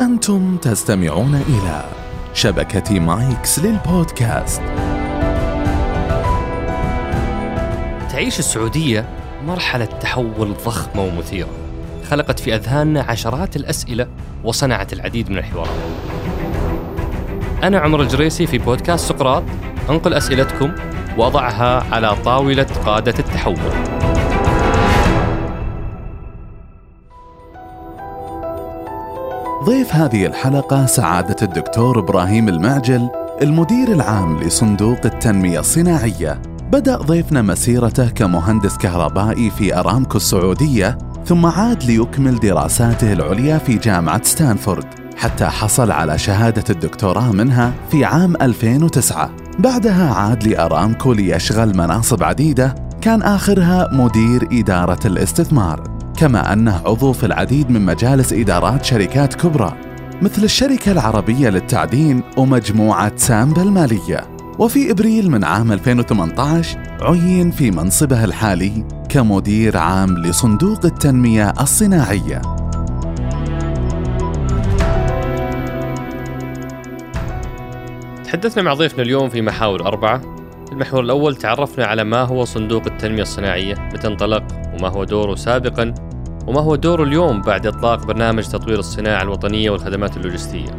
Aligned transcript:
أنتم 0.00 0.56
تستمعون 0.56 1.34
إلى 1.34 1.84
شبكة 2.34 3.00
مايكس 3.00 3.58
للبودكاست. 3.58 4.62
تعيش 8.10 8.38
السعودية 8.38 9.08
مرحلة 9.46 9.84
تحول 9.84 10.54
ضخمة 10.66 11.02
ومثيرة. 11.02 11.48
خلقت 12.10 12.40
في 12.40 12.54
أذهاننا 12.54 13.02
عشرات 13.02 13.56
الأسئلة 13.56 14.06
وصنعت 14.44 14.92
العديد 14.92 15.30
من 15.30 15.38
الحوارات 15.38 15.70
أنا 17.62 17.78
عمر 17.78 18.02
الجريسي 18.02 18.46
في 18.46 18.58
بودكاست 18.58 19.08
سقراط. 19.08 19.42
أنقل 19.90 20.14
أسئلتكم 20.14 20.72
وأضعها 21.18 21.94
على 21.94 22.16
طاولة 22.24 22.66
قادة 22.86 23.14
التحول. 23.18 23.72
ضيف 29.66 29.94
هذه 29.94 30.26
الحلقة 30.26 30.86
سعادة 30.86 31.36
الدكتور 31.42 31.98
إبراهيم 31.98 32.48
المعجل 32.48 33.10
المدير 33.42 33.92
العام 33.92 34.42
لصندوق 34.42 34.98
التنمية 35.04 35.60
الصناعية. 35.60 36.42
بدأ 36.72 36.96
ضيفنا 36.96 37.42
مسيرته 37.42 38.08
كمهندس 38.08 38.76
كهربائي 38.76 39.50
في 39.50 39.78
أرامكو 39.78 40.16
السعودية 40.16 40.98
ثم 41.24 41.46
عاد 41.46 41.84
ليكمل 41.84 42.40
دراساته 42.40 43.12
العليا 43.12 43.58
في 43.58 43.78
جامعة 43.78 44.22
ستانفورد 44.22 44.86
حتى 45.16 45.44
حصل 45.44 45.90
على 45.90 46.18
شهادة 46.18 46.64
الدكتوراه 46.70 47.32
منها 47.32 47.72
في 47.90 48.04
عام 48.04 48.36
2009 48.36 49.30
بعدها 49.58 50.14
عاد 50.14 50.44
لأرامكو 50.44 51.12
ليشغل 51.12 51.76
مناصب 51.76 52.22
عديدة 52.22 52.74
كان 53.00 53.22
آخرها 53.22 53.88
مدير 53.92 54.48
إدارة 54.52 55.06
الاستثمار. 55.06 55.95
كما 56.16 56.52
أنه 56.52 56.82
عضو 56.86 57.12
في 57.12 57.26
العديد 57.26 57.70
من 57.70 57.84
مجالس 57.84 58.32
إدارات 58.32 58.84
شركات 58.84 59.34
كبرى 59.34 59.76
مثل 60.22 60.44
الشركة 60.44 60.92
العربية 60.92 61.48
للتعدين 61.48 62.22
ومجموعة 62.36 63.16
سامبا 63.16 63.62
المالية. 63.62 64.36
وفي 64.58 64.90
إبريل 64.90 65.30
من 65.30 65.44
عام 65.44 65.72
2018 65.72 66.78
عين 67.02 67.50
في 67.50 67.70
منصبه 67.70 68.24
الحالي 68.24 68.84
كمدير 69.08 69.76
عام 69.76 70.18
لصندوق 70.18 70.84
التنمية 70.84 71.52
الصناعية. 71.60 72.42
تحدثنا 78.24 78.62
مع 78.62 78.74
ضيفنا 78.74 79.02
اليوم 79.02 79.28
في 79.28 79.42
محاور 79.42 79.86
أربعة. 79.86 80.20
المحور 80.72 81.00
الأول 81.00 81.36
تعرفنا 81.36 81.86
على 81.86 82.04
ما 82.04 82.20
هو 82.22 82.44
صندوق 82.44 82.82
التنمية 82.86 83.22
الصناعية. 83.22 83.74
متى 83.94 84.06
انطلق؟ 84.06 84.65
وما 84.78 84.88
هو 84.88 85.04
دوره 85.04 85.34
سابقا 85.34 85.94
وما 86.46 86.60
هو 86.60 86.76
دوره 86.76 87.02
اليوم 87.02 87.42
بعد 87.42 87.66
إطلاق 87.66 88.06
برنامج 88.06 88.44
تطوير 88.44 88.78
الصناعة 88.78 89.22
الوطنية 89.22 89.70
والخدمات 89.70 90.16
اللوجستية. 90.16 90.70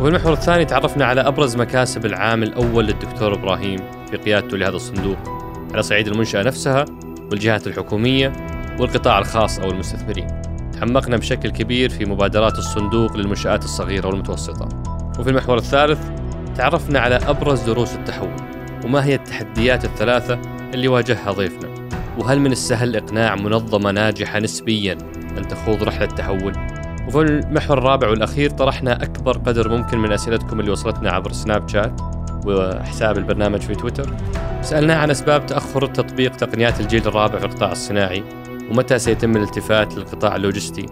وفي 0.00 0.08
المحور 0.08 0.32
الثاني 0.32 0.64
تعرفنا 0.64 1.04
على 1.04 1.20
أبرز 1.20 1.56
مكاسب 1.56 2.06
العام 2.06 2.42
الأول 2.42 2.86
للدكتور 2.86 3.34
إبراهيم 3.34 3.78
في 4.10 4.16
قيادته 4.16 4.56
لهذا 4.56 4.76
الصندوق 4.76 5.16
على 5.72 5.82
صعيد 5.82 6.08
المنشأة 6.08 6.42
نفسها 6.42 6.84
والجهات 7.30 7.66
الحكومية 7.66 8.32
والقطاع 8.80 9.18
الخاص 9.18 9.58
أو 9.58 9.70
المستثمرين. 9.70 10.26
تعمقنا 10.80 11.16
بشكل 11.16 11.50
كبير 11.50 11.90
في 11.90 12.04
مبادرات 12.04 12.58
الصندوق 12.58 13.16
للمنشآت 13.16 13.64
الصغيرة 13.64 14.06
والمتوسطة. 14.06 14.68
وفي 15.18 15.30
المحور 15.30 15.58
الثالث 15.58 15.98
تعرفنا 16.56 17.00
على 17.00 17.14
أبرز 17.14 17.62
دروس 17.62 17.94
التحول 17.94 18.36
وما 18.84 19.04
هي 19.04 19.14
التحديات 19.14 19.84
الثلاثة 19.84 20.38
اللي 20.74 20.88
واجهها 20.88 21.32
ضيفنا. 21.32 21.75
وهل 22.18 22.40
من 22.40 22.52
السهل 22.52 22.96
إقناع 22.96 23.34
منظمة 23.34 23.90
ناجحة 23.90 24.38
نسبيا 24.38 24.98
أن 25.38 25.48
تخوض 25.48 25.82
رحلة 25.82 26.06
تحول 26.06 26.52
وفي 27.08 27.20
المحور 27.20 27.78
الرابع 27.78 28.08
والأخير 28.08 28.50
طرحنا 28.50 29.02
أكبر 29.02 29.38
قدر 29.38 29.68
ممكن 29.68 29.98
من 29.98 30.12
أسئلتكم 30.12 30.60
اللي 30.60 30.70
وصلتنا 30.70 31.10
عبر 31.10 31.32
سناب 31.32 31.68
شات 31.68 32.00
وحساب 32.46 33.18
البرنامج 33.18 33.60
في 33.60 33.74
تويتر. 33.74 34.10
سألناه 34.62 34.96
عن 34.96 35.10
أسباب 35.10 35.46
تأخر 35.46 35.86
تطبيق 35.86 36.36
تقنيات 36.36 36.80
الجيل 36.80 37.06
الرابع 37.06 37.38
في 37.38 37.44
القطاع 37.44 37.72
الصناعي 37.72 38.24
ومتى 38.70 38.98
سيتم 38.98 39.36
الالتفات 39.36 39.94
للقطاع 39.94 40.36
اللوجستي. 40.36 40.86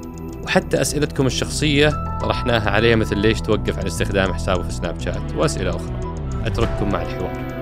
وحتى 0.45 0.81
أسئلتكم 0.81 1.27
الشخصية 1.27 2.19
طرحناها 2.21 2.71
عليه 2.71 2.95
مثل 2.95 3.19
ليش 3.19 3.41
توقف 3.41 3.79
عن 3.79 3.87
استخدام 3.87 4.35
حسابه 4.35 4.63
في 4.63 4.73
سناب 4.73 5.01
شات 5.01 5.35
وأسئلة 5.37 5.71
أخرى. 5.71 6.01
أترككم 6.47 6.89
مع 6.89 7.03
الحوار. 7.03 7.54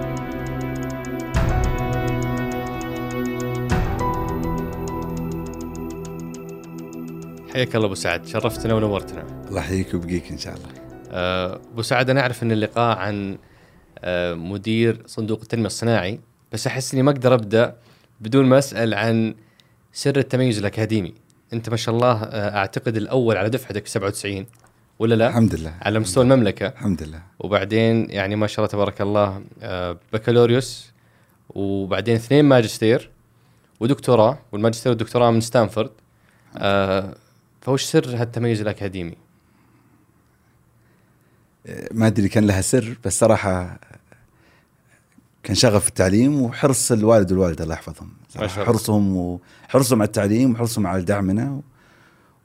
حياك 7.52 7.76
الله 7.76 7.86
أبو 7.86 7.94
سعد. 7.94 8.26
شرفتنا 8.26 8.74
ونورتنا. 8.74 9.46
الله 9.48 9.60
يحييك 9.60 9.94
ويبقيك 9.94 10.30
إن 10.30 10.38
شاء 10.38 10.54
الله. 10.54 10.68
آه، 11.10 11.60
أبو 11.72 11.82
سعد 11.82 12.10
أنا 12.10 12.20
أعرف 12.20 12.42
إن 12.42 12.52
اللقاء 12.52 12.98
عن 12.98 13.38
آه، 13.98 14.34
مدير 14.34 15.02
صندوق 15.06 15.40
التنمية 15.40 15.66
الصناعي 15.66 16.20
بس 16.52 16.66
أحس 16.66 16.94
إني 16.94 17.02
ما 17.02 17.10
أقدر 17.10 17.34
أبدأ 17.34 17.76
بدون 18.20 18.46
ما 18.46 18.58
أسأل 18.58 18.94
عن 18.94 19.34
سر 19.92 20.18
التميز 20.18 20.58
الأكاديمي. 20.58 21.14
أنت 21.52 21.68
ما 21.68 21.76
شاء 21.76 21.94
الله 21.94 22.22
آه، 22.22 22.56
أعتقد 22.56 22.96
الأول 22.96 23.36
على 23.36 23.50
دفعتك 23.50 23.86
97 23.86 24.46
ولا 24.98 25.14
لا؟ 25.14 25.28
الحمد 25.28 25.54
لله. 25.54 25.74
على 25.82 25.98
مستوى 25.98 26.24
المملكة. 26.24 26.66
الحمد 26.66 27.02
لله. 27.02 27.22
وبعدين 27.38 28.10
يعني 28.10 28.36
ما 28.36 28.46
شاء 28.46 28.58
الله 28.58 28.72
تبارك 28.72 29.00
الله 29.00 29.42
بكالوريوس 30.12 30.92
وبعدين 31.48 32.14
اثنين 32.14 32.44
ماجستير 32.44 33.10
ودكتوراه 33.80 34.38
والماجستير 34.52 34.90
والدكتوراه 34.90 35.30
من 35.30 35.40
ستانفورد. 35.40 35.90
فوش 37.62 37.84
سر 37.84 38.16
هالتميز 38.16 38.60
الأكاديمي؟ 38.60 39.16
ما 41.90 42.06
أدري 42.06 42.28
كان 42.28 42.46
لها 42.46 42.60
سر 42.60 42.96
بس 43.04 43.18
صراحة 43.18 43.80
كان 45.42 45.54
شغف 45.54 45.88
التعليم 45.88 46.42
وحرص 46.42 46.92
الوالد 46.92 47.32
والوالدة 47.32 47.64
الله 47.64 47.74
يحفظهم. 47.74 48.12
حرصهم 48.36 49.16
وحرصهم 49.16 50.02
على 50.02 50.06
التعليم 50.06 50.52
وحرصهم 50.52 50.86
على 50.86 51.02
دعمنا 51.02 51.60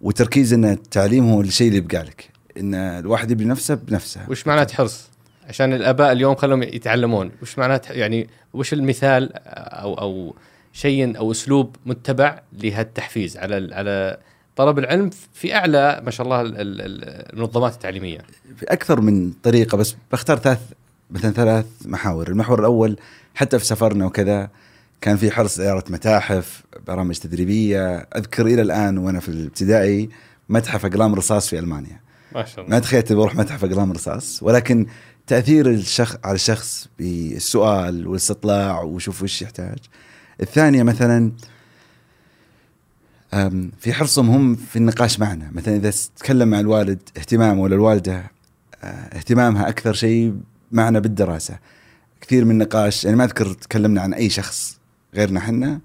وتركيز 0.01 0.53
إن 0.53 0.65
التعليم 0.65 1.29
هو 1.29 1.41
الشيء 1.41 1.67
اللي 1.67 1.77
يبقى 1.77 2.03
لك. 2.03 2.29
إن 2.57 2.75
الواحد 2.75 3.31
يبني 3.31 3.45
نفسه 3.49 3.75
بنفسه. 3.75 4.21
وش 4.29 4.47
معنات 4.47 4.71
حرص؟ 4.71 5.09
عشان 5.47 5.73
الآباء 5.73 6.11
اليوم 6.11 6.35
خلهم 6.35 6.63
يتعلمون. 6.63 7.31
وش 7.41 7.57
معنات 7.57 7.89
يعني 7.89 8.29
وش 8.53 8.73
المثال 8.73 9.31
أو 9.35 9.93
أو 9.93 10.35
شيء 10.73 11.17
أو 11.17 11.31
أسلوب 11.31 11.75
متبع 11.85 12.41
لهالتحفيز 12.53 13.37
على 13.37 13.75
على 13.75 14.17
طلب 14.57 14.79
العلم 14.79 15.09
في 15.33 15.55
أعلى 15.55 16.01
ما 16.05 16.11
شاء 16.11 16.25
الله 16.25 16.41
المنظمات 16.43 17.73
التعليمية. 17.73 18.19
في 18.57 18.65
أكثر 18.65 19.01
من 19.01 19.31
طريقة 19.43 19.77
بس 19.77 19.95
بختار 20.11 20.37
ثلاث 20.37 20.59
مثلا 21.11 21.31
ثلاث 21.31 21.65
محاور، 21.85 22.27
المحور 22.27 22.59
الأول 22.59 22.97
حتى 23.35 23.59
في 23.59 23.65
سفرنا 23.65 24.05
وكذا 24.05 24.49
كان 25.01 25.17
في 25.17 25.31
حرص 25.31 25.57
زيارة 25.57 25.83
متاحف، 25.89 26.63
برامج 26.87 27.15
تدريبية، 27.15 27.95
أذكر 27.95 28.45
إلى 28.45 28.61
الآن 28.61 28.97
وأنا 28.97 29.19
في 29.19 29.29
الابتدائي 29.29 30.09
متحف 30.49 30.85
أقلام 30.85 31.15
رصاص 31.15 31.49
في 31.49 31.59
ألمانيا. 31.59 31.99
ما 32.35 32.45
شاء 32.45 32.59
الله. 32.65 32.75
ما 32.75 32.79
تخيلت 32.79 33.13
بروح 33.13 33.35
متحف 33.35 33.63
أقلام 33.63 33.91
رصاص، 33.91 34.43
ولكن 34.43 34.85
تأثير 35.27 35.69
الشخص 35.69 36.17
على 36.23 36.35
الشخص 36.35 36.87
بالسؤال 36.99 38.07
والاستطلاع 38.07 38.81
وشوف 38.81 39.23
وش 39.23 39.41
يحتاج. 39.41 39.77
الثانية 40.41 40.83
مثلا 40.83 41.31
في 43.79 43.93
حرصهم 43.93 44.29
هم 44.29 44.55
في 44.55 44.75
النقاش 44.75 45.19
معنا. 45.19 45.51
مثلا 45.53 45.75
إذا 45.75 45.91
تكلم 46.17 46.47
مع 46.47 46.59
الوالد 46.59 46.99
اهتمامه 47.17 47.61
ولا 47.61 47.75
الوالدة 47.75 48.31
آه، 48.83 48.87
اهتمامها 48.87 49.69
أكثر 49.69 49.93
شيء 49.93 50.35
معنا 50.71 50.99
بالدراسة. 50.99 51.59
كثير 52.21 52.45
من 52.45 52.51
النقاش 52.51 53.05
يعني 53.05 53.17
ما 53.17 53.23
أذكر 53.23 53.53
تكلمنا 53.53 54.01
عن 54.01 54.13
أي 54.13 54.29
شخص 54.29 54.79
غيرنا 55.15 55.39
إحنا 55.39 55.79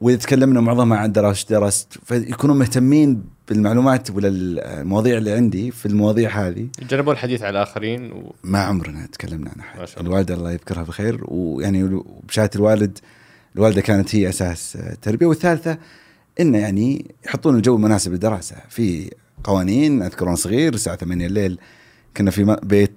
وإذا 0.00 0.18
تكلمنا 0.18 0.60
معظمها 0.60 0.98
عن 0.98 1.12
دراسة 1.12 1.46
درست 1.50 1.98
فيكونوا 2.04 2.54
مهتمين 2.54 3.24
بالمعلومات 3.48 4.10
ولا 4.10 4.28
المواضيع 4.28 5.18
اللي 5.18 5.32
عندي 5.32 5.70
في 5.70 5.86
المواضيع 5.86 6.30
هذه. 6.30 6.68
جربوا 6.90 7.12
الحديث 7.12 7.42
على 7.42 7.50
الآخرين 7.50 8.12
و... 8.12 8.34
ما 8.44 8.58
عمرنا 8.58 9.06
تكلمنا 9.06 9.50
عن 9.50 9.60
أحد. 9.60 9.88
الوالدة 10.00 10.34
الله 10.34 10.52
يذكرها 10.52 10.82
بخير. 10.82 11.20
ويعني 11.22 12.02
بشهاده 12.28 12.50
الوالد 12.56 12.98
الوالدة 13.56 13.80
كانت 13.80 14.14
هي 14.14 14.28
أساس 14.28 14.76
التربيه 14.76 15.26
والثالثة 15.26 15.78
انه 16.40 16.58
يعني 16.58 17.14
يحطون 17.26 17.56
الجو 17.56 17.76
المناسب 17.76 18.12
للدراسة. 18.12 18.56
في 18.68 19.10
قوانين 19.44 20.02
اذكر 20.02 20.24
وأنا 20.24 20.36
صغير 20.36 20.74
الساعة 20.74 20.96
8 20.96 21.26
الليل 21.26 21.58
كنا 22.16 22.30
في 22.30 22.56
بيت 22.62 22.92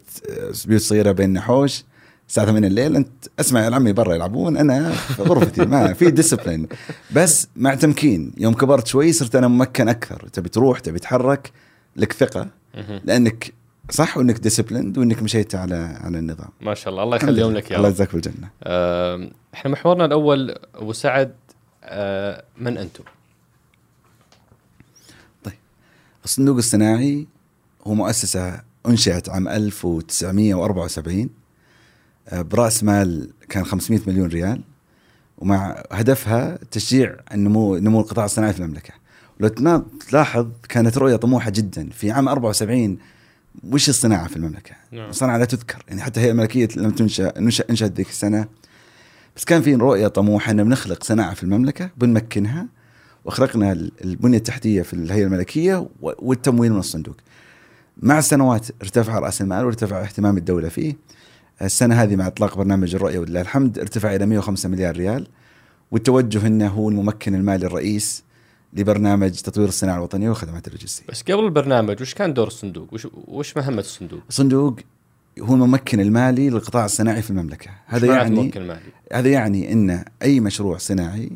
بيوت 0.65 0.81
صغيرة 0.81 1.11
بين 1.11 1.33
نحوش. 1.33 1.83
الساعة 2.27 2.47
8 2.47 2.67
الليل 2.67 2.95
أنت 2.95 3.09
أسمع 3.39 3.65
يا 3.65 3.75
عمي 3.75 3.93
برا 3.93 4.15
يلعبون 4.15 4.57
أنا 4.57 4.91
في 4.91 5.21
غرفتي 5.21 5.65
ما 5.65 5.93
في 5.93 6.11
discipline 6.11 6.67
بس 7.15 7.47
مع 7.55 7.75
تمكين 7.75 8.33
يوم 8.37 8.53
كبرت 8.53 8.87
شوي 8.87 9.13
صرت 9.13 9.35
أنا 9.35 9.47
ممكن 9.47 9.89
أكثر. 9.89 10.27
تبي 10.33 10.49
تروح 10.49 10.79
تبي 10.79 10.99
تتحرك 10.99 11.51
لك 11.95 12.13
ثقة. 12.13 12.47
لأنك 13.03 13.53
صح 13.89 14.17
وإنك 14.17 14.39
disciplined 14.39 14.97
وإنك 14.97 15.23
مشيت 15.23 15.55
على 15.55 15.75
على 15.75 16.19
النظام. 16.19 16.49
ما 16.61 16.73
شاء 16.73 16.91
الله. 16.91 17.03
الله 17.03 17.15
يخليهم 17.15 17.51
لك 17.51 17.71
يا 17.71 17.77
الله 17.77 17.89
يجزاك 17.89 18.13
بالجنه 18.13 18.49
إحنا 19.53 19.71
محورنا 19.71 20.05
الأول 20.05 20.55
أبو 20.75 20.93
سعد 20.93 21.35
أه 21.83 22.43
من 22.57 22.77
أنتم؟ 22.77 23.03
الصندوق 26.25 26.57
الصناعي 26.57 27.27
هو 27.87 27.93
مؤسسة 27.93 28.61
أنشئت 28.87 29.29
عام 29.29 29.47
1974 29.47 31.29
آه، 32.29 32.41
برأس 32.41 32.83
مال 32.83 33.29
كان 33.49 33.65
500 33.65 34.01
مليون 34.07 34.27
ريال 34.27 34.61
ومع 35.37 35.83
هدفها 35.91 36.59
تشجيع 36.71 37.15
النمو 37.33 37.77
نمو 37.77 37.99
القطاع 37.99 38.25
الصناعي 38.25 38.53
في 38.53 38.59
المملكة. 38.59 38.93
لو 39.39 39.83
تلاحظ 40.09 40.47
كانت 40.69 40.97
رؤية 40.97 41.15
طموحة 41.15 41.49
جدا 41.49 41.89
في 41.89 42.11
عام 42.11 42.27
74 42.27 42.97
وش 43.71 43.89
الصناعة 43.89 44.27
في 44.27 44.35
المملكة؟ 44.35 44.75
نعم. 44.91 45.09
الصناعة 45.09 45.37
لا 45.37 45.45
تذكر 45.45 45.83
يعني 45.87 46.01
حتى 46.01 46.19
هي 46.19 46.31
الملكيه 46.31 46.67
لم 46.75 46.91
تنشا 46.91 47.39
انشات 47.69 47.91
ذيك 47.91 48.09
السنة 48.09 48.47
بس 49.35 49.45
كان 49.45 49.61
في 49.61 49.75
رؤية 49.75 50.07
طموحة 50.07 50.51
ان 50.51 50.63
بنخلق 50.63 51.03
صناعة 51.03 51.33
في 51.33 51.43
المملكة 51.43 51.89
بنمكنها 51.97 52.67
وأخرقنا 53.25 53.71
البنية 54.03 54.37
التحتية 54.37 54.81
في 54.81 54.93
الهيئة 54.93 55.25
الملكية 55.25 55.89
والتمويل 56.01 56.73
من 56.73 56.79
الصندوق. 56.79 57.15
مع 57.97 58.19
السنوات 58.19 58.67
ارتفع 58.81 59.19
رأس 59.19 59.41
المال 59.41 59.65
وارتفع 59.65 60.01
اهتمام 60.01 60.37
الدولة 60.37 60.69
فيه. 60.69 60.95
السنة 61.61 61.95
هذه 62.03 62.15
مع 62.15 62.27
إطلاق 62.27 62.57
برنامج 62.57 62.95
الرؤية 62.95 63.19
ولله 63.19 63.41
الحمد 63.41 63.79
ارتفع 63.79 64.15
إلى 64.15 64.25
105 64.25 64.69
مليار 64.69 64.97
ريال 64.97 65.27
والتوجه 65.91 66.47
إنه 66.47 66.67
هو 66.67 66.89
الممكن 66.89 67.35
المالي 67.35 67.65
الرئيس 67.65 68.23
لبرنامج 68.73 69.31
تطوير 69.31 69.67
الصناعة 69.67 69.97
الوطنية 69.97 70.29
والخدمات 70.29 70.67
اللوجستيه. 70.67 71.05
بس 71.09 71.21
قبل 71.21 71.45
البرنامج 71.45 72.01
وش 72.01 72.13
كان 72.13 72.33
دور 72.33 72.47
الصندوق؟ 72.47 72.93
وش 72.93 73.07
وش 73.27 73.57
مهمة 73.57 73.79
الصندوق؟ 73.79 74.21
الصندوق 74.29 74.79
هو 75.39 75.53
الممكن 75.53 75.99
المالي 75.99 76.49
للقطاع 76.49 76.85
الصناعي 76.85 77.21
في 77.21 77.29
المملكة، 77.29 77.71
هذا 77.85 78.07
يعني 78.07 78.51
المالي؟ 78.55 78.79
هذا 79.13 79.29
يعني 79.29 79.73
إن 79.73 80.05
أي 80.21 80.39
مشروع 80.39 80.77
صناعي 80.77 81.31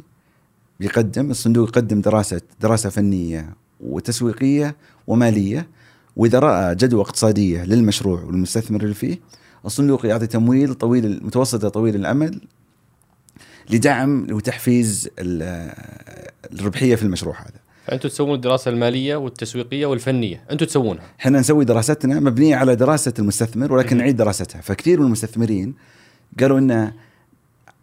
يقدم 0.80 1.32
الصندوق 1.32 1.70
يقدم 1.70 2.02
دراسة 2.02 2.42
دراسة 2.62 2.90
فنية 2.90 3.56
وتسويقية 3.80 4.76
ومالية 5.08 5.68
وإذا 6.16 6.40
رأى 6.40 6.76
جدوى 6.76 7.02
اقتصادية 7.02 7.64
للمشروع 7.64 8.24
والمستثمر 8.24 8.82
اللي 8.82 8.94
فيه 8.94 9.20
الصندوق 9.66 10.06
يعطي 10.06 10.28
تمويل 10.28 10.74
طويل 10.74 11.20
متوسط 11.24 11.66
طويل 11.66 11.96
الامد 11.96 12.40
لدعم 13.70 14.28
وتحفيز 14.32 15.10
الربحية 15.20 16.96
في 16.96 17.04
المشروع 17.04 17.42
هذا. 17.42 17.60
فأنتم 17.86 18.10
تسوون 18.10 18.36
الدراسة 18.36 18.72
المالية 18.72 19.16
والتسويقية 19.16 19.86
والفنية، 19.86 20.44
أنتم 20.52 20.66
تسوونها. 20.66 21.04
إحنا 21.20 21.40
نسوي 21.40 21.66
دراستنا 21.66 22.20
مبنية 22.20 22.56
على 22.56 22.76
دراسة 22.76 23.14
المستثمر 23.20 23.74
ولكن 23.74 23.98
نعيد 23.98 24.16
دراستها، 24.16 24.62
فكثير 24.62 25.00
من 25.00 25.06
المستثمرين 25.06 25.74
قالوا 26.40 26.60
إن 26.60 26.92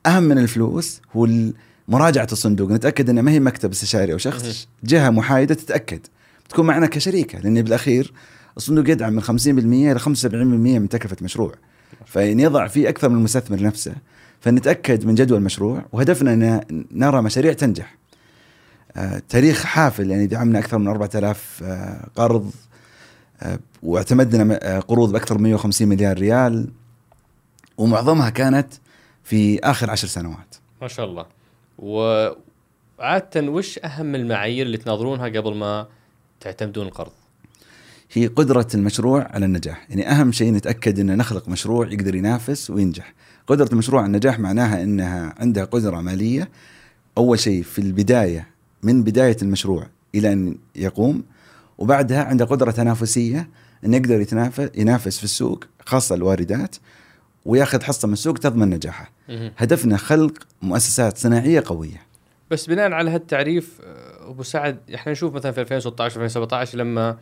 أهم 0.07 0.23
من 0.23 0.39
الفلوس 0.39 1.01
هو 1.17 1.29
مراجعة 1.93 2.29
الصندوق، 2.33 2.71
نتأكد 2.71 3.11
إنه 3.11 3.23
ما 3.23 3.31
هي 3.31 3.41
مكتب 3.41 3.71
استشاري 3.71 4.13
أو 4.13 4.19
شخص 4.19 4.69
جهة 4.85 5.11
محايدة 5.11 5.55
تتأكد 5.55 6.01
تكون 6.49 6.67
معنا 6.67 6.87
كشريكة 6.87 7.39
لأن 7.39 7.63
بالأخير 7.63 8.13
الصندوق 8.57 8.91
يدعم 8.91 9.13
من 9.13 9.23
50% 9.23 9.29
إلى 9.29 9.99
75% 9.99 10.05
من 10.25 10.89
تكلفة 10.89 11.17
مشروع. 11.23 11.55
فإن 12.07 12.41
يضع 12.41 12.67
فيه 12.67 12.89
أكثر 12.89 13.09
من 13.09 13.17
المستثمر 13.17 13.63
نفسه 13.63 13.95
فنتأكد 14.41 15.05
من 15.05 15.15
جدوى 15.15 15.39
المشروع 15.39 15.85
وهدفنا 15.93 16.33
إن 16.33 16.61
نرى 16.93 17.23
مشاريع 17.23 17.53
تنجح. 17.53 17.97
آه 18.97 19.23
تاريخ 19.29 19.65
حافل 19.65 20.11
يعني 20.11 20.27
دعمنا 20.27 20.59
أكثر 20.59 20.79
من 20.79 20.89
4000 20.89 21.63
آه 21.63 22.09
قرض 22.17 22.51
آه 23.43 23.59
واعتمدنا 23.83 24.81
قروض 24.81 25.13
بأكثر 25.13 25.39
من 25.39 25.43
150 25.43 25.89
مليار 25.89 26.19
ريال 26.19 26.69
ومعظمها 27.77 28.31
كانت 28.31 28.69
في 29.25 29.61
آخر 29.61 29.91
عشر 29.91 30.09
سنوات. 30.09 30.55
ما 30.83 30.89
شاء 30.89 31.07
الله. 31.07 31.42
وعادة 31.79 33.51
وش 33.51 33.79
أهم 33.79 34.15
المعايير 34.15 34.67
اللي 34.67 34.77
تناظرونها 34.77 35.29
قبل 35.29 35.55
ما 35.55 35.87
تعتمدون 36.41 36.87
القرض؟ 36.87 37.13
هي 38.13 38.27
قدرة 38.27 38.69
المشروع 38.75 39.29
على 39.31 39.47
النجاح، 39.47 39.87
يعني 39.91 40.11
أهم 40.11 40.33
شيء 40.33 40.53
نتأكد 40.53 40.99
أن 40.99 41.17
نخلق 41.17 41.49
مشروع 41.49 41.89
يقدر 41.89 42.15
ينافس 42.15 42.71
وينجح. 42.71 43.15
قدرة 43.47 43.69
المشروع 43.73 44.01
على 44.01 44.07
النجاح 44.07 44.39
معناها 44.39 44.83
أنها 44.83 45.35
عندها 45.39 45.65
قدرة 45.65 46.01
مالية 46.01 46.49
أول 47.19 47.39
شيء 47.39 47.63
في 47.63 47.79
البداية 47.79 48.49
من 48.83 49.03
بداية 49.03 49.37
المشروع 49.43 49.87
إلى 50.15 50.33
أن 50.33 50.57
يقوم 50.77 51.23
وبعدها 51.79 52.25
عنده 52.25 52.45
قدرة 52.45 52.71
تنافسية 52.71 53.49
أن 53.85 53.95
يقدر 53.95 54.21
يتنافس 54.21 54.71
ينافس 54.75 55.19
في 55.19 55.25
السوق 55.25 55.65
خاصة 55.87 56.15
الواردات 56.15 56.77
وياخذ 57.45 57.83
حصة 57.83 58.09
من 58.09 58.13
السوق 58.13 58.35
تضمن 58.35 58.71
نجاحه. 58.71 59.13
هدفنا 59.59 59.97
خلق 59.97 60.33
مؤسسات 60.63 61.19
صناعية 61.19 61.63
قوية. 61.67 62.13
بس 62.53 62.67
بناء 62.67 62.93
على 62.93 63.11
هالتعريف 63.11 63.81
آه، 63.85 64.31
أبو 64.31 64.43
سعد 64.43 64.79
إحنا 64.95 65.13
نشوف 65.13 65.35
مثلا 65.35 65.53
في 65.53 65.61
2016 65.61 66.17
2017 66.17 66.79
لما 66.79 67.09
آه، 67.09 67.17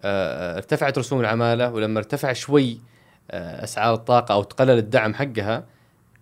آه، 0.00 0.56
ارتفعت 0.56 0.98
رسوم 0.98 1.20
العمالة 1.20 1.70
ولما 1.70 1.98
ارتفع 1.98 2.32
شوي 2.32 2.80
أسعار 3.30 3.94
الطاقة 3.94 4.32
أو 4.32 4.42
تقلل 4.42 4.78
الدعم 4.78 5.14
حقها 5.14 5.64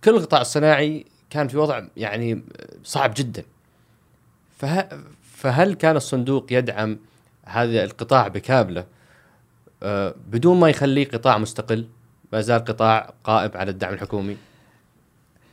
كل 0.03 0.15
القطاع 0.15 0.41
الصناعي 0.41 1.05
كان 1.29 1.47
في 1.47 1.57
وضع 1.57 1.83
يعني 1.97 2.43
صعب 2.83 3.13
جدا 3.17 3.43
فه 4.57 4.87
فهل 5.35 5.73
كان 5.73 5.95
الصندوق 5.95 6.45
يدعم 6.51 6.99
هذا 7.45 7.83
القطاع 7.83 8.27
بكامله 8.27 8.85
بدون 10.27 10.59
ما 10.59 10.69
يخليه 10.69 11.07
قطاع 11.07 11.37
مستقل 11.37 11.87
ما 12.35 12.41
زال 12.41 12.65
قطاع 12.65 13.13
قائم 13.23 13.51
على 13.55 13.71
الدعم 13.71 13.93
الحكومي. 13.93 14.37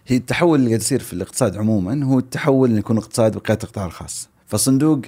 هي 0.07 0.17
التحول 0.17 0.59
اللي 0.59 0.69
قاعد 0.71 0.81
يصير 0.81 1.01
في 1.01 1.13
الاقتصاد 1.13 1.57
عموما 1.57 2.05
هو 2.05 2.19
التحول 2.19 2.71
ان 2.71 2.79
يكون 2.79 2.99
اقتصاد 2.99 3.37
بقياده 3.37 3.65
القطاع 3.65 3.87
الخاص. 3.87 4.29
فالصندوق 4.47 5.01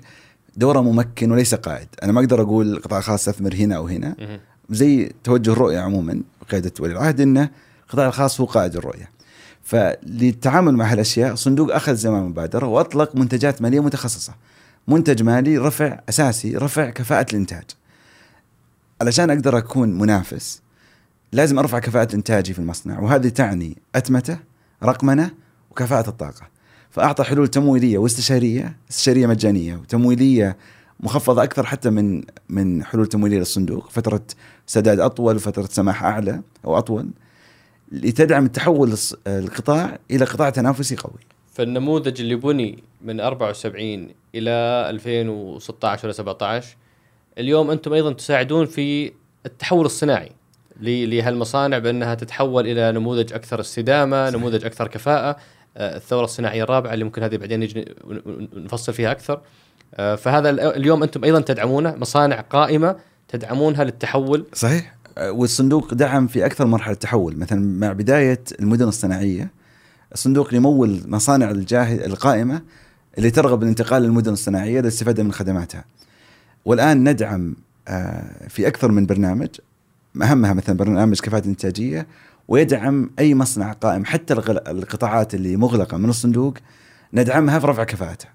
دوره 0.56 0.80
ممكن 0.80 1.32
وليس 1.32 1.54
قائد. 1.54 1.88
أنا 2.02 2.12
ما 2.12 2.20
أقدر 2.20 2.42
أقول 2.42 2.72
القطاع 2.72 2.98
الخاص 2.98 3.28
استثمر 3.28 3.54
هنا 3.54 3.76
أو 3.76 3.86
هنا. 3.86 4.16
زي 4.70 5.12
توجه 5.24 5.52
الرؤية 5.52 5.80
عموما 5.80 6.22
بقيادة 6.42 6.72
ولي 6.80 6.92
العهد 6.92 7.20
إنه 7.20 7.50
القطاع 7.86 8.06
الخاص 8.06 8.40
هو 8.40 8.46
قائد 8.46 8.76
الرؤية. 8.76 9.10
فللتعامل 9.62 10.74
مع 10.74 10.92
هالأشياء 10.92 11.32
الصندوق 11.32 11.74
أخذ 11.74 11.94
زمان 11.94 12.22
مبادرة 12.22 12.66
وأطلق 12.66 13.16
منتجات 13.16 13.62
مالية 13.62 13.80
متخصصة. 13.80 14.34
منتج 14.88 15.22
مالي 15.22 15.58
رفع 15.58 16.00
أساسي 16.08 16.56
رفع 16.56 16.90
كفاءة 16.90 17.26
الإنتاج. 17.30 17.64
علشان 19.00 19.30
أقدر 19.30 19.58
أكون 19.58 19.98
منافس 19.98 20.63
لازم 21.34 21.58
أرفع 21.58 21.78
كفاءة 21.78 22.14
إنتاجي 22.14 22.52
في 22.52 22.58
المصنع 22.58 23.00
وهذه 23.00 23.28
تعني 23.28 23.78
أتمتة 23.94 24.38
رقمنة 24.82 25.30
وكفاءة 25.70 26.08
الطاقة. 26.08 26.48
فأعطى 26.90 27.24
حلول 27.24 27.48
تمويلية 27.48 27.98
واستشارية 27.98 28.76
استشارية 28.90 29.26
مجانية 29.26 29.76
وتمويلية 29.76 30.56
مخفضة 31.00 31.42
أكثر 31.42 31.66
حتى 31.66 31.90
من 31.90 32.22
من 32.48 32.84
حلول 32.84 33.06
تمويلية 33.06 33.38
للصندوق. 33.38 33.90
فترة 33.90 34.20
سداد 34.66 35.00
أطول 35.00 35.36
وفترة 35.36 35.66
سماح 35.66 36.04
أعلى 36.04 36.42
أو 36.64 36.78
أطول 36.78 37.10
لتدعم 37.92 38.44
التحول 38.44 38.94
القطاع 39.26 39.98
إلى 40.10 40.24
قطاع 40.24 40.50
تنافسي 40.50 40.96
قوي. 40.96 41.20
فالنموذج 41.52 42.20
اللي 42.20 42.34
بني 42.34 42.82
من 43.02 43.20
74 43.20 44.08
إلى 44.34 44.50
2016 44.90 46.06
ولا 46.06 46.12
17 46.12 46.76
اليوم 47.38 47.70
أنتم 47.70 47.92
أيضا 47.92 48.12
تساعدون 48.12 48.66
في 48.66 49.12
التحول 49.46 49.86
الصناعي. 49.86 50.32
لهالمصانع 50.80 51.78
بأنها 51.78 52.14
تتحول 52.14 52.66
إلى 52.66 52.92
نموذج 52.92 53.32
أكثر 53.32 53.60
استدامة، 53.60 54.24
صحيح. 54.24 54.40
نموذج 54.40 54.64
أكثر 54.64 54.88
كفاءة، 54.88 55.36
آه، 55.76 55.96
الثورة 55.96 56.24
الصناعية 56.24 56.62
الرابعة 56.62 56.94
اللي 56.94 57.04
ممكن 57.04 57.22
هذه 57.22 57.36
بعدين 57.36 57.60
نجي 57.60 57.94
نفصل 58.56 58.92
فيها 58.92 59.10
أكثر. 59.10 59.40
آه، 59.94 60.14
فهذا 60.14 60.50
اليوم 60.50 61.02
أنتم 61.02 61.24
أيضا 61.24 61.40
تدعمونه 61.40 61.94
مصانع 61.96 62.40
قائمة 62.40 62.96
تدعمونها 63.28 63.84
للتحول 63.84 64.46
صحيح 64.52 64.96
آه، 65.18 65.32
والصندوق 65.32 65.94
دعم 65.94 66.26
في 66.26 66.46
أكثر 66.46 66.66
مرحلة 66.66 66.94
تحول 66.94 67.36
مثلا 67.36 67.60
مع 67.60 67.92
بداية 67.92 68.40
المدن 68.60 68.88
الصناعية 68.88 69.50
الصندوق 70.12 70.54
يمول 70.54 71.00
مصانع 71.06 71.50
الجاهز 71.50 71.98
القائمة 71.98 72.62
اللي 73.18 73.30
ترغب 73.30 73.60
بالانتقال 73.60 74.02
للمدن 74.02 74.32
الصناعية 74.32 74.80
للاستفادة 74.80 75.22
من 75.22 75.32
خدماتها. 75.32 75.84
والآن 76.64 77.08
ندعم 77.08 77.56
في 78.48 78.66
أكثر 78.66 78.92
من 78.92 79.06
برنامج 79.06 79.48
أهمها 80.22 80.52
مثلا 80.52 80.76
برنامج 80.76 81.20
كفاءة 81.20 81.46
إنتاجية 81.46 82.06
ويدعم 82.48 83.10
أي 83.18 83.34
مصنع 83.34 83.72
قائم 83.72 84.04
حتى 84.04 84.34
القطاعات 84.68 85.34
اللي 85.34 85.56
مغلقة 85.56 85.96
من 85.96 86.08
الصندوق 86.08 86.54
ندعمها 87.12 87.58
في 87.58 87.66
رفع 87.66 87.84
كفاءتها. 87.84 88.30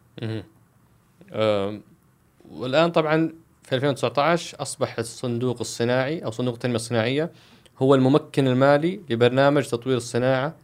والآن 2.52 2.92
طبعا 2.92 3.34
في 3.64 3.76
2019 3.76 4.62
أصبح 4.62 5.00
الصندوق 5.00 5.60
الصناعي 5.60 6.20
أو 6.20 6.32
صندوق 6.32 6.54
التنمية 6.54 6.76
الصناعية 6.76 7.32
هو 7.80 7.96
الممكن 7.96 8.48
المالي 8.48 9.00
لبرنامج 9.10 9.64
تطوير 9.68 9.98
الصناعة 9.98 10.56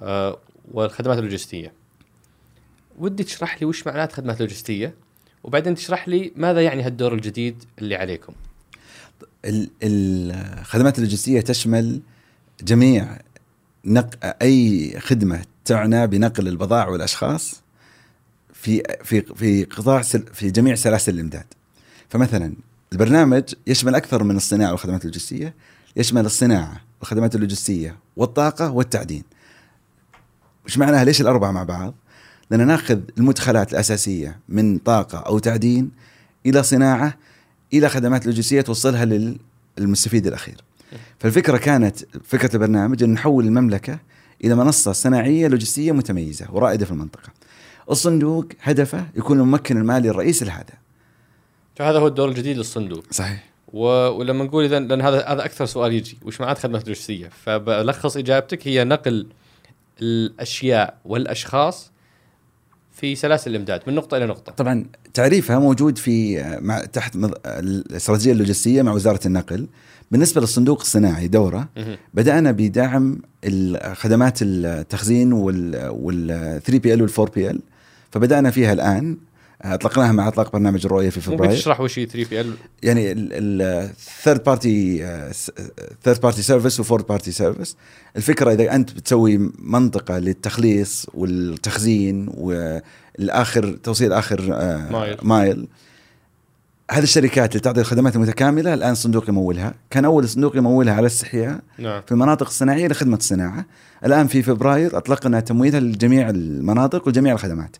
أه 0.00 0.38
والخدمات 0.72 1.18
اللوجستية. 1.18 1.72
ودي 2.98 3.24
تشرح 3.24 3.62
لي 3.62 3.66
وش 3.66 3.86
معنات 3.86 4.12
خدمات 4.12 4.40
لوجستية 4.40 4.94
وبعدين 5.44 5.74
تشرح 5.74 6.08
لي 6.08 6.32
ماذا 6.36 6.60
يعني 6.62 6.82
هالدور 6.82 7.14
الجديد 7.14 7.64
اللي 7.78 7.96
عليكم. 7.96 8.32
الخدمات 9.44 10.98
اللوجستية 10.98 11.40
تشمل 11.40 12.00
جميع 12.62 13.18
نق... 13.84 14.34
أي 14.42 14.94
خدمة 15.00 15.44
تعنى 15.64 16.06
بنقل 16.06 16.48
البضائع 16.48 16.88
والأشخاص 16.88 17.62
في 18.52 18.82
في 19.04 19.20
في 19.20 19.64
قطاع 19.64 20.02
سل... 20.02 20.24
في 20.34 20.50
جميع 20.50 20.74
سلاسل 20.74 21.14
الإمداد. 21.14 21.44
فمثلا 22.08 22.54
البرنامج 22.92 23.54
يشمل 23.66 23.94
أكثر 23.94 24.24
من 24.24 24.36
الصناعة 24.36 24.70
والخدمات 24.70 25.00
اللوجستية 25.00 25.54
يشمل 25.96 26.26
الصناعة 26.26 26.80
والخدمات 27.00 27.34
اللوجستية 27.34 27.96
والطاقة 28.16 28.70
والتعدين. 28.70 29.24
وش 30.66 30.78
معناها؟ 30.78 31.04
ليش 31.04 31.20
الأربعة 31.20 31.50
مع 31.50 31.62
بعض؟ 31.62 31.94
لأن 32.50 32.66
ناخذ 32.66 33.00
المدخلات 33.18 33.72
الأساسية 33.72 34.38
من 34.48 34.78
طاقة 34.78 35.18
أو 35.18 35.38
تعدين 35.38 35.90
إلى 36.46 36.62
صناعة 36.62 37.14
إلى 37.72 37.88
خدمات 37.88 38.26
لوجستية 38.26 38.60
توصلها 38.60 39.34
للمستفيد 39.78 40.26
الأخير. 40.26 40.56
فالفكرة 41.18 41.56
كانت 41.56 41.98
فكرة 42.24 42.54
البرنامج 42.54 43.02
أن 43.02 43.12
نحول 43.12 43.44
المملكة 43.44 43.98
إلى 44.44 44.54
منصة 44.54 44.92
صناعية 44.92 45.48
لوجستية 45.48 45.92
متميزة 45.92 46.46
ورائدة 46.52 46.84
في 46.86 46.92
المنطقة. 46.92 47.32
الصندوق 47.90 48.46
هدفه 48.62 49.06
يكون 49.16 49.40
الممكن 49.40 49.76
المالي 49.76 50.10
الرئيسي 50.10 50.44
لهذا. 50.44 50.74
فهذا 51.76 51.98
هو 51.98 52.06
الدور 52.06 52.28
الجديد 52.28 52.56
للصندوق. 52.56 53.04
صحيح. 53.10 53.44
و... 53.72 53.86
ولما 54.08 54.44
نقول 54.44 54.64
اذا 54.64 54.80
لأن 54.80 55.00
هذا 55.00 55.26
هذا 55.26 55.44
أكثر 55.44 55.66
سؤال 55.66 55.92
يجي 55.92 56.18
وش 56.24 56.40
معنات 56.40 56.58
خدمة 56.58 56.82
لوجستية؟ 56.86 57.30
فبلخص 57.44 58.16
إجابتك 58.16 58.68
هي 58.68 58.84
نقل 58.84 59.26
الأشياء 60.02 60.98
والأشخاص 61.04 61.91
في 63.02 63.14
سلاسل 63.14 63.50
الإمداد 63.50 63.80
من 63.86 63.94
نقطة 63.94 64.16
إلى 64.16 64.26
نقطة. 64.26 64.52
طبعا 64.52 64.84
تعريفها 65.14 65.58
موجود 65.58 65.98
في 65.98 66.44
مع 66.60 66.84
تحت. 66.84 67.16
الاستراتيجية 67.46 68.32
اللوجستية 68.32 68.82
مع 68.82 68.92
وزارة 68.92 69.20
النقل. 69.26 69.66
بالنسبة 70.10 70.40
للصندوق 70.40 70.80
الصناعي 70.80 71.28
دورة. 71.28 71.68
بدأنا 72.14 72.50
بدعم 72.50 73.18
خدمات 73.92 74.38
التخزين 74.42 75.32
وال 75.32 76.60
3 76.64 76.78
PL 76.78 77.02
وال 77.02 77.10
4 77.18 77.34
PL 77.34 77.60
فبدأنا 78.10 78.50
فيها 78.50 78.72
الآن. 78.72 79.16
أطلقناها 79.64 80.12
مع 80.12 80.28
إطلاق 80.28 80.52
برنامج 80.52 80.86
الرؤية 80.86 81.10
في 81.10 81.20
فبراير. 81.20 81.42
ممكن 81.42 81.54
تشرح 81.54 81.80
وش 81.80 81.98
هي 81.98 82.06
3 82.06 82.30
PL 82.30 82.54
يعني 82.82 83.12
ال 83.12 83.34
third 83.34 84.44
party 84.44 84.98
third 86.02 86.20
party 86.20 86.42
service 86.42 86.80
و 86.80 86.84
fourth 86.84 87.06
party 87.06 87.32
service 87.32 87.76
الفكرة 88.16 88.52
إذا 88.52 88.74
أنت 88.74 88.92
بتسوي 88.92 89.52
منطقة 89.58 90.18
للتخليص 90.18 91.06
والتخزين 91.14 92.28
والآخر 92.34 93.76
توصيل 93.82 94.12
آخر 94.12 94.48
آه، 94.52 94.90
mile, 94.90 95.16
mile. 95.22 95.68
هذه 96.90 97.02
الشركات 97.02 97.50
اللي 97.50 97.60
تعطي 97.60 97.80
الخدمات 97.80 98.16
المتكاملة 98.16 98.74
الآن 98.74 98.94
صندوق 98.94 99.28
يمولها، 99.28 99.74
كان 99.90 100.04
أول 100.04 100.28
صندوق 100.28 100.56
يمولها 100.56 100.92
على 100.92 101.00
الاستحياء 101.00 101.60
نعم. 101.78 102.02
في 102.06 102.12
المناطق 102.12 102.46
الصناعية 102.46 102.88
لخدمة 102.88 103.16
الصناعة، 103.16 103.64
الآن 104.06 104.26
في 104.26 104.42
فبراير 104.42 104.96
أطلقنا 104.96 105.40
تمويلها 105.40 105.80
لجميع 105.80 106.30
المناطق 106.30 107.08
وجميع 107.08 107.32
الخدمات. 107.32 107.76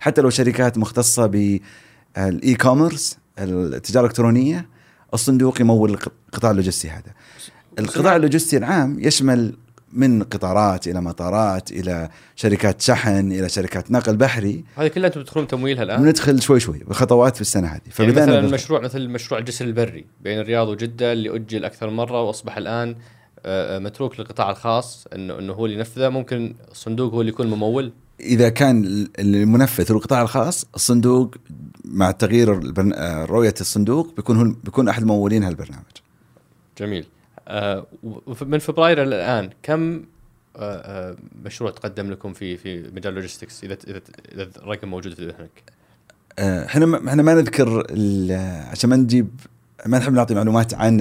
حتى 0.00 0.20
لو 0.20 0.30
شركات 0.30 0.78
مختصة 0.78 1.26
بال 1.26 2.54
e-commerce 2.54 3.18
التجارة 3.38 4.04
الإلكترونية 4.04 4.68
الصندوق 5.14 5.60
يمول 5.60 5.90
القطاع 5.90 6.50
اللوجستي 6.50 6.90
هذا. 6.90 7.12
القطاع 7.78 8.16
اللوجستي 8.16 8.56
العام 8.56 9.00
يشمل 9.00 9.54
من 9.92 10.22
قطارات 10.22 10.88
إلى 10.88 11.00
مطارات 11.00 11.70
إلى 11.70 12.08
شركات 12.36 12.80
شحن 12.80 13.32
إلى 13.32 13.48
شركات 13.48 13.90
نقل 13.90 14.16
بحري. 14.16 14.64
هذه 14.76 14.88
كلها 14.88 15.06
أنتم 15.06 15.22
تدخلون 15.22 15.46
تمويلها 15.46 15.82
الآن؟ 15.82 16.04
ندخل 16.04 16.42
شوي 16.42 16.60
شوي 16.60 16.78
بخطوات 16.78 17.34
في 17.34 17.40
السنة 17.40 17.68
هذه. 17.68 17.80
يعني 17.98 18.12
مثلا 18.12 18.38
المشروع 18.38 18.80
مثل 18.80 19.08
مشروع 19.08 19.40
الجسر 19.40 19.64
البري 19.64 20.06
بين 20.20 20.38
الرياض 20.38 20.68
وجدة 20.68 21.12
اللي 21.12 21.36
أجل 21.36 21.64
أكثر 21.64 21.90
مرة 21.90 22.22
وأصبح 22.22 22.56
الآن 22.56 22.96
آه، 23.46 23.76
آه، 23.76 23.78
متروك 23.78 24.20
للقطاع 24.20 24.50
الخاص 24.50 25.06
انه 25.14 25.38
إنه 25.38 25.52
هو 25.52 25.66
اللي 25.66 25.76
ينفذه 25.76 26.08
ممكن 26.08 26.54
الصندوق 26.70 27.12
هو 27.12 27.20
اللي 27.20 27.32
يكون 27.32 27.46
ممول؟ 27.46 27.92
إذا 28.20 28.48
كان 28.48 29.06
المنفذ 29.18 29.92
هو 29.92 29.98
القطاع 29.98 30.22
الخاص 30.22 30.66
الصندوق 30.74 31.34
مع 31.84 32.10
تغيير 32.10 32.60
آه، 32.94 33.24
رؤية 33.24 33.54
الصندوق 33.60 34.16
بيكون 34.16 34.36
هو 34.36 34.54
بيكون 34.64 34.88
أحد 34.88 35.04
ممولين 35.04 35.44
هالبرنامج. 35.44 35.84
جميل. 36.78 37.06
آه 37.48 37.86
من 38.42 38.58
فبراير 38.58 39.02
الآن 39.02 39.50
كم 39.62 40.04
آه 40.56 41.16
مشروع 41.44 41.70
تقدم 41.70 42.10
لكم 42.10 42.32
في 42.32 42.56
في 42.56 42.82
مجال 42.82 43.12
اللوجيستكس 43.12 43.64
إذا 43.64 43.78
إذا 44.32 44.50
الرقم 44.56 44.88
موجود 44.88 45.14
في 45.14 45.26
ذهنك؟ 45.26 45.62
إحنا 46.38 47.08
إحنا 47.08 47.22
ما 47.22 47.34
نذكر 47.34 47.86
عشان 48.70 48.90
ما 48.90 48.96
نجيب 48.96 49.28
ما 49.86 49.98
نحب 49.98 50.12
نعطي 50.12 50.34
معلومات 50.34 50.74
عن 50.74 51.00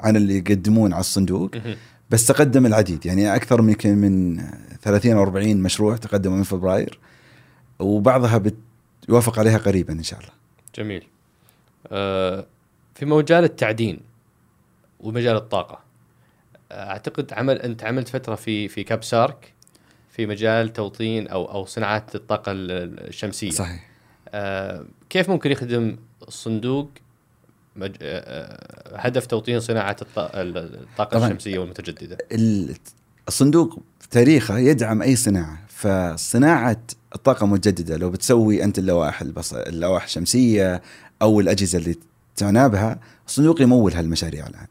عن 0.00 0.16
اللي 0.16 0.38
يقدمون 0.38 0.92
على 0.92 1.00
الصندوق. 1.00 1.50
بس 2.10 2.26
تقدم 2.26 2.66
العديد 2.66 3.06
يعني 3.06 3.36
أكثر 3.36 3.62
من 3.62 3.76
من 3.84 4.42
30 4.82 5.12
أو 5.12 5.22
40 5.22 5.56
مشروع 5.56 5.96
تقدموا 5.96 6.36
من 6.36 6.42
فبراير 6.42 6.98
وبعضها 7.78 8.42
يوافق 9.08 9.38
عليها 9.38 9.58
قريبا 9.58 9.92
إن 9.92 10.02
شاء 10.02 10.20
الله. 10.20 10.32
جميل. 10.74 11.06
آه 11.92 12.46
في 12.94 13.06
مجال 13.06 13.44
التعدين 13.44 14.00
ومجال 15.00 15.36
الطاقة. 15.36 15.80
أعتقد 16.72 17.32
عمل 17.32 17.62
أنت 17.62 17.84
عملت 17.84 18.08
فترة 18.08 18.34
في 18.34 18.68
في 18.68 18.84
كابسارك 18.84 19.52
في 20.10 20.26
مجال 20.26 20.72
توطين 20.72 21.28
أو 21.28 21.44
أو 21.44 21.64
صناعات 21.64 22.14
الطاقة 22.14 22.52
الشمسية. 22.52 23.50
صحيح. 23.50 23.90
آه 24.28 24.84
كيف 25.10 25.30
ممكن 25.30 25.50
يخدم 25.50 25.96
الصندوق 26.28 26.90
مج... 27.76 27.96
آه، 28.02 28.18
آه، 28.92 28.96
هدف 28.96 29.26
توطين 29.26 29.60
صناعة 29.60 29.96
الطاقة 30.16 31.26
الشمسية 31.26 31.58
والمتجددة. 31.58 32.18
الصندوق 33.28 33.82
تاريخه 34.10 34.58
يدعم 34.58 35.02
أي 35.02 35.16
صناعة 35.16 35.58
فصناعة 35.68 36.80
الطاقة 37.14 37.44
المتجدده 37.44 37.96
لو 37.96 38.10
بتسوي 38.10 38.64
أنت 38.64 38.78
اللوائح 38.78 39.20
البص... 39.20 39.54
اللوائح 39.54 40.04
الشمسية 40.04 40.82
أو 41.22 41.40
الأجهزة 41.40 41.78
اللي 41.78 41.96
تعنى 42.36 42.68
بها 42.68 43.00
الصندوق 43.26 43.62
يمول 43.62 43.92
هالمشاريع 43.92 44.46
الآن. 44.46 44.66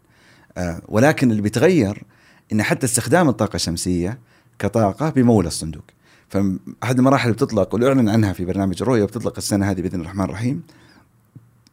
آه 0.58 0.82
ولكن 0.88 1.32
اللي 1.32 1.42
بيتغير 1.42 2.04
إن 2.52 2.64
حتى 2.64 2.86
استخدام 2.86 3.30
الطاقة 3.30 3.56
الشمسية 3.56 4.20
كطاقة 4.60 5.10
بيمول 5.10 5.48
الصندوق. 5.48 5.84
فاحد 6.30 6.98
المراحل 6.98 7.24
اللي 7.24 7.36
بتطلق 7.36 7.74
واللي 7.74 7.88
أعلن 7.88 8.10
عنها 8.10 8.34
في 8.34 8.46
برنامج 8.46 8.82
الرؤيه 8.82 9.04
وبتطلق 9.04 9.34
السنة 9.38 9.72
هذه 9.72 9.82
بإذن 9.82 10.02
الرحمن 10.02 10.26
الرحيم 10.26 10.64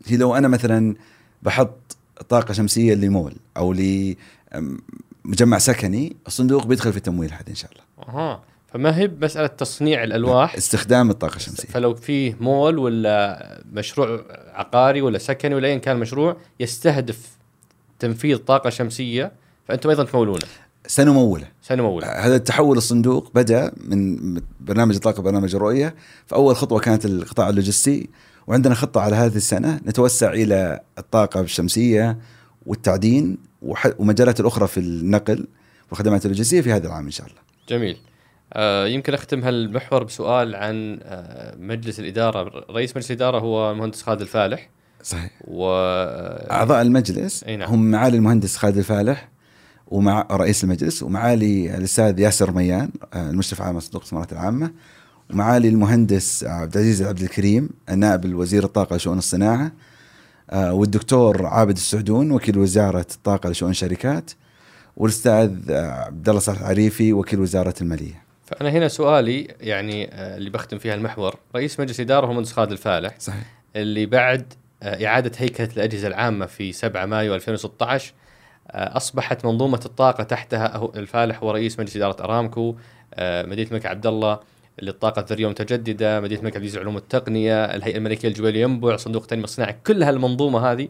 هي 0.06 0.16
لو 0.16 0.34
أنا 0.34 0.48
مثلا 0.48 0.94
بحط 1.42 1.96
طاقة 2.28 2.52
شمسية 2.52 2.94
لمول 2.94 3.34
أو 3.56 3.72
لمجمع 3.72 5.58
سكني 5.58 6.16
الصندوق 6.26 6.66
بيدخل 6.66 6.92
في 6.92 6.96
التمويل 6.96 7.32
هذا 7.32 7.48
إن 7.48 7.54
شاء 7.54 7.70
الله. 7.70 8.14
أها. 8.14 8.42
فما 8.72 8.96
هي 8.96 9.06
بمسألة 9.06 9.46
تصنيع 9.46 10.04
الألواح؟ 10.04 10.54
استخدام 10.54 11.10
الطاقة 11.10 11.36
الشمسية. 11.36 11.68
فلو 11.68 11.94
في 11.94 12.34
مول 12.40 12.78
ولا 12.78 13.62
مشروع 13.72 14.24
عقاري 14.54 15.02
ولا 15.02 15.18
سكني 15.18 15.54
ولا 15.54 15.68
ايا 15.68 15.78
كان 15.78 15.96
المشروع 15.96 16.36
يستهدف 16.60 17.28
تنفيذ 17.98 18.36
طاقة 18.36 18.70
شمسية 18.70 19.32
فأنتم 19.68 19.90
أيضا 19.90 20.04
تمولونه. 20.04 20.46
سنموله. 20.86 21.46
سنموله. 21.62 22.06
هذا 22.06 22.36
التحول 22.36 22.76
الصندوق 22.76 23.30
بدأ 23.34 23.72
من 23.76 24.40
برنامج 24.60 24.94
الطاقة 24.94 25.22
برنامج 25.22 25.54
الرؤية. 25.54 25.94
فأول 26.26 26.56
خطوة 26.56 26.80
كانت 26.80 27.04
القطاع 27.04 27.48
اللوجستي. 27.48 28.08
وعندنا 28.50 28.74
خطة 28.74 29.00
على 29.00 29.16
هذه 29.16 29.36
السنة 29.36 29.80
نتوسع 29.86 30.32
إلى 30.32 30.80
الطاقة 30.98 31.40
الشمسية 31.40 32.18
والتعدين 32.66 33.38
ومجالات 33.98 34.40
الأخرى 34.40 34.66
في 34.66 34.80
النقل 34.80 35.46
والخدمات 35.90 36.24
اللوجستية 36.24 36.60
في 36.60 36.72
هذا 36.72 36.86
العام 36.86 37.04
إن 37.04 37.10
شاء 37.10 37.26
الله. 37.26 37.38
جميل. 37.68 37.96
آه 38.52 38.86
يمكن 38.86 39.14
أختم 39.14 39.44
هالمحور 39.44 40.04
بسؤال 40.04 40.54
عن 40.56 40.98
آه 41.02 41.56
مجلس 41.56 42.00
الإدارة. 42.00 42.64
رئيس 42.70 42.90
مجلس 42.90 43.10
الإدارة 43.10 43.38
هو 43.38 43.70
المهندس 43.70 44.02
خالد 44.02 44.20
الفالح. 44.20 44.70
صحيح. 45.02 45.30
و 45.44 45.70
أعضاء 46.50 46.82
المجلس 46.82 47.44
نعم. 47.44 47.62
هم 47.62 47.90
معالي 47.90 48.16
المهندس 48.16 48.56
خالد 48.56 48.76
الفالح 48.76 49.28
ومع 49.86 50.26
رئيس 50.30 50.64
المجلس 50.64 51.02
ومعالي 51.02 51.76
الأستاذ 51.76 52.18
ياسر 52.18 52.52
ميان 52.52 52.90
آه، 53.14 53.30
المشرف 53.30 53.62
على 53.62 53.80
صندوق 53.80 54.00
الإستثمارات 54.00 54.32
العامة. 54.32 54.70
ومعالي 55.32 55.68
المهندس 55.68 56.44
عبد 56.44 56.76
العزيز 56.76 57.02
عبد 57.02 57.20
الكريم 57.20 57.68
النائب 57.90 58.24
الوزير 58.24 58.64
الطاقة 58.64 58.96
لشؤون 58.96 59.18
الصناعة 59.18 59.72
آه، 60.50 60.72
والدكتور 60.72 61.46
عابد 61.46 61.76
السعدون 61.76 62.30
وكيل 62.30 62.58
وزارة 62.58 63.06
الطاقة 63.14 63.50
لشؤون 63.50 63.70
الشركات 63.70 64.30
والأستاذ 64.96 65.70
آه، 65.70 65.90
عبد 65.90 66.28
الله 66.28 66.40
صالح 66.40 66.60
العريفي 66.60 67.12
وكيل 67.12 67.40
وزارة 67.40 67.74
المالية. 67.80 68.22
فأنا 68.46 68.70
هنا 68.70 68.88
سؤالي 68.88 69.48
يعني 69.60 70.14
آه، 70.14 70.36
اللي 70.36 70.50
بختم 70.50 70.78
فيها 70.78 70.94
المحور. 70.94 71.36
رئيس 71.56 71.80
مجلس 71.80 72.00
إدارة 72.00 72.26
هو 72.26 72.32
مهندس 72.32 72.52
خالد 72.52 72.72
الفالح. 72.72 73.14
صحيح. 73.18 73.44
اللي 73.76 74.06
بعد 74.06 74.52
إعادة 74.82 75.32
هيكلة 75.38 75.68
الأجهزة 75.76 76.08
العامة 76.08 76.46
في 76.46 76.72
7 76.72 77.06
مايو 77.06 77.34
2016 77.34 78.12
أصبحت 78.70 79.44
منظومة 79.44 79.80
الطاقة 79.84 80.24
تحتها 80.24 80.90
الفالح 80.96 81.42
هو 81.42 81.50
رئيس 81.50 81.80
مجلس 81.80 81.96
إدارة 81.96 82.24
أرامكو 82.24 82.74
مدينة 83.20 83.68
الملك 83.68 83.86
عبد 83.86 84.06
الله. 84.06 84.40
للطاقة 84.82 85.20
الذرية 85.20 85.44
المتجددة، 85.44 86.20
مدينة 86.20 86.40
الملك 86.40 86.56
عبد 86.56 86.62
العزيز 86.62 86.76
لعلوم 86.76 86.96
التقنية، 86.96 87.64
الهيئة 87.64 87.96
الملكية 87.96 88.28
للجبال 88.28 88.56
ينبع، 88.56 88.96
صندوق 88.96 89.22
التنمية 89.22 89.44
الصناعي، 89.44 89.76
كل 89.86 90.02
هالمنظومة 90.02 90.72
هذه 90.72 90.88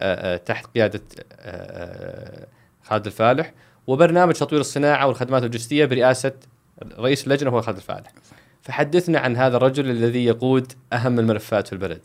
آه، 0.00 0.34
آه، 0.34 0.36
تحت 0.36 0.66
قيادة 0.74 1.02
آه، 1.40 2.46
خالد 2.82 3.06
الفالح، 3.06 3.52
وبرنامج 3.86 4.34
تطوير 4.34 4.60
الصناعة 4.60 5.06
والخدمات 5.06 5.42
اللوجستية 5.42 5.84
برئاسة 5.84 6.32
رئيس 6.98 7.24
اللجنة 7.24 7.50
هو 7.50 7.62
خالد 7.62 7.76
الفالح. 7.76 8.12
فحدثنا 8.62 9.18
عن 9.18 9.36
هذا 9.36 9.56
الرجل 9.56 9.90
الذي 9.90 10.24
يقود 10.24 10.72
أهم 10.92 11.18
الملفات 11.18 11.66
في 11.66 11.72
البلد. 11.72 12.00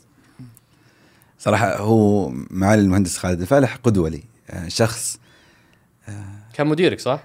صراحة 1.38 1.76
هو 1.76 2.28
معالي 2.50 2.82
المهندس 2.82 3.18
خالد 3.18 3.40
الفالح 3.40 3.76
قدوة 3.76 4.08
لي 4.08 4.22
شخص 4.68 5.20
كان 6.54 6.66
مديرك 6.66 7.00
صح؟ 7.00 7.24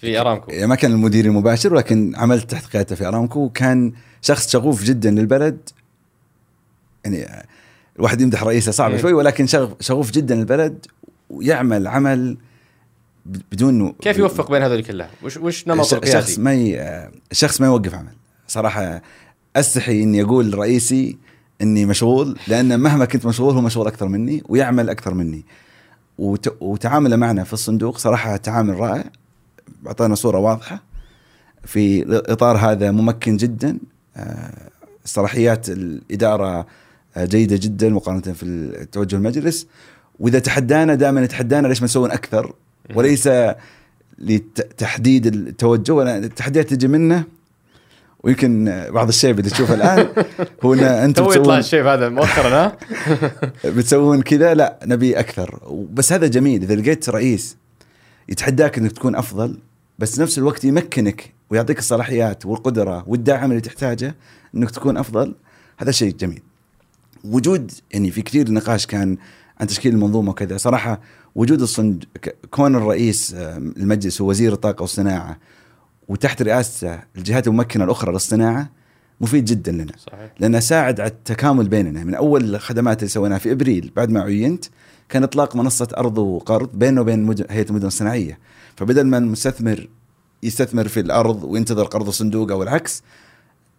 في 0.00 0.20
أرامكو 0.20 0.50
يعني 0.50 0.66
ما 0.66 0.74
كان 0.74 0.92
المدير 0.92 1.24
المباشر 1.24 1.74
ولكن 1.74 2.12
عملت 2.16 2.50
تحت 2.50 2.66
قيادته 2.72 2.94
في 2.96 3.06
أرامكو 3.08 3.40
وكان 3.40 3.92
شخص 4.22 4.50
شغوف 4.52 4.82
جدا 4.84 5.10
للبلد 5.10 5.58
يعني 7.04 7.26
الواحد 7.96 8.20
يمدح 8.20 8.42
رئيسه 8.42 8.72
صعب 8.72 8.90
مم. 8.92 8.98
شوي 8.98 9.12
ولكن 9.12 9.46
شغوف 9.80 10.10
جدا 10.10 10.34
للبلد 10.34 10.86
ويعمل 11.30 11.86
عمل 11.86 12.36
بدون 13.52 13.92
كيف 13.92 14.18
يوفق 14.18 14.50
بين 14.50 14.62
هذول 14.62 14.82
كلها؟ 14.84 15.10
وش 15.22 15.36
وش 15.36 15.68
نمط 15.68 15.84
ش- 15.86 15.90
شخص 15.90 15.92
القيادي؟ 15.94 16.40
ما 16.40 16.54
ي... 16.54 17.10
شخص 17.32 17.60
ما 17.60 17.66
يوقف 17.66 17.94
عمل 17.94 18.12
صراحة 18.48 19.02
أستحي 19.56 20.02
إني 20.02 20.22
أقول 20.22 20.50
لرئيسي 20.50 21.16
إني 21.62 21.86
مشغول 21.86 22.38
لأن 22.48 22.80
مهما 22.80 23.04
كنت 23.04 23.26
مشغول 23.26 23.54
هو 23.54 23.60
مشغول 23.60 23.86
أكثر 23.86 24.08
مني 24.08 24.42
ويعمل 24.48 24.90
أكثر 24.90 25.14
مني 25.14 25.44
وت... 26.18 26.56
وتعامله 26.60 27.16
معنا 27.16 27.44
في 27.44 27.52
الصندوق 27.52 27.98
صراحة 27.98 28.36
تعامل 28.36 28.74
رائع 28.80 29.04
أعطانا 29.86 30.14
صورة 30.14 30.38
واضحة. 30.38 30.82
في 31.64 32.02
الاطار 32.02 32.56
هذا 32.56 32.90
ممكن 32.90 33.36
جدا. 33.36 33.78
آه، 34.16 34.70
صلاحيات 35.04 35.68
الإدارة 35.68 36.66
آه، 37.16 37.24
جيدة 37.24 37.56
جدا 37.56 37.88
مقارنة 37.88 38.20
في 38.20 38.42
التوجه 38.42 39.16
المجلس. 39.16 39.66
وإذا 40.20 40.38
تحدانا 40.38 40.94
دائما 40.94 41.20
يتحدانا 41.24 41.68
ليش 41.68 41.80
ما 41.80 41.84
نسوي 41.84 42.12
أكثر؟ 42.12 42.52
وليس 42.94 43.28
لتحديد 44.18 45.26
التوجه 45.26 45.92
ولا 45.92 46.18
التحديات 46.18 46.70
تجي 46.70 46.88
منه. 46.88 47.24
ويمكن 48.22 48.84
بعض 48.90 49.08
الشيء 49.08 49.30
اللي 49.30 49.42
تشوفه 49.42 49.74
الآن. 49.74 50.08
هو 50.64 50.74
إن 50.74 50.78
أنتم 50.80 51.24
تو 51.24 51.32
يطلع 51.32 51.58
الشيء 51.58 51.82
هذا 51.82 52.08
مؤخرا 52.08 52.48
ها؟ 52.48 52.76
بتسوون 53.76 54.22
كذا 54.22 54.54
لا 54.54 54.78
نبي 54.84 55.18
أكثر. 55.18 55.60
بس 55.92 56.12
هذا 56.12 56.26
جميل. 56.26 56.62
إذا 56.62 56.74
لقيت 56.74 57.08
رئيس 57.08 57.56
يتحداك 58.28 58.78
إنك 58.78 58.92
تكون 58.92 59.16
أفضل 59.16 59.58
بس 59.98 60.20
نفس 60.20 60.38
الوقت 60.38 60.64
يمكنك 60.64 61.32
ويعطيك 61.50 61.78
الصلاحيات 61.78 62.46
والقدرة 62.46 63.04
والدعم 63.06 63.50
اللي 63.50 63.60
تحتاجه 63.60 64.14
إنك 64.54 64.70
تكون 64.70 64.96
أفضل. 64.96 65.34
هذا 65.78 65.90
شيء 65.90 66.16
جميل. 66.16 66.42
وجود 67.24 67.72
يعني 67.92 68.10
في 68.10 68.22
كثير 68.22 68.50
نقاش 68.50 68.86
كان 68.86 69.16
عن 69.60 69.66
تشكيل 69.66 69.94
المنظومة 69.94 70.30
وكذا. 70.30 70.56
صراحة 70.56 71.00
وجود 71.34 71.62
الصند 71.62 72.04
كون 72.50 72.76
الرئيس 72.76 73.34
المجلس 73.76 74.20
هو 74.20 74.28
وزير 74.30 74.52
الطاقة 74.52 74.82
والصناعة 74.82 75.38
وتحت 76.08 76.42
رئاسته 76.42 76.98
الجهات 77.16 77.46
الممكنة 77.46 77.84
الأخرى 77.84 78.12
للصناعة 78.12 78.70
مفيد 79.20 79.44
جدا 79.44 79.72
لنا. 79.72 79.92
صحيح. 79.98 80.30
لأنه 80.40 80.60
ساعد 80.60 81.00
على 81.00 81.10
التكامل 81.10 81.68
بيننا. 81.68 82.04
من 82.04 82.14
أول 82.14 82.54
الخدمات 82.54 82.98
اللي 82.98 83.08
سويناها 83.08 83.38
في 83.38 83.52
إبريل 83.52 83.92
بعد 83.96 84.10
ما 84.10 84.20
عينت 84.20 84.64
كان 85.08 85.22
إطلاق 85.22 85.56
منصة 85.56 85.88
أرض 85.96 86.18
وقرض 86.18 86.70
بينه 86.74 87.00
وبين 87.00 87.22
مدن 87.22 87.44
هيئة 87.50 87.68
المدن 87.68 87.86
الصناعية 87.86 88.38
فبدل 88.76 89.06
ما 89.06 89.18
المستثمر 89.18 89.88
يستثمر 90.42 90.88
في 90.88 91.00
الأرض 91.00 91.44
وينتظر 91.44 91.84
قرض 91.84 92.08
الصندوق 92.08 92.50
أو 92.50 92.62
العكس 92.62 93.02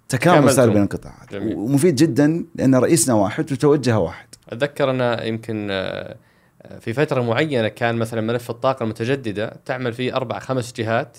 تكامل. 0.09 0.51
صار 0.51 0.69
بين 0.69 0.83
القطاعات 0.83 1.31
جميل. 1.31 1.55
ومفيد 1.55 1.95
جدا 1.95 2.45
لأن 2.55 2.75
رئيسنا 2.75 3.15
واحد 3.15 3.51
وتوجهه 3.51 3.99
واحد 3.99 4.27
أتذكر 4.49 4.89
أنا 4.89 5.23
يمكن 5.23 5.67
آه، 5.71 6.15
في 6.79 6.93
فترة 6.93 7.21
معينة 7.21 7.67
كان 7.67 7.95
مثلا 7.95 8.21
ملف 8.21 8.49
الطاقة 8.49 8.83
المتجددة 8.83 9.53
تعمل 9.65 9.93
فيه 9.93 10.15
أربع 10.15 10.39
خمس 10.39 10.73
جهات 10.73 11.17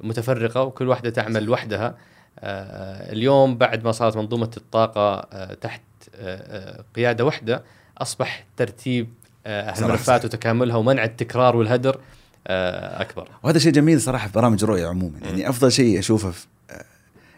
متفرقة 0.00 0.62
وكل 0.62 0.88
واحدة 0.88 1.10
تعمل 1.10 1.44
لوحدها 1.44 1.96
آه، 2.38 3.12
اليوم 3.12 3.58
بعد 3.58 3.84
ما 3.84 3.92
صارت 3.92 4.16
منظومة 4.16 4.50
الطاقة 4.56 5.14
آه، 5.32 5.54
تحت 5.54 5.82
آه، 6.14 6.78
آه، 6.78 6.84
قيادة 6.96 7.24
واحدة 7.24 7.62
أصبح 7.98 8.46
ترتيب 8.56 9.08
آه، 9.46 9.78
الملفات 9.78 10.06
صحيح. 10.06 10.24
وتكاملها 10.24 10.76
ومنع 10.76 11.04
التكرار 11.04 11.56
والهدر 11.56 11.98
آه، 12.46 13.02
أكبر. 13.02 13.28
وهذا 13.42 13.58
شيء 13.58 13.72
جميل 13.72 14.00
صراحة 14.00 14.26
في 14.26 14.32
برامج 14.32 14.62
الرؤية 14.62 14.86
عموما. 14.86 15.18
يعني 15.22 15.48
أفضل 15.48 15.72
شيء 15.72 15.98
أشوفه 15.98 16.30
في 16.30 16.46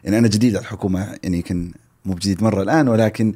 يعني 0.04 0.18
أنا 0.18 0.28
جديد 0.28 0.56
على 0.56 0.62
الحكومة 0.62 1.18
يعني 1.22 1.36
يمكن 1.36 1.72
مو 2.04 2.14
بجديد 2.14 2.42
مرة 2.42 2.62
الآن 2.62 2.88
ولكن 2.88 3.34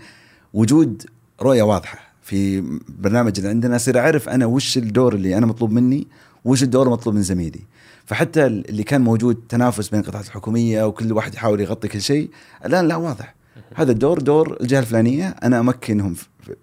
وجود 0.55 1.07
رؤية 1.43 1.63
واضحة 1.63 1.99
في 2.23 2.61
برنامج 2.89 3.33
اللي 3.37 3.49
عندنا 3.51 3.77
أصير 3.77 3.99
أعرف 3.99 4.29
أنا 4.29 4.47
وش 4.47 4.79
الدور 4.79 5.15
اللي 5.15 5.39
أنا 5.39 5.47
مطلوب 5.47 5.73
مني 5.73 6.07
وش 6.45 6.63
الدور 6.63 6.87
المطلوب 6.87 7.15
من 7.15 7.23
زميلي. 7.23 7.61
فحتى 8.07 8.47
اللي 8.47 8.83
كان 8.83 9.01
موجود 9.01 9.41
تنافس 9.49 9.89
بين 9.89 10.01
القطاعات 10.01 10.27
الحكومية 10.27 10.87
وكل 10.87 11.13
واحد 11.13 11.35
يحاول 11.35 11.61
يغطي 11.61 11.89
كل 11.89 12.01
شيء 12.01 12.31
الآن 12.65 12.89
لا 12.89 12.97
واضح. 12.97 13.35
هذا 13.75 13.93
الدور 13.93 14.19
دور 14.19 14.57
الجهة 14.61 14.81
الفلانية 14.81 15.29
أنا 15.43 15.61
أمكنهم 15.61 16.17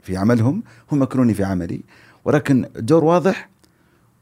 في- 0.04 0.18
عملهم 0.18 0.64
هم 0.92 0.98
يمكنوني 1.00 1.34
في 1.34 1.44
عملي. 1.44 1.82
ولكن 2.26 2.66
الدور 2.76 3.04
واضح 3.04 3.50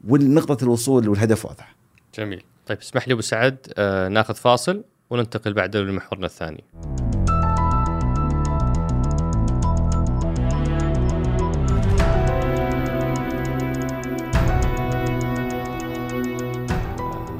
والنقطة 0.08 0.64
الوصول 0.64 1.08
والهدف 1.08 1.46
واضح. 1.46 1.74
جميل. 2.18 2.42
طيب 2.66 2.78
اسمح 2.78 3.08
لي 3.08 3.14
أبو 3.14 3.20
سعد 3.22 3.56
آه، 3.76 4.08
ناخذ 4.08 4.34
فاصل 4.34 4.84
وننتقل 5.10 5.52
بعد 5.52 5.76
لمحورنا 5.76 6.26
الثاني. 6.26 6.64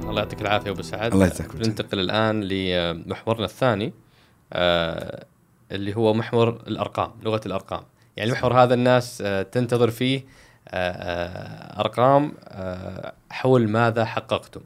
الله 0.08 0.20
يعطيك 0.22 0.40
العافية 0.42 0.70
أبو 0.70 0.82
سعد. 0.82 1.12
الله 1.12 1.26
يجزاك. 1.26 1.56
ننتقل 1.56 2.00
الآن 2.00 2.44
لمحورنا 2.44 3.44
الثاني 3.44 3.92
آه، 4.52 5.24
اللي 5.72 5.96
هو 5.96 6.14
محور 6.14 6.48
الأرقام 6.48 7.11
لغة 7.22 7.40
الأرقام. 7.46 7.82
يعني 8.16 8.31
المحور 8.31 8.62
هذا 8.62 8.75
الناس 8.75 9.22
آه، 9.27 9.42
تنتظر 9.42 9.90
فيه 9.90 10.25
آه، 10.68 10.90
آه، 10.90 11.81
أرقام 11.81 12.33
حول 13.31 13.68
ماذا 13.68 14.05
حققتم. 14.05 14.61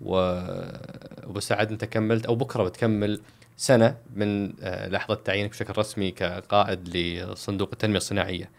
وابو 0.00 1.40
سعد 1.40 1.70
أنت 1.70 1.84
كملت 1.84 2.26
أو 2.26 2.34
بكرة 2.34 2.62
بتكمل 2.62 3.20
سنة 3.56 3.96
من 4.16 4.52
لحظة 4.62 5.14
تعيينك 5.14 5.50
بشكل 5.50 5.78
رسمي 5.78 6.10
كقائد 6.10 6.96
لصندوق 6.96 7.68
التنمية 7.72 7.96
الصناعية. 7.96 8.50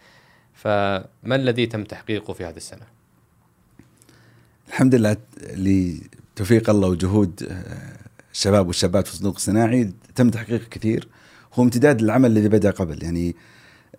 فما 0.53 1.35
الذي 1.35 1.65
تم 1.65 1.83
تحقيقه 1.83 2.33
في 2.33 2.45
هذه 2.45 2.57
السنة؟ 2.57 2.85
الحمد 4.67 4.95
لله 4.95 5.17
لتوفيق 5.41 6.69
الله 6.69 6.87
وجهود 6.87 7.61
الشباب 8.33 8.67
والشابات 8.67 9.07
في 9.07 9.13
الصندوق 9.13 9.35
الصناعي 9.35 9.93
تم 10.15 10.29
تحقيق 10.29 10.69
كثير. 10.69 11.07
هو 11.53 11.63
امتداد 11.63 12.01
للعمل 12.01 12.31
الذي 12.31 12.49
بدأ 12.49 12.71
قبل. 12.71 13.03
يعني 13.03 13.35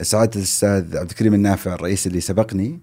سعادة 0.01 0.37
الأستاذ 0.37 0.97
عبد 0.97 1.11
الكريم 1.11 1.35
النافع 1.35 1.75
الرئيس 1.75 2.07
اللي 2.07 2.21
سبقني 2.21 2.81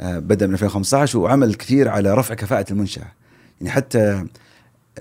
آه، 0.00 0.18
بدأ 0.18 0.46
من 0.46 0.52
2015 0.52 1.18
وعمل 1.18 1.54
كثير 1.54 1.88
على 1.88 2.14
رفع 2.14 2.34
كفاءة 2.34 2.72
المنشأة 2.72 3.06
يعني 3.60 3.70
حتى 3.70 4.24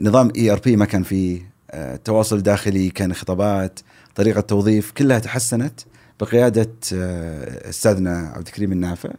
نظام 0.02 0.32
ERP 0.36 0.76
ما 0.76 0.86
كان 0.86 1.04
فيه 1.04 1.54
آه، 1.72 1.96
التواصل 1.96 2.36
الداخلي 2.38 2.90
كان 2.90 3.14
خطابات 3.14 3.80
طريقة 4.16 4.42
توظيف 4.42 4.92
كلها 4.92 5.20
تحسنت 5.20 5.80
بقيادة 6.20 6.72
آه، 6.94 7.70
أستاذنا 7.70 8.34
عبد 8.36 8.48
الكريم 8.48 8.72
النافع 8.72 9.10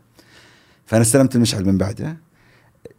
فأنا 0.87 1.03
استلمت 1.03 1.37
المشعل 1.37 1.65
من 1.65 1.79
بعده 1.79 2.17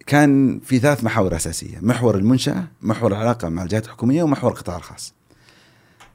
كان 0.07 0.59
في 0.59 0.79
ثلاث 0.79 1.03
محاور 1.03 1.35
أساسية، 1.35 1.77
محور 1.81 2.15
المنشأة، 2.15 2.67
محور 2.81 3.11
العلاقة 3.11 3.49
مع 3.49 3.63
الجهات 3.63 3.85
الحكومية، 3.85 4.23
ومحور 4.23 4.51
القطاع 4.51 4.77
الخاص. 4.77 5.13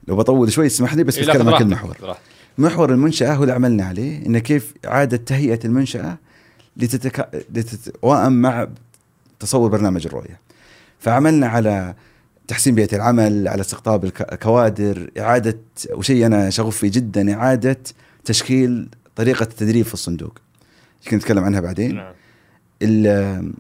لو 0.09 0.17
بطول 0.17 0.53
شوي 0.53 0.67
اسمح 0.67 0.95
لي 0.95 1.05
بس 1.05 1.19
بتكلم 1.19 1.49
عن 1.49 1.59
كل 1.59 1.67
محور. 1.67 1.97
براحتك. 2.03 2.23
محور 2.59 2.93
المنشأة 2.93 3.35
هو 3.35 3.43
اللي 3.43 3.53
عملنا 3.55 3.85
عليه 3.85 4.27
انه 4.27 4.39
كيف 4.39 4.75
اعاده 4.87 5.17
تهيئة 5.17 5.59
المنشأة 5.65 6.19
لتتكا... 6.77 7.31
لتتوائم 7.55 8.33
مع 8.33 8.69
تصور 9.41 9.69
برنامج 9.71 10.07
الرؤية. 10.07 10.41
فعملنا 10.99 11.47
على 11.47 11.95
تحسين 12.49 12.75
بيئة 12.75 12.97
العمل، 12.97 13.49
على 13.49 13.61
استقطاب 13.61 14.05
الك- 14.05 14.33
الكوادر، 14.33 15.11
إعادة 15.19 15.59
وشيء 15.93 16.27
أنا 16.27 16.51
شغوف 16.51 16.77
فيه 16.77 16.91
جدا 16.91 17.35
إعادة 17.35 17.77
تشكيل 18.25 18.89
طريقة 19.17 19.43
التدريب 19.43 19.85
في 19.87 19.95
الصندوق. 19.95 20.39
يمكن 21.05 21.17
نتكلم 21.17 21.45
عنها 21.45 21.61
بعدين. 21.61 21.95
نعم 21.95 22.13
ال- 22.83 23.53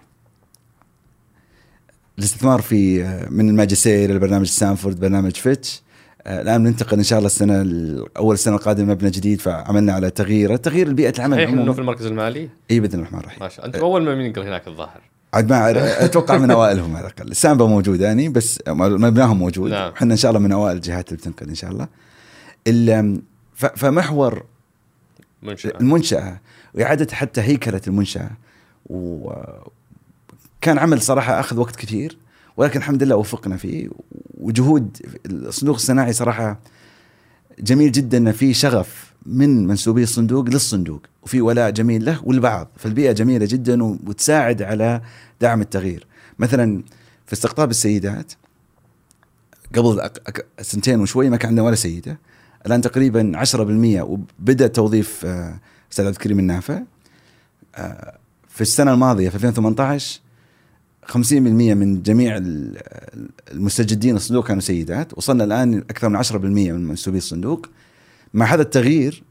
الاستثمار 2.18 2.61
في 2.61 3.03
من 3.31 3.48
الماجستير 3.48 4.11
إلى 4.11 4.18
برنامج 4.18 4.46
ستانفورد 4.46 5.00
برنامج 5.00 5.33
فيتش 5.33 5.83
آه، 5.83 5.89
الآن 6.26 6.62
ننتقل 6.62 6.96
إن 6.96 7.02
شاء 7.02 7.18
الله 7.18 7.26
السنة 7.26 7.61
ال- 7.62 8.16
أول 8.16 8.35
السنة 8.35 8.56
القادمة 8.56 8.94
مبنى 8.94 9.11
جديد 9.11 9.40
فعملنا 9.40 9.92
على 9.92 10.11
تغيير. 10.11 10.56
تغيير 10.56 10.92
بيئه 10.92 11.12
العمل 11.18 11.37
صحيح 11.37 11.50
إنه 11.50 11.72
في 11.72 11.78
المركز 11.78 12.06
المالي؟ 12.06 12.48
إي 12.70 12.80
بإذن 12.80 12.98
الرحمن 12.98 13.18
الرحيم 13.18 13.38
ما 13.42 13.48
شاء 13.48 13.64
الله. 13.66 13.76
انت 13.76 13.85
أول 13.85 14.16
من 14.16 14.20
ينقل 14.24 14.42
هناك 14.42 14.68
الظاهر. 14.68 15.00
عاد 15.35 15.50
ما 15.50 16.04
أتوقع 16.04 16.38
من 16.38 16.50
أوائلهم 16.50 16.96
على 16.96 17.06
الأقل. 17.06 17.30
السامبا 17.30 17.66
موجود 17.66 18.00
يعني 18.00 18.28
بس 18.28 18.61
مبناهم 18.68 19.38
موجود. 19.38 19.70
نعم. 19.70 19.92
إحنا 19.92 20.12
إن 20.12 20.16
شاء 20.16 20.30
الله 20.30 20.40
من 20.40 20.52
أوائل 20.52 20.76
الجهات 20.76 21.09
اللي 21.09 21.18
بتنقل 21.18 21.48
إن 21.48 21.54
شاء 21.54 21.70
الله. 21.70 21.88
فمحور 23.54 24.44
منشأة. 25.42 25.72
المنشأة 25.80 26.40
وإعادة 26.74 27.14
حتى 27.14 27.40
هيكلة 27.40 27.80
المنشأة 27.87 28.30
وكان 28.87 30.78
عمل 30.78 31.02
صراحة 31.02 31.40
أخذ 31.40 31.59
وقت 31.59 31.76
كثير. 31.76 32.18
ولكن 32.56 32.78
الحمد 32.78 33.02
لله 33.02 33.16
وفقنا 33.16 33.56
فيه. 33.56 33.88
وجهود 34.34 34.96
الصندوق 35.26 35.74
الصناعي 35.74 36.12
صراحة 36.12 36.60
جميل 37.58 37.92
جدا 37.92 38.18
إن 38.18 38.32
في 38.32 38.54
شغف 38.54 39.14
من 39.26 39.66
منسوبي 39.66 40.02
الصندوق 40.02 40.48
للصندوق 40.48 41.06
وفي 41.22 41.40
ولاء 41.40 41.70
جميل 41.70 42.04
له 42.04 42.20
والبعض 42.24 42.68
فالبيئة 42.76 43.12
جميلة 43.12 43.46
جدا 43.46 43.84
وتساعد 43.84 44.62
على 44.62 45.00
دعم 45.40 45.60
التغيير. 45.60 46.06
مثلا 46.38 46.82
في 47.26 47.32
استقطاب 47.32 47.70
السيدات 47.70 48.32
قبل 49.74 50.10
سنتين 50.60 51.00
وشوي 51.00 51.30
ما 51.30 51.36
كان 51.36 51.48
عندنا 51.48 51.66
ولا 51.66 51.74
سيدة. 51.74 52.18
الآن 52.66 52.80
تقريبا 52.80 53.32
10% 53.36 54.02
وبدأ 54.02 54.66
توظيف 54.66 55.24
آه، 55.24 55.60
أستاذ 55.92 56.06
عبد 56.06 56.14
الكريم 56.14 56.38
النافع. 56.38 56.82
آه، 57.74 58.18
في 58.48 58.60
السنة 58.60 58.92
الماضية 58.92 59.28
في 59.28 59.34
2018 59.34 60.20
50% 61.12 61.33
من 61.33 62.03
جميع 62.03 62.40
المستجدين 63.53 64.16
الصندوق 64.16 64.46
كانوا 64.46 64.62
سيدات 64.62 65.18
وصلنا 65.18 65.44
الآن 65.44 65.79
أكثر 65.79 66.09
من 66.09 66.25
10% 66.25 66.35
من 66.35 66.85
منسوبي 66.85 67.18
الصندوق. 67.18 67.66
مع 68.35 68.46
هذا 68.46 68.62
التغيير 68.62 69.23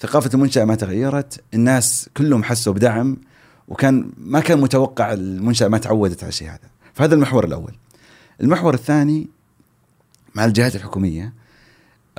ثقافة 0.00 0.30
المنشأة 0.34 0.64
ما 0.64 0.74
تغيرت 0.74 1.40
الناس 1.54 2.10
كلهم 2.16 2.44
حسوا 2.44 2.72
بدعم 2.72 3.16
وكان 3.68 4.10
ما 4.18 4.40
كان 4.40 4.60
متوقع 4.60 5.12
المنشأة 5.12 5.68
ما 5.68 5.78
تعودت 5.78 6.22
على 6.22 6.28
الشيء 6.28 6.48
هذا. 6.48 6.68
فهذا 6.94 7.14
المحور 7.14 7.44
الأول. 7.44 7.72
المحور 8.40 8.74
الثاني 8.74 9.28
مع 10.34 10.44
الجهات 10.44 10.76
الحكومية 10.76 11.32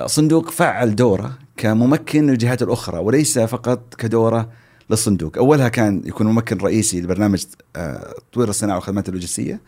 صندوق 0.06 0.50
فعل 0.50 0.96
دوره 0.96 1.38
كممكن 1.56 2.26
للجهات 2.26 2.62
الأخرى 2.62 2.98
وليس 2.98 3.38
فقط 3.38 3.94
كدورة 3.94 4.48
للصندوق. 4.90 5.38
أولها 5.38 5.68
كان 5.68 6.02
يكون 6.04 6.26
ممكن 6.26 6.58
رئيسي 6.58 7.00
لبرنامج 7.00 7.44
آه، 7.76 8.14
تطوير 8.32 8.48
الصناعة 8.48 8.76
والخدمات 8.76 9.08
اللوجستية. 9.08 9.60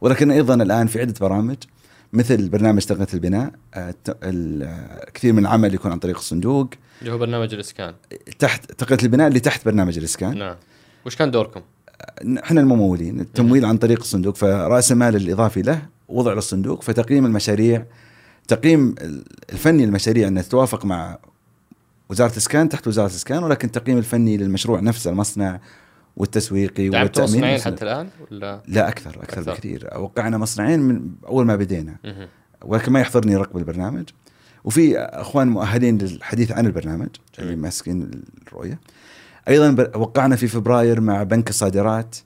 ولكن 0.00 0.30
أيضا 0.30 0.54
الآن 0.54 0.86
في 0.86 1.00
عدة 1.00 1.14
برامج 1.20 1.56
مثل 2.12 2.48
برنامج 2.48 2.84
تقنيه 2.84 3.06
البناء 3.14 3.52
آه، 3.74 3.94
آه، 4.22 5.10
كثير 5.14 5.32
من 5.32 5.38
العمل 5.38 5.74
يكون 5.74 5.92
عن 5.92 5.98
طريق 5.98 6.16
الصندوق. 6.18 6.68
اللي 7.00 7.12
هو 7.12 7.18
برنامج 7.18 7.54
الإسكان. 7.54 7.94
تحت 8.38 8.72
تقنيه 8.72 8.98
البناء 9.02 9.28
اللي 9.28 9.40
تحت 9.40 9.64
برنامج 9.64 9.98
الإسكان. 9.98 10.38
نعم. 10.38 10.56
وش 11.06 11.16
كان 11.16 11.30
دوركم؟ 11.30 11.60
إحنا 12.44 12.60
الممولين 12.60 13.20
التمويل 13.20 13.64
عن 13.64 13.76
طريق 13.76 14.00
الصندوق. 14.00 14.36
فرأس 14.36 14.92
المال 14.92 15.16
الإضافي 15.16 15.62
له 15.62 15.82
وضع 16.08 16.32
للصندوق 16.32 16.82
فتقييم 16.82 17.26
المشاريع 17.26 17.86
تقييم 18.48 18.94
الفني 19.52 19.86
للمشاريع 19.86 20.28
انها 20.28 20.42
تتوافق 20.42 20.84
مع 20.84 21.18
وزارة 22.08 22.32
الإسكان 22.32 22.68
تحت 22.68 22.88
وزارة 22.88 23.08
الإسكان 23.10 23.44
ولكن 23.44 23.66
التقييم 23.66 23.98
الفني 23.98 24.36
للمشروع 24.36 24.80
نفسه 24.80 25.10
المصنع 25.10 25.60
والتسويقي 26.16 26.88
والتأمين 26.88 27.30
مصنعين 27.30 27.60
حتى 27.60 27.84
الآن 27.84 28.08
ولا؟ 28.30 28.62
لا 28.66 28.88
أكثر 28.88 29.10
أكثر, 29.10 29.22
أكثر. 29.22 29.52
بكثير. 29.52 29.90
وقعنا 29.96 30.38
مصنعين 30.38 30.80
من 30.80 31.10
أول 31.26 31.46
ما 31.46 31.56
بدينا. 31.56 31.96
ولكن 32.64 32.92
ما 32.92 33.00
يحضرني 33.00 33.36
رقم 33.36 33.58
البرنامج. 33.58 34.08
وفي 34.64 34.98
أخوان 34.98 35.48
مؤهلين 35.48 35.98
للحديث 35.98 36.52
عن 36.52 36.66
البرنامج 36.66 37.08
اللي 37.38 37.56
ماسكين 37.56 38.10
الرؤية. 38.46 38.80
أيضا 39.48 39.90
وقعنا 39.98 40.36
في 40.36 40.48
فبراير 40.48 41.00
مع 41.00 41.22
بنك 41.22 41.50
الصادرات 41.50 42.16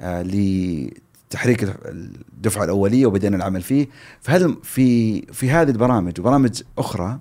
آه 0.00 0.22
لتحريك 0.22 1.76
الدفعة 1.84 2.64
الأولية 2.64 3.06
وبدينا 3.06 3.36
العمل 3.36 3.62
فيه. 3.62 3.88
فهل 4.20 4.56
في 4.62 5.20
في 5.22 5.50
هذه 5.50 5.70
البرامج 5.70 6.20
وبرامج 6.20 6.62
أخرى 6.78 7.20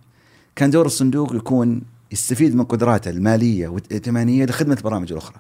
كان 0.60 0.70
دور 0.70 0.86
الصندوق 0.86 1.36
يكون 1.36 1.82
يستفيد 2.12 2.56
من 2.56 2.64
قدراته 2.64 3.10
المالية 3.10 3.68
والائتمانية 3.68 4.46
لخدمة 4.46 4.74
البرامج 4.74 5.12
الاخرى. 5.12 5.38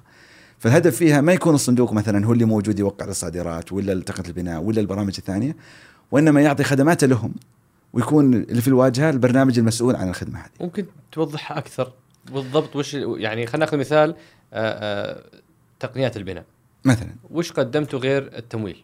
فالهدف 0.59 0.95
فيها 0.95 1.21
ما 1.21 1.33
يكون 1.33 1.55
الصندوق 1.55 1.93
مثلا 1.93 2.25
هو 2.25 2.33
اللي 2.33 2.45
موجود 2.45 2.79
يوقع 2.79 3.05
للصادرات 3.05 3.73
ولا 3.73 4.01
تقنيه 4.01 4.27
البناء 4.27 4.61
ولا 4.61 4.81
البرامج 4.81 5.13
الثانية 5.17 5.55
وإنما 6.11 6.41
يعطي 6.41 6.63
خدماته 6.63 7.07
لهم 7.07 7.33
ويكون 7.93 8.33
اللي 8.33 8.61
في 8.61 8.67
الواجهة 8.67 9.09
البرنامج 9.09 9.59
المسؤول 9.59 9.95
عن 9.95 10.09
الخدمة 10.09 10.39
هذه. 10.39 10.49
ممكن 10.61 10.85
توضحها 11.11 11.57
أكثر 11.57 11.91
بالضبط 12.33 12.75
وش 12.75 12.93
يعني 12.93 13.47
خلينا 13.47 13.65
نأخذ 13.65 13.77
مثال 13.77 14.09
آه، 14.09 14.15
آه، 14.53 15.23
تقنيات 15.79 16.17
البناء. 16.17 16.45
مثلا 16.85 17.09
وش 17.31 17.51
قدمتوا 17.51 17.99
غير 17.99 18.37
التمويل؟ 18.37 18.83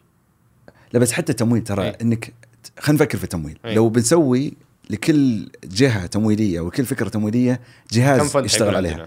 لا 0.92 0.98
بس 1.00 1.12
حتى 1.12 1.32
التمويل 1.32 1.64
ترى 1.64 1.84
أي. 1.84 1.96
إنك 2.02 2.34
خلينا 2.78 3.02
نفكر 3.02 3.18
في 3.18 3.24
التمويل، 3.24 3.58
أي. 3.64 3.74
لو 3.74 3.88
بنسوي 3.88 4.52
لكل 4.90 5.48
جهة 5.64 6.06
تمويلية 6.06 6.60
وكل 6.60 6.84
فكرة 6.84 7.08
تمويلية 7.08 7.60
جهاز 7.92 8.36
يشتغل 8.36 8.76
عليها. 8.76 9.06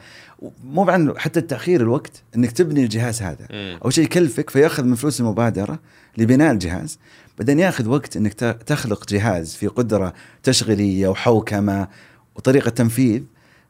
مو 0.64 0.84
بعد 0.84 1.18
حتى 1.18 1.40
التاخير 1.40 1.82
الوقت 1.82 2.24
إنك 2.36 2.52
تبني 2.52 2.84
الجهاز 2.84 3.22
هذا. 3.22 3.48
مم. 3.52 3.80
أول 3.84 3.94
شيء 3.94 4.04
يكلفك 4.04 4.50
فيأخذ 4.50 4.84
من 4.84 4.96
فلوس 4.96 5.20
المبادرة 5.20 5.80
لبناء 6.18 6.52
الجهاز. 6.52 7.00
بعدين 7.38 7.60
ياخذ 7.60 7.88
وقت 7.88 8.18
إنك 8.18 8.34
تخلق 8.66 9.10
جهاز 9.10 9.56
في 9.56 9.68
قدرة 9.68 10.14
تشغيلية 10.44 11.08
وحوكمة 11.08 11.88
وطريقة 12.36 12.70
تنفيذ. 12.70 13.22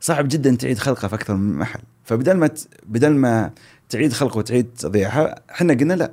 صعب 0.01 0.27
جدا 0.27 0.55
تعيد 0.55 0.77
خلقه 0.77 1.07
في 1.07 1.15
أكثر 1.15 1.35
من 1.35 1.57
محل. 1.57 1.81
فبدل 2.03 2.37
ما 2.37 2.47
ت... 2.47 2.67
بدل 2.85 3.09
ما 3.09 3.51
تعيد 3.89 4.13
خلقه 4.13 4.37
وتعيد 4.37 4.67
تضيعها 4.77 5.41
إحنا 5.51 5.73
قلنا 5.73 5.93
لا. 5.93 6.11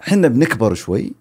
إحنا 0.00 0.28
بنكبر 0.28 0.74
شوي. 0.74 1.12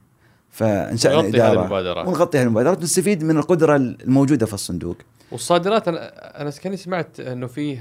فانشانا 0.57 1.27
اداره 1.27 2.07
ونغطي 2.07 2.37
هالمبادرات 2.37 2.79
ونستفيد 2.79 3.23
من 3.23 3.37
القدرة 3.37 3.75
الموجودة 3.75 4.45
في 4.45 4.53
الصندوق. 4.53 4.97
والصادرات 5.31 5.87
أنا 5.87 6.11
أنا 6.41 6.49
كاني 6.49 6.77
سمعت 6.77 7.19
إنه 7.19 7.47
فيه 7.47 7.79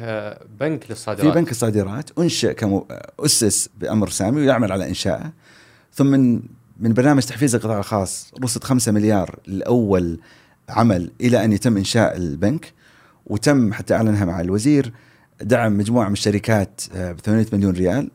بنك 0.60 0.90
للصادرات. 0.90 1.26
في 1.26 1.40
بنك 1.40 1.50
الصادرات 1.50 2.10
أنشئ 2.18 2.54
كمو 2.54 2.86
أسس 3.20 3.68
بأمر 3.80 4.08
سامي 4.08 4.40
ويعمل 4.40 4.72
على 4.72 4.88
إنشائه. 4.88 5.32
ثم 5.94 6.06
من 6.06 6.42
من 6.80 6.92
برنامج 6.92 7.22
تحفيز 7.22 7.54
القطاع 7.54 7.78
الخاص 7.78 8.32
رصد 8.44 8.64
5 8.64 8.92
مليار 8.92 9.38
لأول 9.46 10.20
عمل 10.68 11.10
إلى 11.20 11.44
أن 11.44 11.52
يتم 11.52 11.76
إنشاء 11.76 12.16
البنك. 12.16 12.72
وتم 13.26 13.72
حتى 13.72 13.94
أعلنها 13.94 14.24
مع 14.24 14.40
الوزير 14.40 14.92
دعم 15.40 15.78
مجموعة 15.78 16.06
من 16.06 16.12
الشركات 16.12 16.80
ب 16.94 17.20
800 17.20 17.46
مليون 17.52 17.74
ريال. 17.74 18.10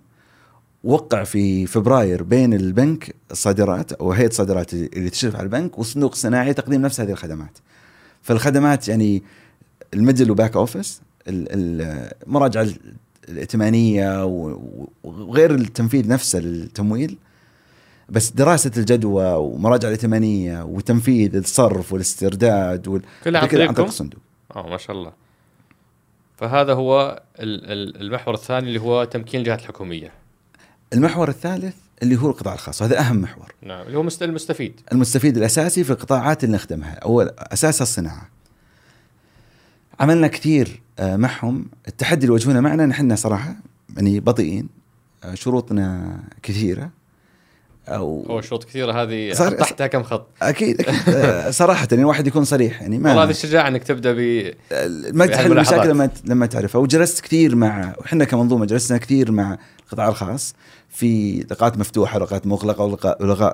وقع 0.84 1.24
في 1.24 1.66
فبراير 1.66 2.24
بين 2.24 2.54
البنك 2.54 3.16
الصادرات 3.32 3.94
أو 3.94 4.12
هيئة 4.12 4.28
الصادرات 4.28 4.74
اللي 4.74 5.10
تشرف 5.10 5.36
على 5.36 5.44
البنك 5.44 5.78
والصندوق 5.78 6.12
الصناعي 6.12 6.54
تقديم 6.54 6.82
نفس 6.82 7.02
هذه 7.02 7.12
الخدمات. 7.12 7.58
فالخدمات 8.22 8.88
يعني 8.88 9.24
ال 9.94 9.99
middle 9.99 10.32
و 10.32 10.37
back 10.37 10.56
office 10.56 11.02
المراجعه 11.28 12.68
الائتمانية 13.30 14.26
وغير 15.04 15.56
التنفيذ 15.56 16.08
نفسه 16.08 16.40
للتمويل 16.40 17.18
بس 18.10 18.32
دراسة 18.32 18.72
الجدوى 18.78 19.34
ومراجعه 19.34 19.90
الائتمانية 19.90 20.64
وتنفيذ 20.64 21.36
الصرف 21.36 21.94
والاسترداد 21.94 22.88
وال... 22.88 23.02
كلها 23.24 23.42
عن 23.42 23.48
طريق 23.48 23.80
الصندوق. 23.80 24.20
آه 24.56 24.68
ما 24.70 24.78
شاء 24.78 24.96
الله. 24.96 25.14
فهذا 26.38 26.74
هو 26.74 27.22
المحور 27.40 28.34
الثاني 28.34 28.68
اللي 28.68 28.82
هو 28.82 29.04
تمكين 29.04 29.40
الجهات 29.40 29.60
الحكومية. 29.60 30.21
المحور 30.94 31.30
الثالث 31.30 31.76
اللي 32.04 32.16
هو 32.16 32.30
القطاع 32.30 32.54
الخاص 32.54 32.82
وهذا 32.82 33.00
أهم 33.00 33.22
محور. 33.22 33.54
نعم 33.62 33.86
اللي 33.86 33.98
هو 33.98 34.02
المستفيد. 34.22 34.82
المستفيد 34.92 35.38
الأساسي 35.38 35.84
في 35.84 35.90
القطاعات 35.92 36.44
اللي 36.44 36.56
نخدمها 36.56 36.94
اول 36.94 37.32
اساسها 37.38 37.84
الصناعة. 37.84 38.30
عملنا 40.00 40.28
كثير 40.28 40.82
آه، 41.00 41.16
معهم. 41.16 41.66
التحدي 41.88 42.16
اللي 42.16 42.28
يواجهونه 42.28 42.60
معنا 42.60 42.86
نحن 42.86 43.16
صراحة 43.16 43.56
يعني 43.96 44.20
بطيئين 44.20 44.70
آه، 45.24 45.34
شروطنا 45.34 46.20
كثيرة. 46.44 46.90
أو 47.88 48.26
هو 48.30 48.42
شروط 48.42 48.64
كثيرة 48.64 49.04
هذه 49.04 49.34
تحتها 49.34 49.88
كم 49.88 50.04
خط؟ 50.04 50.28
أكيد 50.42 50.82
أكيد. 50.82 51.16
آه، 51.16 51.52
صراحة 51.52 51.88
يعني 51.92 52.04
الواحد 52.04 52.28
يكون 52.28 52.44
صريح 52.44 52.82
يعني 52.82 52.98
ما 52.98 53.10
والله 53.10 53.24
هذه 53.24 53.30
الشجاعه 53.30 53.68
إنك 53.68 53.84
تبدأ 53.84 54.14
ب 54.14 54.52
ما 55.14 55.26
تحل 55.26 55.52
المشاكل 55.52 55.90
لما 55.90 56.10
لما 56.26 56.46
تعرفها. 56.46 56.82
وجلست 56.82 57.20
كثير 57.20 57.56
مع 57.56 57.96
إحنا 58.06 58.26
كمنظومة 58.26 58.66
جلسنا 58.66 58.98
كثير 58.98 59.32
مع 59.32 59.58
القطاع 59.86 60.10
الخاص 60.10 60.56
في 60.90 61.40
لقاءات 61.52 61.78
مفتوحة 61.78 62.20
ولقاءات 62.20 62.48
مغلقة 62.48 62.84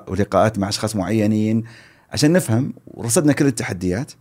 ولقاءات 0.08 0.58
مع 0.58 0.68
أشخاص 0.68 0.96
معينين 0.96 1.64
عشان 2.12 2.32
نفهم 2.32 2.74
ورصدنا 2.86 3.32
كل 3.32 3.46
التحديات. 3.46 4.12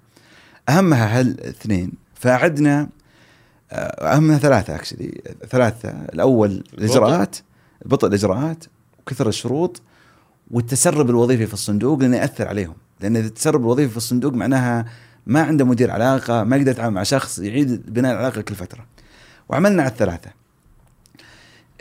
أهمها 0.69 1.19
هالاثنين 1.19 1.91
فعدنا 2.13 2.89
آه، 3.71 4.15
أهمها 4.15 4.37
ثلاثة 4.37 4.75
اكشلي 4.75 5.21
ثلاثة. 5.49 5.89
الأول 5.89 6.63
الإجراءات 6.73 7.35
بطء 7.85 8.07
الإجراءات 8.07 8.63
وكثر 8.99 9.27
الشروط 9.27 9.81
والتسرب 10.51 11.09
الوظيفي 11.09 11.45
في 11.45 11.53
الصندوق 11.53 11.99
لأنه 11.99 12.17
يأثر 12.17 12.47
عليهم. 12.47 12.75
لأن 12.99 13.17
التسرب 13.17 13.61
الوظيفي 13.61 13.91
في 13.91 13.97
الصندوق 13.97 14.33
معناها 14.33 14.85
ما 15.25 15.41
عنده 15.41 15.65
مدير 15.65 15.91
علاقة 15.91 16.43
ما 16.43 16.55
يقدر 16.57 16.71
يتعامل 16.71 16.95
مع 16.95 17.03
شخص 17.03 17.39
يعيد 17.39 17.93
بناء 17.93 18.13
العلاقة 18.13 18.41
كل 18.41 18.55
فترة. 18.55 18.85
وعملنا 19.49 19.83
على 19.83 19.91
الثلاثة. 19.91 20.31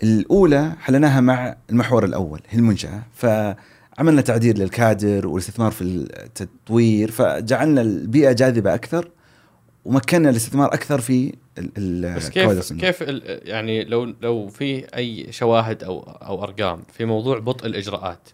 الأولى 0.03 0.73
حلناها 0.81 1.21
مع 1.21 1.57
المحور 1.71 2.05
الأول 2.05 2.41
هي 2.49 2.59
المنشأة. 2.59 3.03
فعملنا 3.15 4.21
تعديل 4.21 4.59
للكادر 4.59 5.27
والاستثمار 5.27 5.71
في 5.71 5.83
التطوير 5.83 7.11
فجعلنا 7.11 7.81
البيئة 7.81 8.33
جاذبة 8.33 8.75
أكثر 8.75 9.11
ومكنا 9.85 10.31
الاستثمار 10.31 10.75
أكثر 10.75 11.01
في 11.01 11.33
بس 12.17 12.29
كيف 12.29 12.73
كيف 12.73 13.01
يعني 13.27 13.85
لو 13.85 14.05
لو 14.23 14.49
في 14.49 14.97
أي 14.97 15.33
شواهد 15.33 15.85
أو 15.85 16.01
أو 16.01 16.43
أرقام 16.43 16.83
في 16.93 17.05
موضوع 17.05 17.39
بطء 17.39 17.67
الإجراءات 17.67 18.29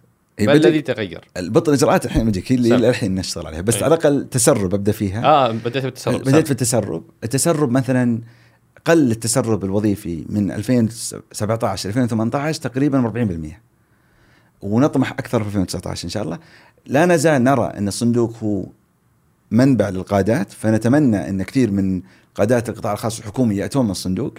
ما 0.47 0.53
بدأ- 0.53 0.57
الذي 0.57 0.81
تغير؟ 0.81 1.29
البطء 1.37 1.69
الاجراءات 1.71 2.05
الحين 2.07 2.27
بجيك 2.27 2.53
هي 2.53 2.57
اللي. 2.57 2.89
الحين 2.89 3.15
نشتغل 3.15 3.47
عليها. 3.47 3.61
بس 3.61 3.77
إيه. 3.77 3.85
على 3.85 3.95
الأقل 3.95 4.29
تسرب 4.31 4.75
أبدأ 4.75 4.93
فيها. 4.93 5.25
آه 5.25 5.53
بديت 5.53 5.85
بالتسرب 5.85 6.21
بديت 6.21 6.45
في 6.47 6.51
التسرب 6.51 7.05
التسرب 7.25 7.71
مثلا 7.71 8.21
قل 8.85 9.11
التسرب 9.11 9.65
الوظيفي 9.65 10.25
من 10.29 10.51
2017 10.51 11.89
ل 11.89 11.89
2018 11.89 12.61
تقريبا 12.61 12.99
40% 13.01 13.61
ونطمح 14.63 15.13
أكثر 15.13 15.41
في 15.43 15.47
2019 15.49 16.05
إن 16.05 16.11
شاء 16.11 16.23
الله. 16.23 16.39
لا 16.87 17.07
نزال 17.07 17.45
نرى 17.45 17.65
أن 17.77 17.89
الصندوق 17.89 18.37
هو 18.43 18.67
منبع 19.51 19.89
للقادات 19.89 20.53
فنتمنى 20.53 21.29
أن 21.29 21.43
كثير 21.43 21.71
من 21.71 22.03
قادات 22.35 22.69
القطاع 22.69 22.93
الخاص 22.93 23.19
والحكومي 23.19 23.57
يأتون 23.57 23.85
من 23.85 23.91
الصندوق. 23.91 24.35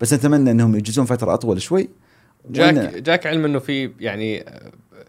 بس 0.00 0.14
نتمنى 0.14 0.50
أنهم 0.50 0.76
يجلسون 0.76 1.04
فترة 1.04 1.34
أطول 1.34 1.62
شوي. 1.62 1.88
جاك 2.50 2.74
جاك 2.94 3.26
علم 3.26 3.44
إنه 3.44 3.58
في 3.58 3.90
يعني 4.00 4.44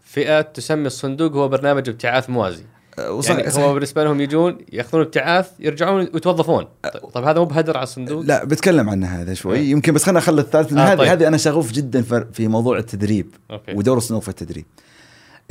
فئات 0.03 0.55
تسمي 0.55 0.87
الصندوق 0.87 1.31
هو 1.31 1.47
برنامج 1.47 1.89
ابتعاث 1.89 2.29
موازي. 2.29 2.63
وصح- 3.09 3.29
يعني 3.31 3.49
صحيح. 3.51 3.63
هو 3.65 3.73
بالنسبة 3.73 4.03
لهم 4.03 4.21
يجون 4.21 4.57
يأخذون 4.73 5.01
ابتعاث 5.03 5.51
يرجعون 5.59 6.07
ويتوظفون 6.13 6.67
طيب, 6.83 6.93
طيب 7.13 7.23
هذا 7.23 7.39
مو 7.39 7.45
بهدر 7.45 7.77
على 7.77 7.83
الصندوق؟ 7.83 8.21
لا 8.25 8.43
بتكلم 8.45 8.89
عن 8.89 9.03
هذا 9.03 9.33
شوي. 9.33 9.57
إيه. 9.57 9.71
يمكن 9.71 9.93
بس 9.93 10.03
خلينا 10.03 10.19
نخلي 10.19 10.41
الثالث. 10.41 10.73
آه، 10.73 10.79
هذه 10.93 10.97
طيب. 10.97 11.07
هذه 11.07 11.27
أنا 11.27 11.37
شغوف 11.37 11.71
جدا 11.71 12.01
في- 12.33 12.47
موضوع 12.47 12.77
التدريب 12.77 13.27
أوكي. 13.51 13.73
ودور 13.73 13.97
الصندوق 13.97 14.23
في 14.23 14.29
التدريب. 14.29 14.65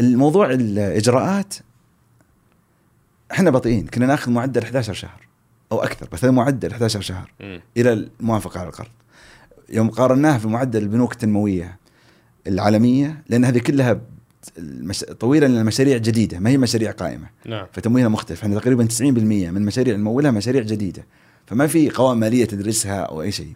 الموضوع 0.00 0.50
الإجراءات 0.50 1.54
إحنا 3.32 3.50
بطيئين. 3.50 3.86
كنا 3.86 4.06
ناخذ 4.06 4.30
معدل 4.32 4.62
11 4.62 4.92
شهر 4.92 5.26
أو 5.72 5.82
أكثر 5.82 6.08
بس 6.12 6.24
هذا 6.24 6.32
معدل 6.32 6.70
11 6.72 7.00
شهر 7.00 7.32
مم. 7.40 7.60
إلى 7.76 7.92
الموافقة 8.20 8.60
على 8.60 8.68
القرض 8.68 8.88
يوم 9.70 9.90
قارناها 9.90 10.38
في 10.38 10.48
معدل 10.48 10.82
البنوك 10.82 11.12
التنموية 11.12 11.78
العالمية 12.46 13.22
لأن 13.28 13.44
هذه 13.44 13.58
كلها 13.58 14.00
المش... 14.58 15.00
طويله 15.00 15.46
لأن 15.46 15.60
المشاريع 15.60 15.96
جديدة 15.96 16.38
ما 16.38 16.50
هي 16.50 16.58
مشاريع 16.58 16.90
قائمة. 16.90 17.26
نعم. 17.46 17.66
فتمويلها 17.72 18.08
مختلف. 18.08 18.42
إحنا 18.42 18.58
تقريبا 18.58 18.88
90% 18.98 19.02
من 19.02 19.56
المشاريع 19.56 19.94
اللي 19.94 20.02
نمولها 20.02 20.30
مشاريع 20.30 20.62
جديدة. 20.62 21.06
فما 21.46 21.66
في 21.66 21.90
قوائم 21.90 22.18
مالية 22.18 22.44
تدرسها 22.44 23.00
أو 23.00 23.22
أي 23.22 23.32
شيء. 23.32 23.52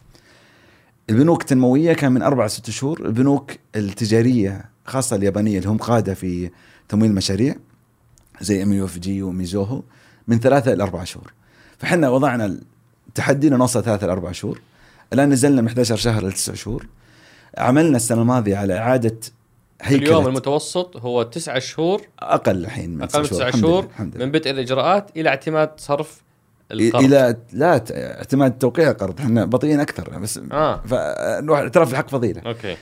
البنوك 1.11 1.41
التنموية 1.43 1.93
كان 1.93 2.13
من 2.13 2.23
أربع 2.23 2.47
ست 2.47 2.71
شهور. 2.71 3.07
البنوك 3.07 3.53
التجارية 3.77 4.65
خاصة 4.85 5.17
اليابانية 5.17 5.59
اللي 5.59 5.69
هم 5.69 5.77
قادة 5.77 6.15
في 6.15 6.51
تمويل 6.89 7.11
المشاريع 7.11 7.57
زي 8.41 8.63
MUFG 8.63 9.23
وميزوهو 9.23 9.83
من 10.29 10.41
ثلاثة 10.41 10.73
إلى 10.73 10.83
أربع 10.83 11.05
شهور. 11.05 11.33
فحنا 11.79 12.09
وضعنا 12.09 12.59
التحدي 13.09 13.49
انه 13.49 13.57
نوصل 13.57 13.85
ثلاثة 13.85 14.05
إلى 14.05 14.13
أربع 14.13 14.33
شهور. 14.33 14.61
الآن 15.13 15.31
نزلنا 15.31 15.63
من 15.63 15.69
11 15.69 15.97
شهر 15.97 16.27
لتسع 16.27 16.55
شهور. 16.55 16.87
عملنا 17.59 17.97
السنة 17.97 18.23
الماضية 18.23 18.57
على 18.57 18.79
إعادة 18.79 19.17
هيكله 19.83 20.09
اليوم 20.09 20.27
المتوسط 20.27 20.97
هو 20.97 21.23
تسعة 21.23 21.59
شهور 21.59 22.03
أقل 22.19 22.57
الحين 22.57 22.91
من 22.91 23.03
أقل 23.03 23.21
من 23.21 23.29
تسعة 23.29 23.51
شهور 23.51 23.85
الحمد 23.85 24.17
لله. 24.17 24.25
من 24.25 24.33
بدء 24.33 24.51
الإجراءات 24.51 25.11
إلى 25.17 25.29
اعتماد 25.29 25.71
صرف 25.77 26.23
القرض. 26.73 27.05
إلى 27.05 27.37
لا 27.53 27.85
اعتماد 27.91 28.59
توقيع 28.59 28.91
القرض. 28.91 29.21
إحنا 29.21 29.45
بطيئين 29.45 29.81
أكثر 29.81 30.19
بس 30.19 30.41
آه. 30.53 30.83
فنروح 30.87 31.59
اعتراف 31.59 31.91
الحق 31.91 32.09
فضيلة. 32.09 32.43
أوكي. 32.47 32.77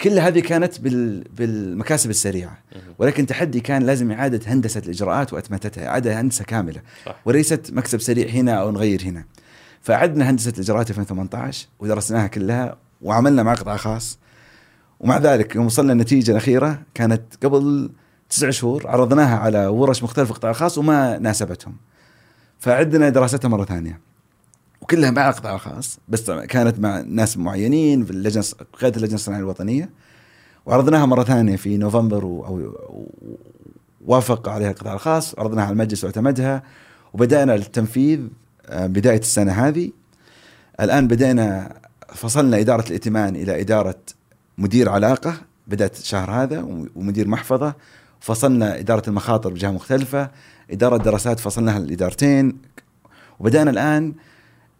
كل 0.00 0.18
هذه 0.18 0.40
كانت 0.40 0.80
بال 0.80 1.20
بالمكاسب 1.20 2.10
السريعة. 2.10 2.58
ولكن 2.98 3.26
تحدي 3.26 3.60
كان 3.60 3.82
لازم 3.82 4.10
إعادة 4.12 4.40
هندسة 4.46 4.82
الإجراءات 4.86 5.32
وأتمتتها. 5.32 5.86
إعادة 5.86 6.20
هندسة 6.20 6.44
كاملة. 6.44 6.80
صح. 7.06 7.16
وليست 7.24 7.70
مكسب 7.72 8.00
سريع 8.00 8.28
هنا 8.28 8.52
أو 8.52 8.70
نغير 8.70 9.02
هنا. 9.02 9.24
فاعدنا 9.82 10.30
هندسة 10.30 10.52
الإجراءات 10.56 10.92
في 10.92 10.98
2018 10.98 11.66
ودرسناها 11.78 12.26
كلها 12.26 12.76
وعملنا 13.02 13.42
مع 13.42 13.54
قطاع 13.54 13.76
خاص. 13.76 14.18
ومع 15.02 15.18
ذلك 15.18 15.56
يوم 15.56 15.66
وصلنا 15.66 15.92
النتيجة 15.92 16.30
الأخيرة 16.30 16.82
كانت 16.94 17.22
قبل 17.44 17.90
تسع 18.30 18.50
شهور 18.50 18.86
عرضناها 18.86 19.36
على 19.36 19.66
ورش 19.66 20.02
مختلفه 20.02 20.24
في 20.24 20.30
القطاع 20.30 20.50
الخاص 20.50 20.78
وما 20.78 21.18
ناسبتهم. 21.18 21.76
فعدنا 22.58 23.08
دراستها 23.08 23.48
مرة 23.48 23.64
ثانية. 23.64 24.00
وكلها 24.80 25.10
مع 25.10 25.28
القطاع 25.28 25.54
الخاص 25.54 25.98
بس 26.08 26.30
كانت 26.30 26.78
مع 26.78 27.00
ناس 27.00 27.38
معينين 27.38 28.04
في 28.04 28.10
اللجنة 28.10 28.44
قيادة 28.80 28.96
اللجنة 28.96 29.14
الصناعية 29.14 29.42
الوطنية. 29.42 29.90
وعرضناها 30.66 31.06
مرة 31.06 31.24
ثانية 31.24 31.56
في 31.56 31.76
نوفمبر. 31.76 32.22
أو... 32.22 32.76
وافق 34.06 34.48
عليها 34.48 34.70
القطاع 34.70 34.94
الخاص 34.94 35.38
عرضناها 35.38 35.64
على 35.64 35.72
المجلس 35.72 36.04
واعتمدها 36.04 36.62
وبدأنا 37.14 37.54
التنفيذ 37.54 38.20
آه، 38.66 38.86
بداية 38.86 39.20
السنة 39.20 39.52
هذه. 39.52 39.90
الآن 40.80 41.08
بدينا 41.08 41.76
فصلنا 42.14 42.60
إدارة 42.60 42.86
الائتمان 42.86 43.36
إلى 43.36 43.60
إدارة 43.60 43.98
مدير 44.58 44.88
علاقة 44.88 45.34
بدأت 45.66 45.98
الشهر 45.98 46.30
هذا 46.30 46.62
ومدير 46.96 47.28
محفظة 47.28 47.74
فصلنا 48.20 48.78
إدارة 48.78 49.02
المخاطر 49.08 49.50
بجهة 49.50 49.70
مختلفة 49.70 50.30
إدارة 50.70 50.96
دراسات 50.96 51.40
فصلناها 51.40 51.78
لادارتين 51.78 52.58
وبدأنا 53.40 53.70
الآن 53.70 54.14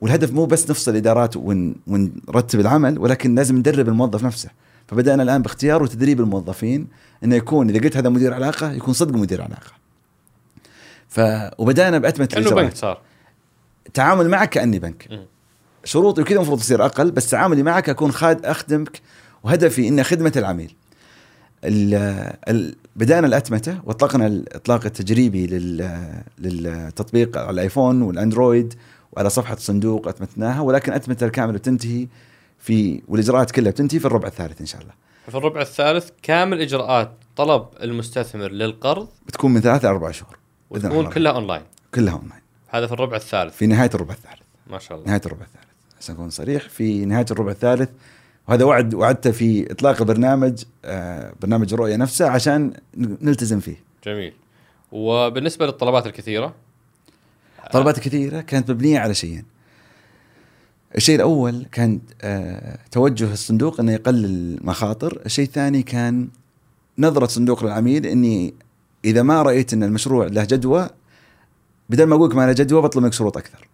والهدف 0.00 0.32
مو 0.32 0.46
بس 0.46 0.70
نفصل 0.70 0.96
ادارات 0.96 1.36
ون 1.36 1.74
ونرتب 1.86 2.60
العمل 2.60 2.98
ولكن 2.98 3.34
لازم 3.34 3.56
ندرب 3.56 3.88
الموظف 3.88 4.24
نفسه 4.24 4.50
فبدأنا 4.86 5.22
الآن 5.22 5.42
باختيار 5.42 5.82
وتدريب 5.82 6.20
الموظفين 6.20 6.88
إنه 7.24 7.36
يكون 7.36 7.70
إذا 7.70 7.80
قلت 7.80 7.96
هذا 7.96 8.08
مدير 8.08 8.34
علاقة 8.34 8.72
يكون 8.72 8.94
صدق 8.94 9.14
مدير 9.14 9.42
علاقة 9.42 9.72
ف 11.08 11.20
وبدأنا 11.58 11.98
بأتمة 11.98 12.26
كأنه. 12.26 12.50
بنك 12.50 12.76
صار 12.76 13.00
تعامل 13.94 14.28
معك 14.28 14.50
كأني 14.50 14.78
بنك. 14.78 15.26
شروطي 15.84 16.22
وكذا 16.22 16.36
المفروض 16.36 16.58
تصير 16.58 16.84
أقل 16.84 17.10
بس 17.10 17.30
تعاملي 17.30 17.62
معك 17.62 17.88
أكون 17.88 18.12
خاد 18.12 18.46
أخدمك 18.46 19.00
وهدفي 19.42 19.88
إن 19.88 20.02
خدمة 20.02 20.32
العميل. 20.36 20.74
ال 21.64 21.94
ال 22.48 22.74
بدأنا 22.96 23.26
الأتمتة 23.26 23.80
وأطلقنا 23.84 24.26
الاطلاق 24.26 24.84
التجريبي 24.84 25.46
لل 25.46 26.22
للتطبيق 26.38 27.38
على 27.38 27.50
الآيفون 27.50 28.02
والأندرويد 28.02 28.74
وعلى 29.12 29.30
صفحة 29.30 29.54
الصندوق 29.54 30.08
أتمتناها 30.08 30.60
ولكن 30.60 30.92
أتمتة 30.92 31.26
الكامله 31.26 31.58
بتنتهي 31.58 32.06
في 32.58 33.02
والإجراءات 33.08 33.50
كلها 33.50 33.70
بتنتهي 33.70 34.00
في 34.00 34.04
الربع 34.06 34.28
الثالث 34.28 34.60
إن 34.60 34.66
شاء 34.66 34.80
الله. 34.80 34.92
في 35.28 35.34
الربع 35.34 35.60
الثالث 35.60 36.10
كامل 36.22 36.60
إجراءات 36.60 37.10
طلب 37.36 37.66
المستثمر 37.82 38.48
للقرض 38.48 39.08
بتكون 39.26 39.50
من 39.50 39.60
ثلاثة 39.60 39.88
أربع 39.88 40.10
شهور 40.10 40.38
وتكون. 40.70 41.10
كلها 41.10 41.32
أونلاين 41.32 41.62
كلها 41.94 42.12
أونلاين 42.12 42.42
هذا 42.68 42.86
في 42.86 42.92
الربع 42.92 43.16
الثالث 43.16 43.56
في 43.56 43.66
نهاية 43.66 43.90
الربع 43.94 44.14
الثالث. 44.14 44.42
ما 44.70 44.78
شاء 44.78 44.98
الله 44.98 45.08
نهاية 45.08 45.22
الربع 45.26 45.42
الثالث 45.44 45.66
عشان 46.00 46.14
أكون 46.14 46.30
صريح 46.30 46.68
في 46.68 47.04
نهاية 47.04 47.26
الربع 47.30 47.50
الثالث 47.50 47.90
وهذا 48.48 48.64
وعد 48.64 48.94
وعدته 48.94 49.30
في 49.30 49.72
إطلاق 49.72 50.00
البرنامج 50.00 50.64
آه 50.84 51.32
برنامج 51.42 51.72
الرؤية 51.72 51.96
نفسه 51.96 52.28
عشان 52.28 52.72
نلتزم 52.96 53.60
فيه. 53.60 53.76
جميل 54.04 54.32
وبالنسبة 54.92 55.66
للطلبات 55.66 56.06
الكثيرة 56.06 56.54
طلبات 57.72 58.00
كثيره 58.00 58.40
كانت 58.40 58.70
مبنية 58.70 58.98
على 58.98 59.14
شيئين. 59.14 59.44
الشيء 60.96 61.16
الأول 61.16 61.66
كان 61.72 62.00
آه 62.22 62.78
توجه 62.90 63.32
الصندوق 63.32 63.80
إنه 63.80 63.92
يقلل 63.92 64.24
المخاطر، 64.24 65.22
الشيء 65.26 65.44
الثاني 65.44 65.82
كان 65.82 66.28
نظرة 66.98 67.26
صندوق 67.26 67.64
للعميل 67.64 68.06
إني 68.06 68.54
إذا 69.04 69.22
ما 69.22 69.42
رأيت 69.42 69.72
إن 69.72 69.82
المشروع 69.82 70.26
له 70.26 70.44
جدوى 70.44 70.88
بدل 71.90 72.04
ما 72.04 72.16
أقول 72.16 72.30
لك 72.30 72.36
ما 72.36 72.46
له 72.46 72.52
جدوى 72.52 72.82
بطلب 72.82 73.02
منك 73.02 73.12
شروط 73.12 73.36
أكثر. 73.36 73.68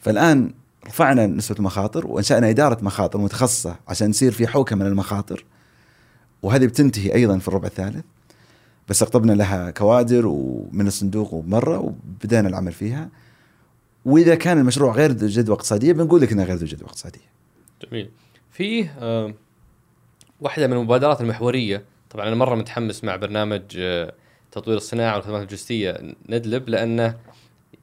فالآن 0.00 0.54
رفعنا 0.86 1.26
نسبه 1.26 1.58
المخاطر 1.58 2.06
وانشأنا 2.06 2.50
إدارة 2.50 2.84
مخاطر 2.84 3.18
متخصصة 3.18 3.76
عشان 3.88 4.10
يصير 4.10 4.32
في 4.32 4.46
حوكة 4.46 4.76
من 4.76 4.86
المخاطر. 4.86 5.44
وهذه 6.42 6.66
بتنتهي 6.66 7.14
أيضا 7.14 7.38
في 7.38 7.48
الربع 7.48 7.66
الثالث. 7.66 8.04
بس 8.88 9.02
استقطبنا 9.02 9.32
لها 9.32 9.70
كوادر 9.70 10.26
ومن 10.26 10.86
الصندوق 10.86 11.34
ومرة 11.34 11.78
وبدأنا 11.78 12.48
العمل 12.48 12.72
فيها. 12.72 13.08
وإذا 14.04 14.34
كان 14.34 14.58
المشروع 14.58 14.92
غير 14.92 15.10
ذو 15.10 15.26
جدوى 15.26 15.54
اقتصادية 15.54 15.92
بنقول 15.92 16.20
لك 16.20 16.32
إنه 16.32 16.44
غير 16.44 16.56
ذو 16.56 16.66
جدوى 16.66 16.88
اقتصادية. 16.88 17.32
جميل. 17.86 18.10
فيه 18.50 18.94
آه، 18.98 19.34
واحدة 20.40 20.66
من 20.66 20.72
المبادرات 20.72 21.20
المحورية. 21.20 21.84
طبعا 22.10 22.28
أنا 22.28 22.36
مرة 22.36 22.54
متحمس 22.54 23.04
مع 23.04 23.16
برنامج 23.16 23.62
آه، 23.78 24.12
تطوير 24.52 24.76
الصناعة 24.76 25.14
والخدمات 25.14 25.42
اللوجستية 25.42 26.14
ندلب 26.28 26.68
لأنه 26.68 27.16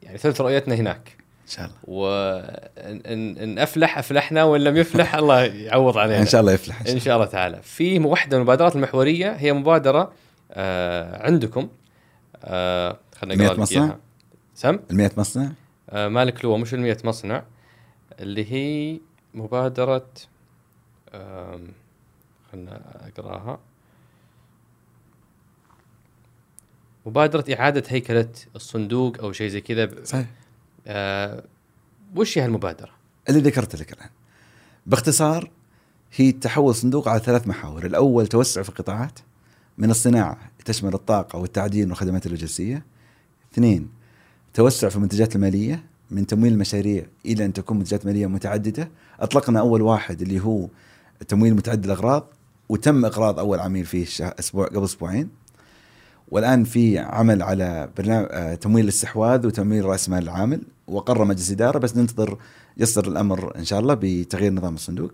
يعني 0.02 0.18
ثلث 0.18 0.40
رؤيتنا 0.40 0.74
هناك. 0.74 1.19
شاء 1.50 1.64
الله. 1.64 1.76
وان 1.84 3.58
أفلح 3.58 3.98
أفلحنا 3.98 4.44
وإن 4.44 4.60
لم 4.60 4.76
يفلح 4.76 5.14
الله 5.14 5.42
يعوض 5.44 5.98
علينا. 5.98 6.20
إن 6.20 6.26
شاء 6.26 6.40
الله 6.40 6.52
يفلح 6.52 6.80
إن 6.88 7.00
شاء 7.00 7.16
الله. 7.16 7.26
تعالى. 7.26 7.62
في 7.62 7.98
واحدة 7.98 8.36
من 8.36 8.42
المبادرات 8.42 8.76
المحورية 8.76 9.32
هي 9.32 9.52
مبادرة 9.52 10.12
آه 10.52 11.26
عندكم. 11.26 11.68
آه 12.44 12.98
خلينا 13.18 13.44
نقرأ 13.44 13.54
لك 13.54 13.60
مصنع؟ 13.60 13.96
سم؟ 14.54 14.78
ال 14.90 14.96
100 14.96 15.10
مصنع؟ 15.16 15.52
آه 15.90 16.08
مالك 16.08 16.44
لو 16.44 16.56
مش 16.56 16.74
ال 16.74 16.96
مصنع. 17.04 17.42
اللي 18.20 18.52
هي 18.52 18.98
مبادرة 19.34 20.06
آم، 21.14 21.68
خلنا 22.52 22.80
أقرأها. 23.08 23.58
مبادرة 27.06 27.44
إعادة 27.54 27.82
هيكلة 27.88 28.28
الصندوق 28.56 29.16
أو 29.20 29.32
شيء 29.32 29.48
زي 29.48 29.60
كذا. 29.60 29.90
صحيح. 30.04 30.26
آه 30.86 31.44
وش 32.16 32.38
هي 32.38 32.44
هالمبادرة؟ 32.44 32.90
اللي 33.28 33.40
ذكرت 33.40 33.76
لك 33.76 33.92
الآن 33.92 34.08
باختصار 34.86 35.50
هي 36.16 36.32
تحول 36.32 36.74
صندوق 36.74 37.08
على 37.08 37.20
ثلاث 37.20 37.48
محاور 37.48 37.86
الأول 37.86 38.26
توسع 38.26 38.62
في 38.62 38.68
القطاعات 38.68 39.18
من 39.78 39.90
الصناعة 39.90 40.38
تشمل 40.64 40.94
الطاقة 40.94 41.38
والتعدين 41.38 41.90
والخدمات 41.90 42.26
اللوجستية. 42.26 42.84
اثنين 43.52 43.88
توسع 44.54 44.88
في 44.88 44.96
المنتجات 44.96 45.36
المالية 45.36 45.84
من 46.10 46.26
تمويل 46.26 46.52
المشاريع 46.52 47.06
إلى 47.26 47.44
أن 47.44 47.52
تكون 47.52 47.78
منتجات 47.78 48.06
مالية 48.06 48.26
متعددة. 48.26 48.90
أطلقنا 49.20 49.60
أول 49.60 49.82
واحد 49.82 50.22
اللي 50.22 50.40
هو 50.40 50.68
تمويل 51.28 51.54
متعدد 51.54 51.84
الأغراض 51.84 52.26
وتم 52.68 53.04
إقراض 53.04 53.38
أول 53.38 53.60
عميل 53.60 53.84
فيه 53.84 54.06
أسبوع 54.20 54.66
قبل 54.66 54.84
أسبوعين. 54.84 55.28
والآن 56.30 56.64
في 56.64 56.98
عمل 56.98 57.42
على 57.42 57.88
برنامج 57.98 58.26
آه، 58.30 58.54
تمويل 58.54 58.84
الاستحواذ 58.84 59.46
وتمويل 59.46 59.84
رأس 59.84 60.08
مال 60.08 60.22
العامل 60.22 60.60
وقرر 60.88 61.24
مجلس 61.24 61.50
إدارة 61.50 61.78
بس 61.78 61.96
ننتظر 61.96 62.38
يصدر 62.76 63.08
الأمر 63.08 63.56
إن 63.56 63.64
شاء 63.64 63.80
الله 63.80 63.94
بتغيير 64.00 64.52
نظام 64.52 64.74
الصندوق. 64.74 65.12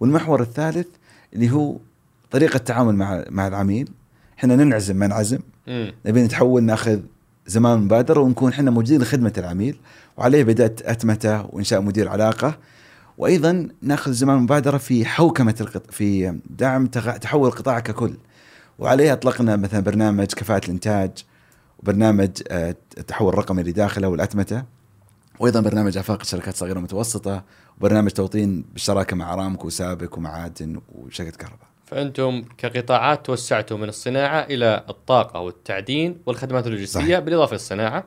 والمحور 0.00 0.42
الثالث 0.42 0.86
اللي 1.34 1.50
هو 1.50 1.76
طريقة 2.30 2.56
التعامل 2.56 2.94
مع 2.94 3.24
مع 3.30 3.46
العميل. 3.46 3.88
إحنا 4.38 4.56
ننعزم 4.56 4.96
ما 4.96 5.06
نعزم. 5.06 5.38
نبي 6.06 6.22
نتحول 6.22 6.62
ناخذ 6.62 7.00
زمان 7.46 7.78
مبادرة 7.78 8.20
ونكون 8.20 8.52
إحنا 8.52 8.70
موجودين 8.70 9.02
لخدمة 9.02 9.32
العميل. 9.38 9.76
وعليه 10.16 10.44
بدأت 10.44 10.82
أتمتة 10.82 11.46
وإنشاء 11.46 11.80
مدير 11.80 12.08
علاقة. 12.08 12.58
وأيضا 13.18 13.68
ناخذ 13.82 14.12
زمان 14.12 14.38
مبادرة 14.38 14.78
في 14.78 15.04
حوكمة 15.04 15.54
القط... 15.60 15.90
في 15.90 16.38
دعم 16.50 16.86
تحول 16.86 17.48
القطاع 17.48 17.80
ككل. 17.80 18.14
وعليه 18.78 19.12
اطلقنا 19.12 19.56
مثلا 19.56 19.80
برنامج 19.80 20.26
كفاءة 20.26 20.64
الإنتاج 20.64 21.10
وبرنامج 21.78 22.30
آه، 22.50 22.76
التحول 22.98 23.32
الرقمي 23.32 23.60
اللي 23.60 23.72
داخله 23.72 24.08
والأتمتة 24.08 24.62
وأيضا 25.38 25.60
برنامج 25.60 25.98
آفاق 25.98 26.20
الشركات 26.20 26.54
الصغيرة 26.54 26.74
والمتوسطة 26.74 27.44
وبرنامج 27.78 28.10
توطين 28.10 28.64
بالشراكة 28.72 29.16
مع 29.16 29.32
ارامكو 29.34 29.66
وسابك 29.66 30.18
ومعادن 30.18 30.80
وشركة 30.94 31.36
كهرباء. 31.36 31.68
فأنتم 31.86 32.44
كقطاعات 32.58 33.26
توسعتوا 33.26 33.78
من 33.78 33.88
الصناعة 33.88 34.40
إلى 34.40 34.84
الطاقة 34.88 35.40
والتعدين 35.40 36.18
والخدمات 36.26 36.66
اللوجستية 36.66 37.00
صحيح. 37.00 37.18
بالإضافة 37.18 37.52
للصناعة 37.52 38.04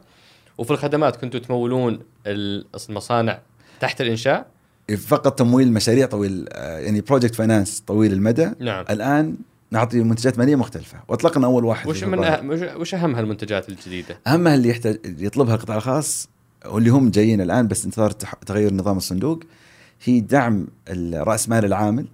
وفي 0.58 0.72
الخدمات 0.72 1.16
كنتوا 1.16 1.40
تمولون 1.40 2.00
المصانع 2.28 3.40
تحت 3.80 4.02
الإنشاء 4.02 4.48
فقط 5.08 5.40
تمويل 5.40 5.74
مشاريع 5.74 6.06
طويل 6.06 6.48
آه، 6.52 6.80
يعني 6.80 7.02
project 7.02 7.36
finance 7.36 7.80
طويل 7.80 8.14
المدى 8.14 8.52
نعم. 8.60 8.86
الآن 8.90 9.38
نعطي 9.72 10.04
منتجات 10.04 10.40
ماليه 10.40 10.56
مختلفة. 10.56 11.00
وأطلقنا 11.08 11.48
أول 11.48 11.66
واحد 11.66 11.88
وش 11.88 12.04
من 12.04 12.24
أه... 12.24 12.78
وش 12.78 12.94
أهم 12.94 13.16
هالمنتجات 13.16 13.70
الجديدة؟ 13.70 14.20
اهمها 14.28 14.56
اللي 14.56 14.70
يحتاج 14.70 15.00
يطلبها 15.06 15.56
القطاع 15.56 15.78
الخاص 15.78 16.30
واللي 16.66 16.90
هم 16.90 17.10
جايين 17.12 17.42
الآن 17.42 17.68
بس 17.68 17.86
انتظار 17.86 18.12
تغير 18.12 18.74
نظام 18.74 18.98
الصندوق 18.98 19.44
هي 20.04 20.20
دعم 20.20 20.68
رأس 21.14 21.50
مال 21.50 21.66
العامل 21.66 22.06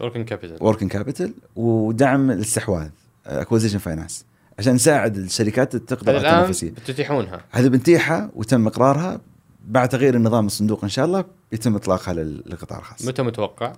working 0.00 0.24
capital 0.24 0.56
working 0.60 0.88
capital 0.88 1.34
ودعم 1.56 2.30
الاستحواذ 2.30 2.88
acquisition 3.26 3.78
finance 3.78 4.24
عشان 4.58 4.74
نساعد 4.74 5.16
الشركات 5.16 5.76
تقدر 5.76 6.16
على 6.16 6.18
التنافسية. 6.18 6.70
بتتيحونها؟ 6.70 7.44
هذه 7.50 7.68
بنتيحها 7.68 8.30
وتم 8.34 8.66
إقرارها. 8.66 9.20
بعد 9.66 9.88
تغيير 9.88 10.14
النظام 10.14 10.46
الصندوق 10.46 10.84
إن 10.84 10.88
شاء 10.88 11.04
الله 11.04 11.24
يتم 11.52 11.76
إطلاقها 11.76 12.14
للقطاع 12.14 12.78
الخاص. 12.78 13.04
متى 13.06 13.22
متوقع؟ 13.22 13.72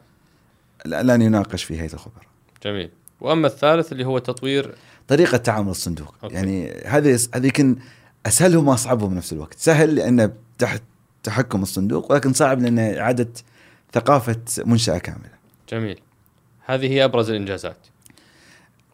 الان 0.87 1.22
يناقش 1.22 1.64
في 1.64 1.80
هيئة 1.80 1.92
الخبراء. 1.92 2.24
جميل. 2.64 2.90
وأما 3.22 3.46
الثالث 3.46 3.92
اللي 3.92 4.04
هو 4.06 4.18
تطوير 4.18 4.74
طريقة 5.08 5.37
تعامل 5.37 5.70
الصندوق. 5.70 6.14
أوكي. 6.24 6.35
يعني 6.35 6.70
هذه 6.87 7.18
هذه 7.35 7.46
يمكن 7.46 7.76
أسهلهم 8.26 8.68
وأصعبهم 8.68 9.11
بنفس 9.11 9.32
الوقت. 9.32 9.58
سهل 9.58 9.94
لأنه 9.94 10.32
تحت 10.58 10.82
تحكم 11.22 11.62
الصندوق 11.62 12.12
ولكن 12.12 12.32
صعب 12.32 12.62
لأنه 12.62 13.00
إعادة 13.00 13.28
ثقافة 13.92 14.40
منشأة 14.66 14.98
كاملة. 14.98 15.30
جميل. 15.68 16.00
هذه 16.66 16.87
هي 16.87 17.04
أبرز 17.04 17.30
الإنجازات. 17.30 17.76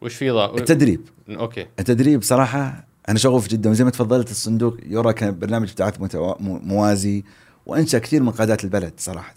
وش 0.01 0.15
في. 0.15 0.31
التدريب. 0.31 1.01
أوكي. 1.29 1.67
التدريب 1.79 2.23
صراحة 2.23 2.85
أنا 3.09 3.19
شغوف 3.19 3.47
جدا. 3.47 3.69
وزي 3.69 3.83
ما 3.83 3.89
تفضلت 3.89 4.31
الصندوق 4.31 4.77
يرى 4.85 5.13
كان 5.13 5.39
برنامج 5.39 5.69
ابتعاث 5.69 6.01
متو... 6.01 6.35
موازي 6.39 7.23
وأنشأ 7.65 7.99
كثير 7.99 8.23
من 8.23 8.31
قادات 8.31 8.63
البلد 8.63 8.93
صراحة. 8.97 9.35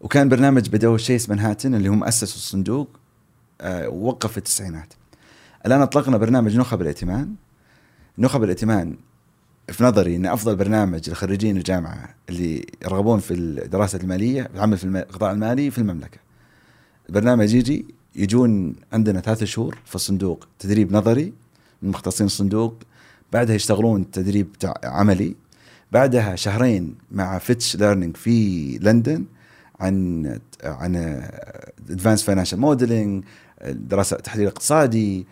وكان 0.00 0.28
برنامج 0.28 0.68
بدأوا 0.68 0.98
شيس 0.98 1.30
منهاتن 1.30 1.74
اللي 1.74 1.88
هم 1.88 2.04
أسسوا 2.04 2.36
الصندوق. 2.36 2.88
آه 3.60 3.88
ووقف 3.88 4.30
في 4.30 4.38
التسعينات 4.38 4.92
الآن 5.66 5.80
أطلقنا 5.80 6.16
برنامج 6.16 6.56
نخب 6.56 6.82
الائتمان 6.82 7.34
نخب 8.18 8.44
الائتمان 8.44 8.96
في 9.68 9.84
نظري 9.84 10.16
إن 10.16 10.26
أفضل 10.26 10.56
برنامج 10.56 11.10
لخريجين 11.10 11.56
الجامعة 11.56 12.14
اللي 12.28 12.66
يرغبون 12.84 13.18
في 13.18 13.34
الدراسة 13.34 13.98
المالية 13.98 14.50
العمل 14.54 14.78
في 14.78 14.84
القطاع 14.84 15.32
المالي 15.32 15.70
في 15.70 15.78
المملكة. 15.78 16.18
البرنامج 17.08 17.54
يجي 17.54 17.86
يجون 18.16 18.76
عندنا 18.92 19.20
ثلاث 19.20 19.44
شهور 19.44 19.78
في 19.84 19.94
الصندوق 19.94 20.48
تدريب 20.58 20.92
نظري 20.92 21.32
من 21.82 21.90
مختصين 21.90 22.26
الصندوق 22.26 22.74
بعدها 23.32 23.54
يشتغلون 23.54 24.10
تدريب 24.10 24.48
عملي 24.84 25.34
بعدها 25.92 26.36
شهرين 26.36 26.94
مع 27.10 27.38
Fitch 27.38 27.76
Learning 27.76 28.16
في 28.16 28.78
لندن 28.78 29.24
عن 29.80 30.24
عن 30.64 31.22
advanced 31.90 32.22
financial 32.22 32.60
modeling 32.60 33.24
دراسة 33.64 34.16
تحليل 34.16 34.46
اقتصادي 34.46 35.26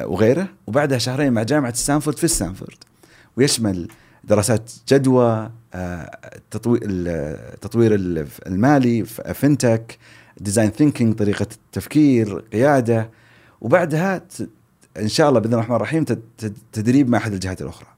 وغيره. 0.00 0.48
وبعدها 0.66 0.98
شهرين 0.98 1.32
مع 1.32 1.42
جامعة 1.42 1.74
ستانفورد 1.74 2.16
في 2.16 2.28
ستانفورد. 2.28 2.76
ويشمل 3.36 3.88
دراسات 4.24 4.72
جدوى 4.88 5.50
تطوير 6.50 6.80
التطوير 6.84 7.94
المالي 8.46 9.04
fintech 9.34 9.98
design 10.40 10.70
thinking 10.70 11.14
طريقة 11.14 11.46
التفكير 11.52 12.38
قيادة. 12.38 13.10
وبعدها 13.60 14.22
إن 15.00 15.08
شاء 15.08 15.28
الله 15.28 15.40
بإذن 15.40 15.54
الرحمن 15.54 15.76
الرحيم 15.76 16.04
تدريب 16.72 17.08
مع 17.08 17.18
أحد 17.18 17.32
الجهات 17.32 17.62
الأخرى. 17.62 17.88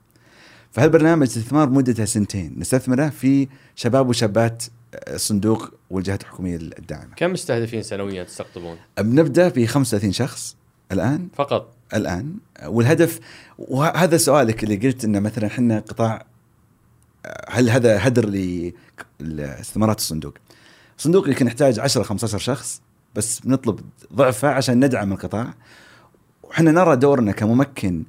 فهالبرنامج 0.72 1.26
استثمار 1.26 1.70
مدته 1.70 2.04
سنتين. 2.04 2.54
نستثمره 2.58 3.08
في 3.08 3.48
شباب 3.76 4.08
وشابات 4.08 4.64
الصندوق 4.94 5.70
والجهات 5.90 6.22
الحكومية 6.22 6.56
الداعمة. 6.56 7.14
كم 7.16 7.32
مستهدفين 7.32 7.82
سنويا 7.82 8.24
تستقطبون؟ 8.24 8.76
بنبدأ 8.98 9.48
ب 9.48 9.64
35 9.64 10.12
شخص 10.12 10.56
الآن. 10.92 11.28
فقط؟ 11.34 11.74
الآن. 11.94 12.34
والهدف 12.66 13.20
وهذا 13.58 14.16
سؤالك 14.16 14.64
اللي 14.64 14.76
قلت 14.76 15.04
إنه 15.04 15.20
مثلا 15.20 15.46
إحنا 15.46 15.78
قطاع 15.80 16.26
هل 17.48 17.70
هذا 17.70 18.06
هدر 18.06 18.28
لاستثمارات 19.20 19.98
الصندوق؟ 19.98 20.34
الصندوق 20.98 21.28
يمكن 21.28 21.46
يحتاج 21.46 21.80
10 21.80 22.02
15 22.02 22.38
شخص 22.38 22.82
بس 23.14 23.40
بنطلب 23.40 23.80
ضعفه 24.14 24.48
عشان 24.48 24.84
ندعم 24.84 25.12
القطاع. 25.12 25.54
وحنا 26.42 26.70
نرى 26.70 26.96
دورنا 26.96 27.32
كممكن 27.32 28.04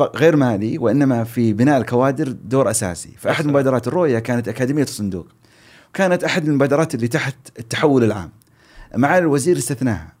غير 0.00 0.36
مالي 0.36 0.78
وإنما 0.78 1.24
في 1.24 1.52
بناء 1.52 1.78
الكوادر 1.78 2.28
دور 2.28 2.70
أساسي. 2.70 3.10
فاحد 3.18 3.46
مبادرات 3.46 3.88
الرؤية 3.88 4.18
كانت 4.18 4.48
أكاديمية 4.48 4.82
الصندوق. 4.82 5.26
كانت 5.96 6.24
أحد 6.24 6.44
المبادرات 6.44 6.94
اللي 6.94 7.08
تحت 7.08 7.36
التحول 7.58 8.04
العام. 8.04 8.30
معالي 8.94 9.18
الوزير 9.18 9.56
استثناها 9.56 10.12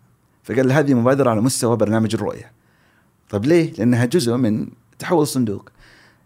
فقال 0.44 0.72
هذه 0.72 0.94
مبادرة 0.94 1.30
على 1.30 1.40
مستوى 1.40 1.76
برنامج 1.76 2.14
الرؤية. 2.14 2.52
طيب 3.30 3.44
ليه؟ 3.44 3.72
لأنها 3.72 4.04
جزء 4.04 4.36
من 4.36 4.68
تحول 4.98 5.22
الصندوق 5.22 5.68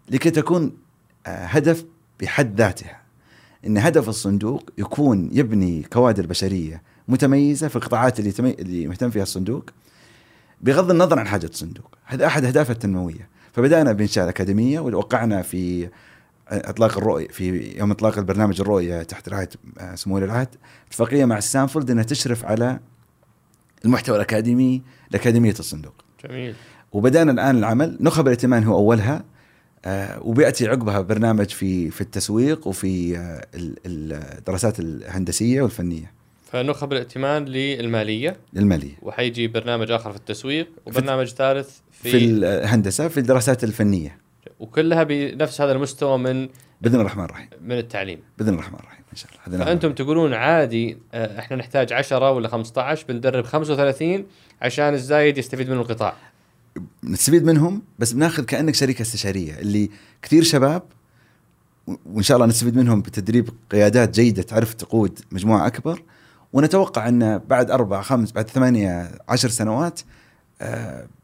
لكي 0.09 0.29
تكون 0.29 0.71
آه، 1.27 1.45
هدف 1.45 1.85
بحد 2.21 2.61
ذاتها. 2.61 3.01
إن 3.65 3.77
هدف 3.77 4.09
الصندوق 4.09 4.69
يكون 4.77 5.29
يبني 5.31 5.83
كوادر 5.83 6.25
بشرية 6.25 6.81
متميزة 7.07 7.67
في 7.67 7.75
القطاعات 7.75 8.19
اللي 8.19 8.31
تمي... 8.31 8.51
اللي 8.51 8.87
مهتم 8.87 9.09
فيها 9.09 9.23
الصندوق 9.23 9.65
بغض 10.61 10.91
النظر 10.91 11.19
عن 11.19 11.27
حاجة 11.27 11.45
الصندوق. 11.45 11.95
هذا 12.05 12.25
أحد 12.25 12.45
اهدافه 12.45 12.71
التنموية. 12.71 13.29
فبدأنا 13.53 13.91
بإنشاء 13.91 14.23
الأكاديمية 14.23 14.79
ووقعنا 14.79 15.41
في 15.41 15.89
إطلاق 16.51 16.97
الرؤية 16.97 17.27
في 17.27 17.77
يوم 17.77 17.91
إطلاق 17.91 18.17
البرنامج 18.17 18.61
الرؤية 18.61 19.03
تحت 19.03 19.29
رعاية 19.29 19.49
آه، 19.79 19.95
سمو 19.95 20.15
ولي 20.15 20.25
العهد 20.25 20.47
اتفاقية 20.87 21.25
مع 21.25 21.39
ستانفورد 21.39 21.91
إنها 21.91 22.03
تشرف 22.03 22.45
على 22.45 22.79
المحتوى 23.85 24.15
الأكاديمي 24.15 24.81
لاكاديميه 25.11 25.55
الصندوق. 25.59 25.93
جميل. 26.25 26.55
وبدأنا 26.91 27.31
الآن 27.31 27.57
العمل 27.57 27.97
نخب 27.99 28.27
الائتمان 28.27 28.63
هو 28.63 28.77
أولها 28.77 29.23
آه 29.85 30.21
وبيأتي 30.23 30.67
عقبها 30.67 31.01
برنامج 31.01 31.49
في 31.49 31.91
في 31.91 32.01
التسويق 32.01 32.67
وفي 32.67 33.17
آه 33.17 33.47
الدراسات 33.55 34.79
الهندسية 34.79 35.61
والفنية. 35.61 36.11
فنخب 36.51 36.93
الائتمان 36.93 37.45
للمالية 37.45 38.37
للمالية 38.53 38.93
وحيجي 39.01 39.47
برنامج 39.47 39.91
آخر 39.91 40.11
في 40.11 40.17
التسويق 40.17 40.67
وبرنامج 40.85 41.27
ثالث 41.27 41.77
في 41.91 42.11
في 42.11 42.17
الهندسة 42.17 43.07
في 43.07 43.19
الدراسات 43.19 43.63
الفنية 43.63 44.17
وكلها 44.61 45.03
بنفس 45.03 45.61
هذا 45.61 45.71
المستوى 45.71 46.17
من 46.17 46.49
بإذن 46.81 46.99
الرحمن 46.99 47.25
الرحيم. 47.25 47.47
من 47.61 47.77
التعليم. 47.77 48.19
بإذن 48.37 48.53
الرحمن 48.53 48.79
الرحيم 48.79 49.03
إن 49.11 49.17
شاء 49.17 49.31
الله. 49.47 49.65
فأنتم 49.65 49.93
تقولون 49.93 50.33
عادي 50.33 50.97
آه، 51.13 51.39
إحنا 51.39 51.57
نحتاج 51.57 51.93
10 51.93 52.31
ولا 52.31 52.47
15 52.47 53.05
بندرب 53.09 53.45
35 53.45 54.25
عشان 54.61 54.93
الزايد 54.93 55.37
يستفيد 55.37 55.69
منه 55.69 55.81
القطاع. 55.81 56.13
نستفيد 57.03 57.43
منهم 57.45 57.81
بس 57.99 58.13
بناخذ 58.13 58.43
كأنك 58.43 58.75
شركة 58.75 59.01
استشارية 59.01 59.59
اللي 59.59 59.89
كثير 60.21 60.43
شباب 60.43 60.83
وإن 62.05 62.23
شاء 62.23 62.37
الله 62.37 62.47
نستفيد 62.47 62.75
منهم 62.75 63.01
بتدريب 63.01 63.49
قيادات 63.71 64.09
جيدة 64.09 64.41
تعرف 64.41 64.73
تقود 64.73 65.19
مجموعة 65.31 65.67
أكبر. 65.67 66.03
ونتوقع 66.53 67.07
أن 67.07 67.37
بعد 67.37 67.71
أربع 67.71 68.01
خمس 68.01 68.31
بعد 68.31 68.49
ثمانية 68.49 69.11
عشر 69.29 69.49
سنوات 69.49 70.01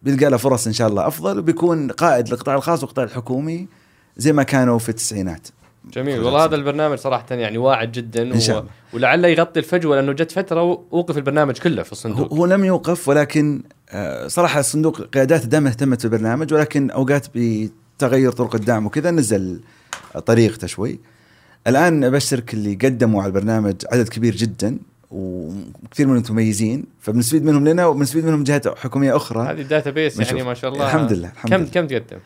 بيلقى 0.03 0.29
له 0.29 0.37
فرص 0.37 0.67
إن 0.67 0.73
شاء 0.73 0.87
الله 0.87 1.07
أفضل 1.07 1.39
وبيكون 1.39 1.91
قائد 1.91 2.29
للقطاع 2.29 2.55
الخاص 2.55 2.83
والقطاع 2.83 3.05
الحكومي 3.05 3.67
زي 4.17 4.33
ما 4.33 4.43
كانوا 4.43 4.79
في 4.79 4.89
التسعينات. 4.89 5.47
جميل. 5.93 6.19
والله 6.19 6.45
هذا 6.45 6.55
البرنامج 6.55 6.97
صراحة 6.97 7.25
يعني 7.31 7.57
واعد 7.57 7.91
جدا 7.91 8.21
إن 8.21 8.39
شاء 8.39 8.59
الله. 8.59 8.69
ولعل 8.93 9.25
يغطي 9.25 9.59
الفجوة 9.59 9.95
لأنه 9.95 10.11
جت 10.11 10.31
فترة 10.31 10.63
وقف 10.91 11.17
البرنامج 11.17 11.57
كله 11.57 11.83
في 11.83 11.91
الصندوق. 11.91 12.33
هو, 12.33 12.37
هو 12.37 12.45
لم 12.45 12.65
يوقف 12.65 13.07
ولكن 13.07 13.61
آه، 13.89 14.27
صراحة 14.27 14.59
الصندوق 14.59 15.01
قيادات 15.01 15.45
دائما 15.45 15.69
اهتمت 15.69 16.05
بالبرنامج 16.05 16.53
ولكن 16.53 16.91
أوقات 16.91 17.27
بتغير 17.35 18.31
طرق 18.31 18.55
الدعم 18.55 18.85
وكذا 18.85 19.11
نزل 19.11 19.61
طريقته 20.25 20.67
شوي. 20.67 20.99
الآن 21.67 22.03
أبشرك 22.03 22.53
اللي 22.53 22.73
قدموا 22.73 23.21
على 23.21 23.29
البرنامج 23.29 23.75
عدد 23.91 24.07
كبير 24.07 24.35
جدا. 24.35 24.77
وكثير 25.11 26.07
منهم 26.07 26.17
متميزين 26.17 26.85
فبنستفيد 26.99 27.43
منهم 27.43 27.67
لنا 27.67 27.85
وبنستفيد 27.85 28.25
منهم 28.25 28.43
جهات 28.43 28.77
حكومية 28.77 29.15
أخرى. 29.15 29.51
هذه 29.51 29.61
ال 29.61 29.89
database 29.89 30.19
يعني 30.19 30.43
ما 30.43 30.53
شاء 30.53 30.73
الله. 30.73 30.85
الحمد 30.85 31.13
لله 31.13 31.27
الحمد 31.27 31.49
كم 31.49 31.57
لله. 31.57 31.69
كم 31.69 31.87
تقدم؟ 31.87 32.19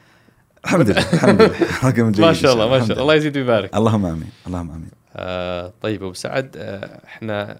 الحمد 0.66 0.90
لله 0.90 1.14
الحمد 1.14 1.42
لله. 1.42 1.56
رقم 1.90 2.12
جيد 2.12 2.22
ما 2.26 2.34
شاء 2.34 2.54
الله 2.54 2.70
ما 2.70 2.80
شاء 2.80 2.92
الله. 2.92 3.02
الله 3.02 3.16
يزيد 3.16 3.38
ويبارك. 3.38 3.76
اللهم 3.76 4.06
آمين 4.06 4.30
اللهم 4.48 4.72
آمين. 4.72 4.90
آه 5.16 5.72
طيب 5.82 6.04
أبو 6.04 6.14
سعد 6.14 6.58
آه 6.58 7.02
إحنا 7.06 7.60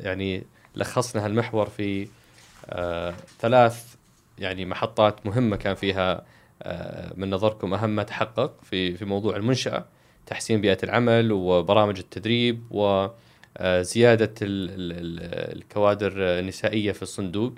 يعني 0.00 0.44
لخصنا 0.76 1.24
هالمحور 1.26 1.68
في 1.68 2.08
آه 2.70 3.14
ثلاث 3.40 3.84
يعني 4.38 4.64
محطات 4.64 5.26
مهمة 5.26 5.56
كان 5.56 5.74
فيها 5.74 6.22
آه 6.62 7.12
من 7.16 7.30
نظركم 7.30 7.74
أهم 7.74 7.90
ما 7.90 8.02
تحقق 8.02 8.52
في 8.70 8.96
في 8.96 9.04
موضوع 9.04 9.36
المنشأة 9.36 9.84
تحسين 10.26 10.60
بيئة 10.60 10.78
العمل 10.84 11.32
وبرامج 11.32 11.98
التدريب 11.98 12.62
وزياده 13.60 14.34
الكوادر 14.42 16.12
النسائية 16.16 16.92
في 16.92 17.02
الصندوق. 17.02 17.52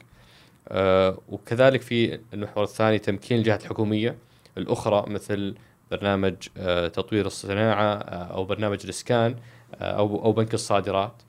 آه 0.69 1.19
وكذلك 1.29 1.83
في 1.83 2.19
المحور 2.35 2.65
الثاني 2.65 2.99
تمكين 2.99 3.39
الجهات 3.39 3.63
الحكومية. 3.63 4.17
الأخرى 4.59 5.05
مثل 5.07 5.55
برنامج 5.91 6.35
آه، 6.57 6.89
تطوير 6.89 7.27
الصناعة 7.27 7.95
آه، 7.95 8.35
أو 8.35 8.45
برنامج 8.45 8.79
الإسكان 8.85 9.37
أو 9.81 10.25
أو 10.25 10.33
بنك 10.33 10.55
الصادرات. 10.55 11.23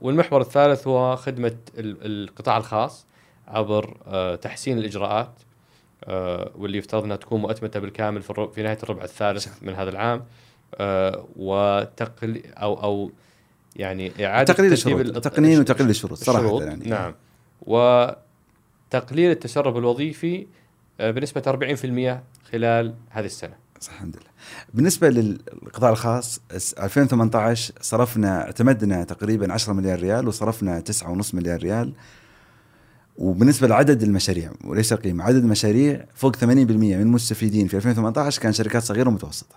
والمحور 0.00 0.40
الثالث 0.40 0.86
هو 0.86 1.16
خدمة 1.16 1.56
ال- 1.78 1.96
القطاع 2.02 2.56
الخاص 2.56 3.06
عبر 3.48 3.96
تحسين 4.42 4.78
الإجراءات. 4.78 5.32
واللي 6.56 6.78
يفترض 6.78 7.04
أنها 7.04 7.16
تكون 7.16 7.40
مؤتمتة 7.40 7.80
بالكامل 7.80 8.22
في, 8.22 8.48
في 8.54 8.62
نهاية 8.62 8.78
الربع 8.82 9.04
الثالث 9.04 9.62
من 9.62 9.74
هذا 9.74 9.90
العام. 9.90 10.24
وتقل 11.36 12.42
أو 12.46 12.82
أو 12.82 13.10
يعني 13.76 14.26
إعادة 14.26 14.52
تقليل 14.52 14.72
الشروط 14.72 15.00
ال- 15.00 15.20
تقنين 15.20 15.60
وتقليل 15.60 15.90
الشروط 15.90 16.18
صراحة 16.18 16.40
الشروط 16.44 16.62
يعني. 16.62 16.88
نعم. 16.90 17.14
وتقليل 17.62 19.30
التسرب 19.30 19.76
الوظيفي 19.76 20.46
آه، 21.00 21.10
بنسبة 21.10 21.42
40% 21.46 22.22
خلال 22.52 22.94
هذه 23.10 23.24
السنة. 23.26 23.54
صح 23.80 23.92
الحمد 23.92 24.16
لله. 24.16 24.26
بالنسبة 24.74 25.08
للقطاع 25.10 25.90
الخاص 25.90 26.40
س- 26.56 26.72
2018 26.72 27.74
صرفنا 27.80 28.44
اعتمدنا 28.44 29.04
تقريبا 29.04 29.52
10 29.52 29.72
مليار 29.72 30.00
ريال 30.00 30.28
وصرفنا 30.28 30.80
9.5 30.80 31.34
مليار 31.34 31.62
ريال. 31.62 31.92
وبالنسبة 33.18 33.68
لعدد 33.68 34.02
المشاريع 34.02 34.52
وليس 34.64 34.92
القيمة 34.92 35.24
عدد 35.24 35.36
المشاريع 35.36 36.04
فوق 36.14 36.36
80% 36.36 36.44
من 36.46 37.00
المستفيدين 37.00 37.68
في 37.68 37.76
2018 37.76 38.42
كان 38.42 38.52
شركات 38.52 38.82
صغيرة 38.82 39.08
ومتوسطة. 39.08 39.56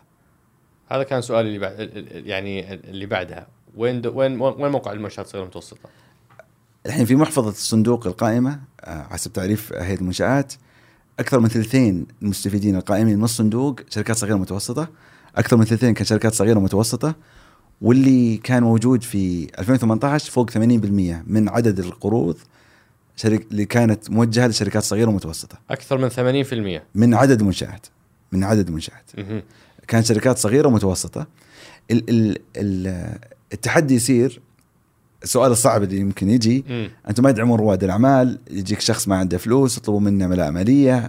هذا 0.92 1.04
كان 1.04 1.22
سؤالي 1.22 1.48
اللي 1.48 1.60
بعد 1.60 1.92
يعني 2.26 2.74
اللي 2.74 3.06
بعدها. 3.06 3.48
وين 3.78 4.02
دو 4.02 4.12
وين 4.20 4.42
وين 4.42 4.72
موقع 4.72 4.92
المنشآت 4.92 5.26
الصغيرة 5.26 5.44
المتوسطة؟ 5.44 5.90
الحين 6.86 7.06
في 7.06 7.16
محفظة 7.16 7.50
الصندوق 7.50 8.08
القائمة 8.08 8.60
آه، 8.82 9.04
حسب 9.04 9.34
تعريف 9.34 9.74
هيئة 9.74 10.00
المنشآت 10.00 10.54
أكثر 11.20 11.40
من 11.40 11.48
ثلثين 11.48 12.08
المستفيدين 12.22 12.76
القائمين 12.76 13.18
من 13.18 13.24
الصندوق 13.24 13.80
شركات 13.90 14.18
صغيرة 14.18 14.36
ومتوسطه 14.36 14.88
أكثر 15.36 15.58
من 15.58 15.66
ثلثين 15.66 15.94
كان 15.94 16.06
شركات 16.06 16.34
صغيرة 16.34 16.58
ومتوسطه 16.58 17.16
واللي 17.82 18.38
كان 18.38 18.64
موجود 18.64 19.04
في 19.04 19.48
2018 19.60 20.32
فوق 20.32 20.52
80% 20.52 20.56
من 21.28 21.50
عدد 21.50 21.80
القروض 21.80 22.38
شرك 23.16 23.48
اللي 23.52 23.66
كانت 23.66 24.10
موجهة 24.12 24.48
لشركات 24.48 24.84
صغيرة 24.84 25.10
ومتوسطه 25.10 25.58
أكثر 25.70 25.98
من 25.98 26.10
80% 26.80 26.82
من 26.96 27.14
عدد 27.14 27.40
المنشآت. 27.40 27.86
من 28.32 28.44
عدد 28.44 28.68
المنشآت. 28.68 29.12
كان 29.88 30.04
شركات 30.04 30.38
صغيرة 30.38 30.68
ومتوسطه 30.68 31.28
ال 31.92 32.10
ال 32.10 32.38
ال 32.58 33.18
التحدي 33.54 33.96
يصير 33.96 34.42
السؤال 35.24 35.52
الصعب 35.52 35.84
اللي 35.84 35.98
يمكن 35.98 36.30
يجي 36.30 36.66
مم. 36.70 36.90
أنتم 37.10 37.24
ما 37.24 37.32
تدعمون 37.32 37.60
رواد 37.60 37.84
الأعمال 37.84 38.40
يجيك 38.52 38.80
شخص 38.80 39.08
ما 39.08 39.16
عنده 39.16 39.38
فلوس 39.38 39.78
يطلبوا 39.78 40.00
منه 40.00 40.28
ملاءه 40.28 40.50
مالية. 40.50 41.08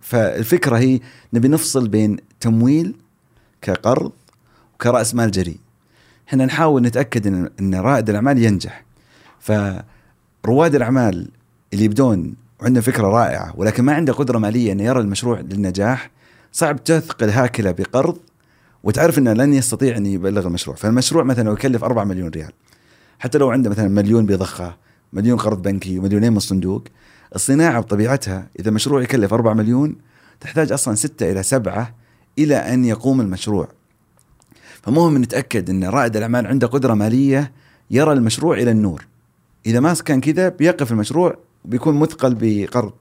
فالفكرة 0.00 0.78
هي 0.78 1.00
نبي 1.32 1.48
نفصل 1.48 1.88
بين 1.88 2.16
تمويل 2.40 2.94
كقرض 3.62 4.12
وكرأس 4.74 5.14
مال 5.14 5.30
جريء. 5.30 5.58
إحنا 6.28 6.46
نحاول 6.46 6.82
نتأكد 6.82 7.26
ان 7.26 7.50
إن 7.60 7.74
رائد 7.74 8.08
الأعمال 8.10 8.44
ينجح. 8.44 8.84
فرواد 9.40 10.74
الأعمال 10.74 11.28
اللي 11.72 11.84
يبدون 11.84 12.34
وعندهم 12.60 12.82
فكرة 12.82 13.06
رائعة 13.06 13.52
ولكن 13.56 13.84
ما 13.84 13.94
عنده 13.94 14.12
قدرة 14.12 14.38
مالية 14.38 14.72
إنه 14.72 14.84
يرى 14.84 15.00
المشروع 15.00 15.40
للنجاح 15.40 16.10
صعب 16.52 16.84
تثقل 16.84 17.30
هاكلة 17.30 17.70
بقرض 17.70 18.18
وتعرف 18.82 19.18
إنه 19.18 19.32
لن 19.32 19.54
يستطيع 19.54 19.96
أن 19.96 20.06
يبلغ 20.06 20.46
المشروع. 20.46 20.76
فالمشروع 20.76 21.24
مثلا 21.24 21.44
لو 21.44 21.52
يكلف 21.52 21.84
4 21.84 22.04
مليون 22.04 22.28
ريال 22.28 22.52
حتى 23.18 23.38
لو 23.38 23.50
عنده 23.50 23.70
مثلا 23.70 23.88
مليون 23.88 24.26
بيضخه 24.26 24.76
مليون 25.12 25.38
قرض 25.38 25.62
بنكي 25.62 25.98
ومليونين 25.98 26.30
من 26.30 26.36
الصندوق 26.36 26.84
الصناعة 27.34 27.80
بطبيعتها 27.80 28.48
إذا 28.60 28.70
مشروع 28.70 29.02
يكلف 29.02 29.34
4 29.34 29.54
مليون 29.54 29.96
تحتاج 30.40 30.72
أصلا 30.72 30.94
6 30.94 31.30
إلى 31.30 31.42
7 31.42 31.94
إلى 32.38 32.56
أن 32.56 32.84
يقوم 32.84 33.20
المشروع. 33.20 33.68
فمهم 34.82 35.18
نتأكد 35.18 35.70
إن 35.70 35.84
رائد 35.84 36.16
الأعمال 36.16 36.46
عنده 36.46 36.66
قدرة 36.66 36.94
مالية 36.94 37.52
يرى 37.90 38.12
المشروع 38.12 38.56
إلى 38.56 38.70
النور. 38.70 39.06
إذا 39.66 39.80
ما 39.80 39.94
كان 39.94 40.20
كذا 40.20 40.48
بيقف 40.48 40.92
المشروع 40.92 41.36
بيكون 41.64 41.98
مثقل 41.98 42.36
بقرض. 42.40 42.92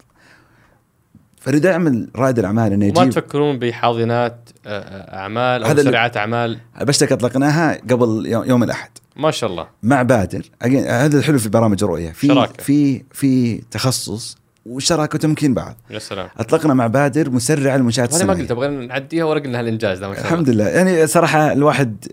فلدعم 1.41 2.07
رائد 2.15 2.39
الأعمال 2.39 2.73
إنه 2.73 2.85
يجيب 2.85 3.09
تفكرون 3.09 3.59
بحاضنات 3.59 4.49
آه، 4.65 4.79
آه، 4.79 5.57
هذا 5.65 5.71
اللي- 5.71 5.83
سرعات 5.83 6.17
أعمال؟ 6.17 6.57
بشتك 6.81 7.11
أطلقناها 7.11 7.77
قبل 7.89 8.25
يوم 8.25 8.63
الأحد. 8.63 8.89
ما 9.15 9.31
شاء 9.31 9.49
الله. 9.49 9.67
مع 9.83 10.01
بادر 10.01 10.45
هذا 10.87 11.17
الحلو 11.19 11.39
في 11.39 11.49
برامج 11.49 11.83
الرؤية. 11.83 12.11
في 12.11 12.27
شراكة. 12.27 12.63
في 12.63 13.03
في 13.11 13.57
تخصص 13.71 14.37
وشراكة 14.65 15.15
وتمكين 15.15 15.53
بعض. 15.53 15.75
يا 15.89 15.99
سلام. 15.99 16.27
أطلقنا 16.37 16.73
مع 16.73 16.87
بادر 16.87 17.29
مسرع 17.29 17.75
المنشات 17.75 18.13
أنا 18.15 18.23
ما 18.25 18.33
الصناعيه 18.33 18.41
قلت 18.41 18.51
أبغى 18.51 18.87
نعديها 18.87 19.23
ولا 19.23 19.39
قلنا 19.39 19.59
هالإنجاز 19.59 19.99
ده 19.99 20.07
ما 20.07 20.13
شاء 20.15 20.23
الله. 20.23 20.33
الحمد 20.33 20.49
لله. 20.49 20.67
يعني 20.67 21.07
صراحة 21.07 21.51
الواحد 21.51 22.05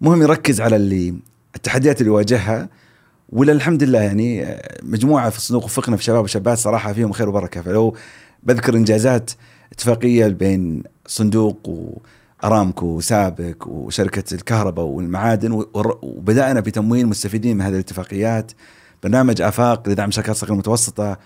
مهم 0.00 0.22
يركز 0.22 0.60
على 0.60 0.76
اللي 0.76 1.14
التحديات 1.56 2.00
اللي 2.00 2.10
يواجهها 2.12 2.68
ولا 3.28 3.52
الحمد 3.52 3.82
لله 3.82 4.00
يعني 4.00 4.56
مجموعة 4.82 5.30
في 5.30 5.36
الصندوق 5.36 5.64
وفقنا 5.64 5.96
في 5.96 6.04
شباب 6.04 6.24
وشابات 6.24 6.58
صراحة 6.58 6.92
فيهم 6.92 7.12
خير 7.12 7.28
وبركة. 7.28 7.62
فلو 7.62 7.96
بذكر 8.46 8.76
إنجازات 8.76 9.30
اتفاقية 9.72 10.26
بين 10.26 10.82
صندوق 11.06 11.58
وأرامكو 12.42 12.86
وسابك 12.86 13.66
وشركة 13.66 14.34
الكهرباء 14.34 14.84
والمعادن 14.84 15.64
وبدأنا 16.02 16.60
بتمويل 16.60 17.06
مستفيدين 17.06 17.56
من 17.56 17.62
هذه 17.62 17.74
الاتفاقيات. 17.74 18.52
برنامج 19.02 19.42
آفاق 19.42 19.88
لدعم 19.88 20.10
شركات 20.10 20.36
صغيره 20.36 20.54
متوسطه 20.54 21.18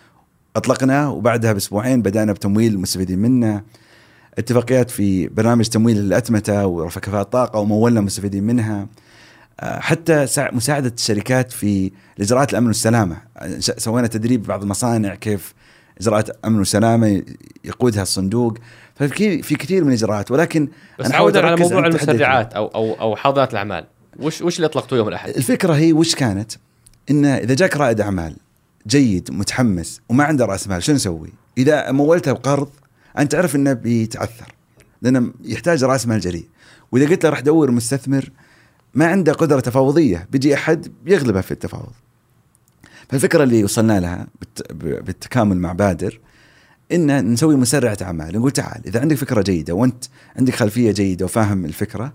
أطلقناه 0.57 1.11
وبعدها 1.11 1.53
بأسبوعين 1.53 2.03
بدأنا 2.03 2.33
بتمويل 2.33 2.73
المستفيدين 2.73 3.19
منه. 3.19 3.63
اتفاقيات 4.39 4.91
في 4.91 5.29
برنامج 5.29 5.69
تمويل 5.69 5.99
الأتمتة 5.99 6.67
ورفع 6.67 7.01
كفاءة 7.01 7.23
الطاقة 7.23 7.59
ومولنا 7.59 8.01
مستفيدين 8.01 8.45
منها. 8.45 8.87
آه، 9.61 9.81
حتى 9.81 10.27
مساعدة 10.53 10.93
الشركات 10.97 11.53
في 11.53 11.93
الاجراءات 12.19 12.51
الأمن 12.51 12.67
والسلامة. 12.67 13.17
آه، 13.37 13.59
سوينا 13.59 14.07
تدريب 14.07 14.43
بعض 14.43 14.63
المصانع 14.63 15.15
كيف 15.15 15.55
إجراءات 16.01 16.31
أمن 16.45 16.61
وسلامة 16.61 17.23
يقودها 17.65 18.03
الصندوق 18.03 18.59
ففي 18.95 19.43
في 19.43 19.55
كثير 19.55 19.85
من 19.85 19.89
الإجراءات 19.89 20.31
ولكن 20.31 20.69
بس 20.99 21.07
أنا 21.07 21.15
حاولت 21.15 21.37
على 21.37 21.57
موضوع. 21.57 21.87
المسرعات 21.87 22.55
أو 22.55 22.67
أو 22.67 22.95
أو 23.01 23.17
حاضنات 23.17 23.53
الأعمال 23.53 23.85
وش 24.19 24.43
وش 24.43 24.57
اللي 24.57 24.67
اطلقتوه 24.67 24.99
يوم 24.99 25.09
الأحد؟ 25.09 25.29
الفكرة 25.31 25.73
هي 25.75 25.93
وش 25.93 26.15
كانت؟ 26.15 26.53
إن 27.11 27.25
إذا 27.25 27.55
جاك 27.55 27.77
رائد 27.77 28.01
أعمال 28.01 28.37
جيد 28.87 29.31
متحمس 29.33 30.01
وما 30.09 30.25
عنده 30.25 30.45
رأس 30.45 30.69
مال 30.69 30.83
شو 30.83 30.93
نسوي؟ 30.93 31.33
إذا 31.59 31.93
مولته 31.93 32.33
بقرض 32.33 32.69
أنت 33.19 33.33
تعرف 33.33 33.57
إنه 33.57 33.73
بيتعثر 33.73 34.55
لأنه 35.03 35.33
يحتاج 35.45 35.85
رأس 35.85 36.07
مال 36.07 36.21
جريء 36.21 36.47
وإذا 36.93 37.09
قلت 37.09 37.25
له 37.25 37.31
راح 37.31 37.41
دور 37.41 37.71
مستثمر 37.71 38.31
ما 38.95 39.07
عنده 39.07 39.33
قدرة 39.33 39.61
تفاوضية 39.61 40.29
بيجي 40.33 40.55
أحد 40.55 40.93
بيغلبه 41.05 41.41
في 41.41 41.51
التفاوض 41.51 41.93
فالفكرة 43.11 43.45
اللي 43.45 43.65
وصلنا 43.65 44.01
لها 44.01 44.27
بالتكامل 44.81 45.57
مع 45.57 45.73
بادر 45.73 46.21
إن 46.93 47.33
نسوي 47.33 47.57
مسرعة 47.57 47.99
أعمال 48.03 48.39
نقول 48.39 48.51
تعال 48.51 48.87
إذا 48.87 49.01
عندك 49.01 49.17
فكرة 49.17 49.43
جيدة 49.43 49.75
وأنت 49.75 50.05
عندك 50.37 50.55
خلفية 50.55 50.93
جيدة 50.93 51.25
وفاهم 51.25 51.65
الفكرة 51.65 52.13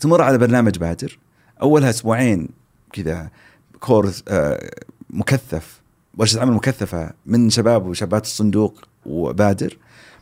تمر 0.00 0.22
على 0.22 0.38
برنامج 0.38 0.78
بادر 0.78 1.18
أولها 1.62 1.90
أسبوعين 1.90 2.48
كذا 2.92 3.30
كورس 3.80 4.24
آه، 4.28 4.70
مكثف 5.10 5.80
ورشة 6.18 6.40
عمل 6.40 6.52
مكثفة 6.52 7.10
من 7.26 7.50
شباب 7.50 7.86
وشابات 7.86 8.24
الصندوق 8.24 8.84
وبادر 9.06 9.78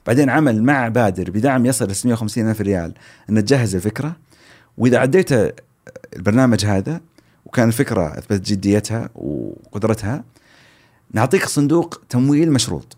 بعدين 0.06 0.30
عمل 0.30 0.62
مع 0.62 0.88
بادر 0.88 1.30
بدعم 1.30 1.66
يصل 1.66 1.90
ل 1.90 1.94
650 1.94 2.50
ألف 2.50 2.60
ريال 2.60 2.94
ان 3.30 3.44
تجهز 3.44 3.74
الفكرة 3.74 4.16
وإذا 4.78 4.98
عديت 4.98 5.54
البرنامج 6.16 6.64
هذا 6.64 7.00
وكان 7.52 7.68
الفكرة 7.68 8.18
أثبتت 8.18 8.46
جديتها 8.46 9.08
وقدرتها. 9.14 10.24
نعطيك 11.12 11.46
صندوق 11.46 12.00
تمويل 12.08 12.52
مشروط. 12.52 12.96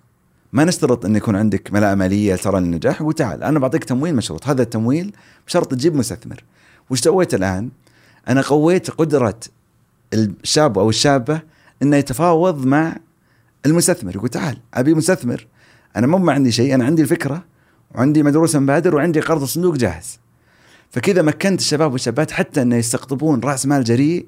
ما 0.53 0.65
نشترط 0.65 1.05
أن 1.05 1.17
يكون 1.17 1.37
عندك 1.37 1.73
ملاءه 1.73 1.95
مالية 1.95 2.37
ترى 2.37 2.61
للنجاح 2.61 3.03
وتعال. 3.03 3.43
أنا 3.43 3.59
بعطيك 3.59 3.85
تمويل 3.85 4.17
مشروط. 4.17 4.47
هذا 4.47 4.63
التمويل 4.63 5.13
بشرط 5.47 5.71
تجيب 5.71 5.95
مستثمر. 5.95 6.45
وش 6.91 7.01
سويت 7.01 7.35
الآن؟ 7.35 7.71
أنا 8.29 8.41
قويت 8.41 8.91
قدرة 8.91 9.41
الشاب 10.15 10.79
أو 10.79 10.89
الشابة 10.89 11.41
إنه 11.83 11.97
يتفاوض 11.97 12.67
مع 12.67 12.97
المستثمر. 13.67 14.15
يقول 14.17 14.29
تعال 14.29 14.59
أبي 14.75 14.95
مستثمر. 14.95 15.47
أنا 15.97 16.07
مو 16.07 16.19
ما 16.19 16.33
عندي 16.33 16.53
شيء 16.53 16.75
أنا 16.75 16.85
عندي 16.85 17.03
الفكرة 17.03 17.45
وعندي 17.95 18.23
مدروس 18.23 18.57
مبادر 18.57 18.95
وعندي 18.95 19.21
قرض 19.21 19.43
الصندوق 19.43 19.77
جاهز. 19.77 20.19
فكذا 20.91 21.23
مكنت 21.23 21.61
الشباب 21.61 21.93
والشابات 21.93 22.31
حتى 22.31 22.63
إنه 22.63 22.77
يستقطبون 22.77 23.41
رأس 23.41 23.67
مال 23.67 23.85
جريء 23.85 24.27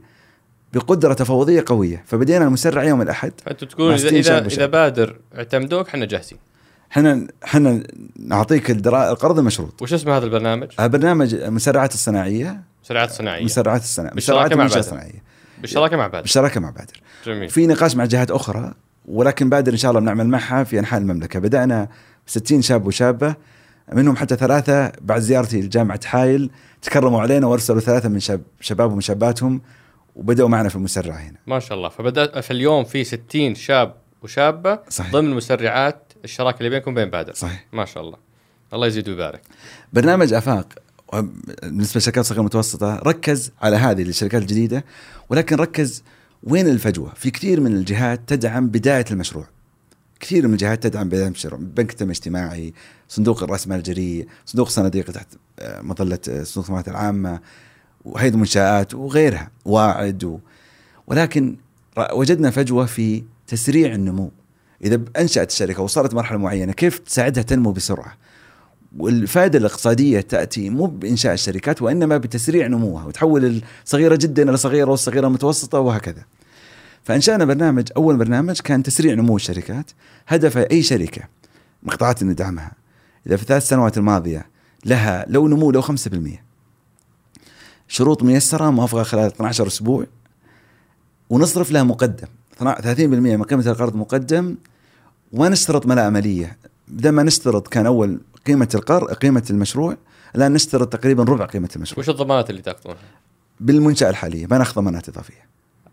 بقدرة 0.72 1.14
تفاوضية 1.14 1.64
قوية. 1.66 2.04
فبدينا 2.06 2.44
المسرع 2.44 2.84
يوم 2.84 3.02
الأحد. 3.02 3.32
فانت 3.46 3.64
تقول 3.64 3.92
اذا 3.94 4.08
اذا, 4.08 4.46
إذا 4.46 4.66
بادر 4.66 5.16
اعتمدوك 5.36 5.88
إحنا 5.88 6.04
جاهزين. 6.04 6.38
إحنا 6.92 7.26
إحنا 7.44 7.82
نعطيك 8.16 8.70
القرض 8.70 9.38
المشروط. 9.38 9.82
وش 9.82 9.92
اسم 9.92 10.10
هذا 10.10 10.24
البرنامج؟ 10.24 10.68
برنامج 10.78 11.34
مسرعات 11.34 11.94
الصناعية. 11.94 12.62
مسرعات 12.84 13.10
الصناعية. 13.10 13.44
مسرعات 13.44 13.82
الصناعية. 13.82 14.14
بالشراكة 14.14 14.56
مع 14.56 14.66
بادر. 14.66 15.12
بالشراكة 15.60 15.96
مع 15.96 16.06
بادر. 16.06 16.22
بالشراكة 16.22 16.60
مع 16.60 16.70
بادر. 16.70 17.00
جميل. 17.26 17.48
في 17.48 17.66
نقاش 17.66 17.96
مع 17.96 18.04
جهات 18.04 18.30
أخرى 18.30 18.74
ولكن 19.06 19.48
بادر 19.48 19.72
إن 19.72 19.76
شاء 19.76 19.90
الله 19.90 20.00
بنعمل 20.00 20.28
معها 20.28 20.64
في 20.64 20.78
أنحاء 20.78 21.00
المملكة. 21.00 21.40
بدأنا 21.40 21.88
60 22.26 22.62
شاب 22.62 22.86
وشابة 22.86 23.34
منهم 23.92 24.16
حتى 24.16 24.36
ثلاثة 24.36 24.92
بعد 25.00 25.20
زيارتي 25.20 25.60
لجامعة 25.60 26.06
حايل 26.06 26.50
تكرموا 26.82 27.20
علينا 27.20 27.46
وارسلوا 27.46 27.80
ثلاثة 27.80 28.08
من 28.08 28.20
شاب 28.20 28.40
شبابهم 28.60 28.96
وشاباتهم 28.96 29.60
وبدأوا 30.16 30.48
معنا 30.48 30.68
في 30.68 30.76
المسرع 30.76 31.14
هنا. 31.14 31.38
ما 31.46 31.58
شاء 31.58 31.78
الله. 31.78 31.88
فبدات 31.88 32.38
في 32.38 32.50
اليوم 32.50 32.84
في 32.84 33.04
60 33.04 33.54
شاب 33.54 33.94
وشابة 34.22 34.78
صحيح. 34.88 35.12
ضمن 35.12 35.30
مسرعات 35.30 36.12
الشراكة 36.24 36.58
اللي 36.58 36.70
بينكم 36.70 36.94
بين 36.94 37.10
بادر. 37.10 37.34
صحيح. 37.34 37.66
ما 37.72 37.84
شاء 37.84 38.02
الله. 38.02 38.18
الله 38.72 38.86
يزيد 38.86 39.08
ويبارك. 39.08 39.42
برنامج 39.92 40.32
آفاق 40.32 40.66
بالنسبة 41.12 41.92
للشركات 41.94 42.18
الصغيرة 42.18 42.40
المتوسطه 42.40 42.96
ركز 42.96 43.52
على 43.62 43.76
هذه 43.76 44.02
الشركات 44.02 44.42
الجديدة 44.42 44.84
ولكن 45.30 45.56
ركز 45.56 46.02
وين 46.42 46.68
الفجوة؟ 46.68 47.14
في 47.14 47.30
كثير 47.30 47.60
من 47.60 47.72
الجهات 47.72 48.20
تدعم 48.26 48.68
بداية 48.68 49.04
المشروع. 49.10 49.46
كثير 50.20 50.46
من 50.46 50.52
الجهات 50.52 50.82
تدعم 50.82 51.08
بداية 51.08 51.26
المشروع، 51.26 51.60
بنك 51.60 51.90
التنميه 51.90 52.12
الاجتماعي، 52.12 52.74
صندوق 53.08 53.42
الراس 53.42 53.68
مال 53.68 53.78
الجريء، 53.78 54.26
صندوق 54.46 54.68
صناديق 54.68 55.10
تحت 55.10 55.26
آه، 55.58 55.80
مظلة 55.80 56.18
آه، 56.28 56.42
صندوق 56.42 56.88
العامة 56.88 57.40
وهيئة 58.06 58.30
المنشآت 58.30 58.94
وغيرها، 58.94 59.50
واعد 59.64 60.24
و... 60.24 60.38
ولكن 61.06 61.56
وجدنا 62.12 62.50
فجوة 62.50 62.86
في 62.86 63.22
تسريع 63.46 63.94
النمو. 63.94 64.30
إذا 64.84 65.00
انشات 65.18 65.50
الشركة 65.50 65.82
وصلت 65.82 66.14
مرحلة 66.14 66.38
معينة 66.38 66.72
كيف 66.72 66.98
تساعدها 66.98 67.42
تنمو 67.42 67.72
بسرعة؟ 67.72 68.16
والفائدة 68.98 69.58
الاقتصادية 69.58 70.20
تأتي 70.20 70.70
مو 70.70 70.86
بإنشاء 70.86 71.34
الشركات 71.34 71.82
وإنما 71.82 72.16
بتسريع 72.16 72.66
نموها 72.66 73.04
وتحول 73.04 73.62
الصغيرة 73.84 74.16
جدا 74.16 74.50
إلى 74.50 74.56
صغيرة 74.56 74.90
والصغيرة 74.90 75.26
المتوسطه 75.26 75.80
وهكذا. 75.80 76.24
فأنشأنا 77.04 77.44
برنامج 77.44 77.88
أول 77.96 78.16
برنامج 78.16 78.60
كان 78.60 78.82
تسريع 78.82 79.14
نمو 79.14 79.36
الشركات 79.36 79.90
هدف 80.28 80.56
من 81.82 81.92
القطاعات 81.92 82.22
اللي 82.22 82.32
ندعمها 82.32 82.72
إذا 83.26 83.36
في 83.36 83.42
الثلاث 83.42 83.68
سنوات 83.68 83.98
الماضية 83.98 84.46
لها 84.84 85.24
لو 85.28 85.48
نمو 85.48 85.70
لو 85.70 85.82
5% 85.82 85.86
شروط 87.88 88.22
ميسرة 88.22 88.70
موافقه 88.70 89.02
خلال 89.02 89.26
12 89.26 89.66
أسبوع. 89.66 90.06
ونصرف 91.30 91.70
لها 91.70 91.82
مقدم. 91.82 92.26
30% 92.60 93.36
من 93.36 93.42
قيمة 93.42 93.66
القرض 93.66 93.96
مقدم. 93.96 94.56
وما 95.32 95.48
نشترط 95.48 95.86
ملاءه 95.86 96.10
ماليه 96.10 96.56
بدل 96.88 97.10
ما 97.10 97.22
نشترط 97.22 97.68
كان 97.68 97.86
أول 97.86 98.20
قيمة 98.46 98.68
القرض 98.74 99.12
قيمة 99.12 99.44
المشروع. 99.50 99.96
الآن 100.36 100.52
نشترط 100.52 100.92
تقريبا 100.92 101.22
ربع 101.22 101.44
قيمة 101.44 101.68
المشروع. 101.76 101.98
وش 101.98 102.08
الضمانات 102.08 102.50
اللي 102.50 102.62
تأخذونها؟ 102.62 102.98
بالمنشأة 103.60 104.10
الحالية. 104.10 104.46
ما 104.46 104.58
نأخذ 104.58 104.74
ضمانات 104.74 105.08
إضافية. 105.08 105.46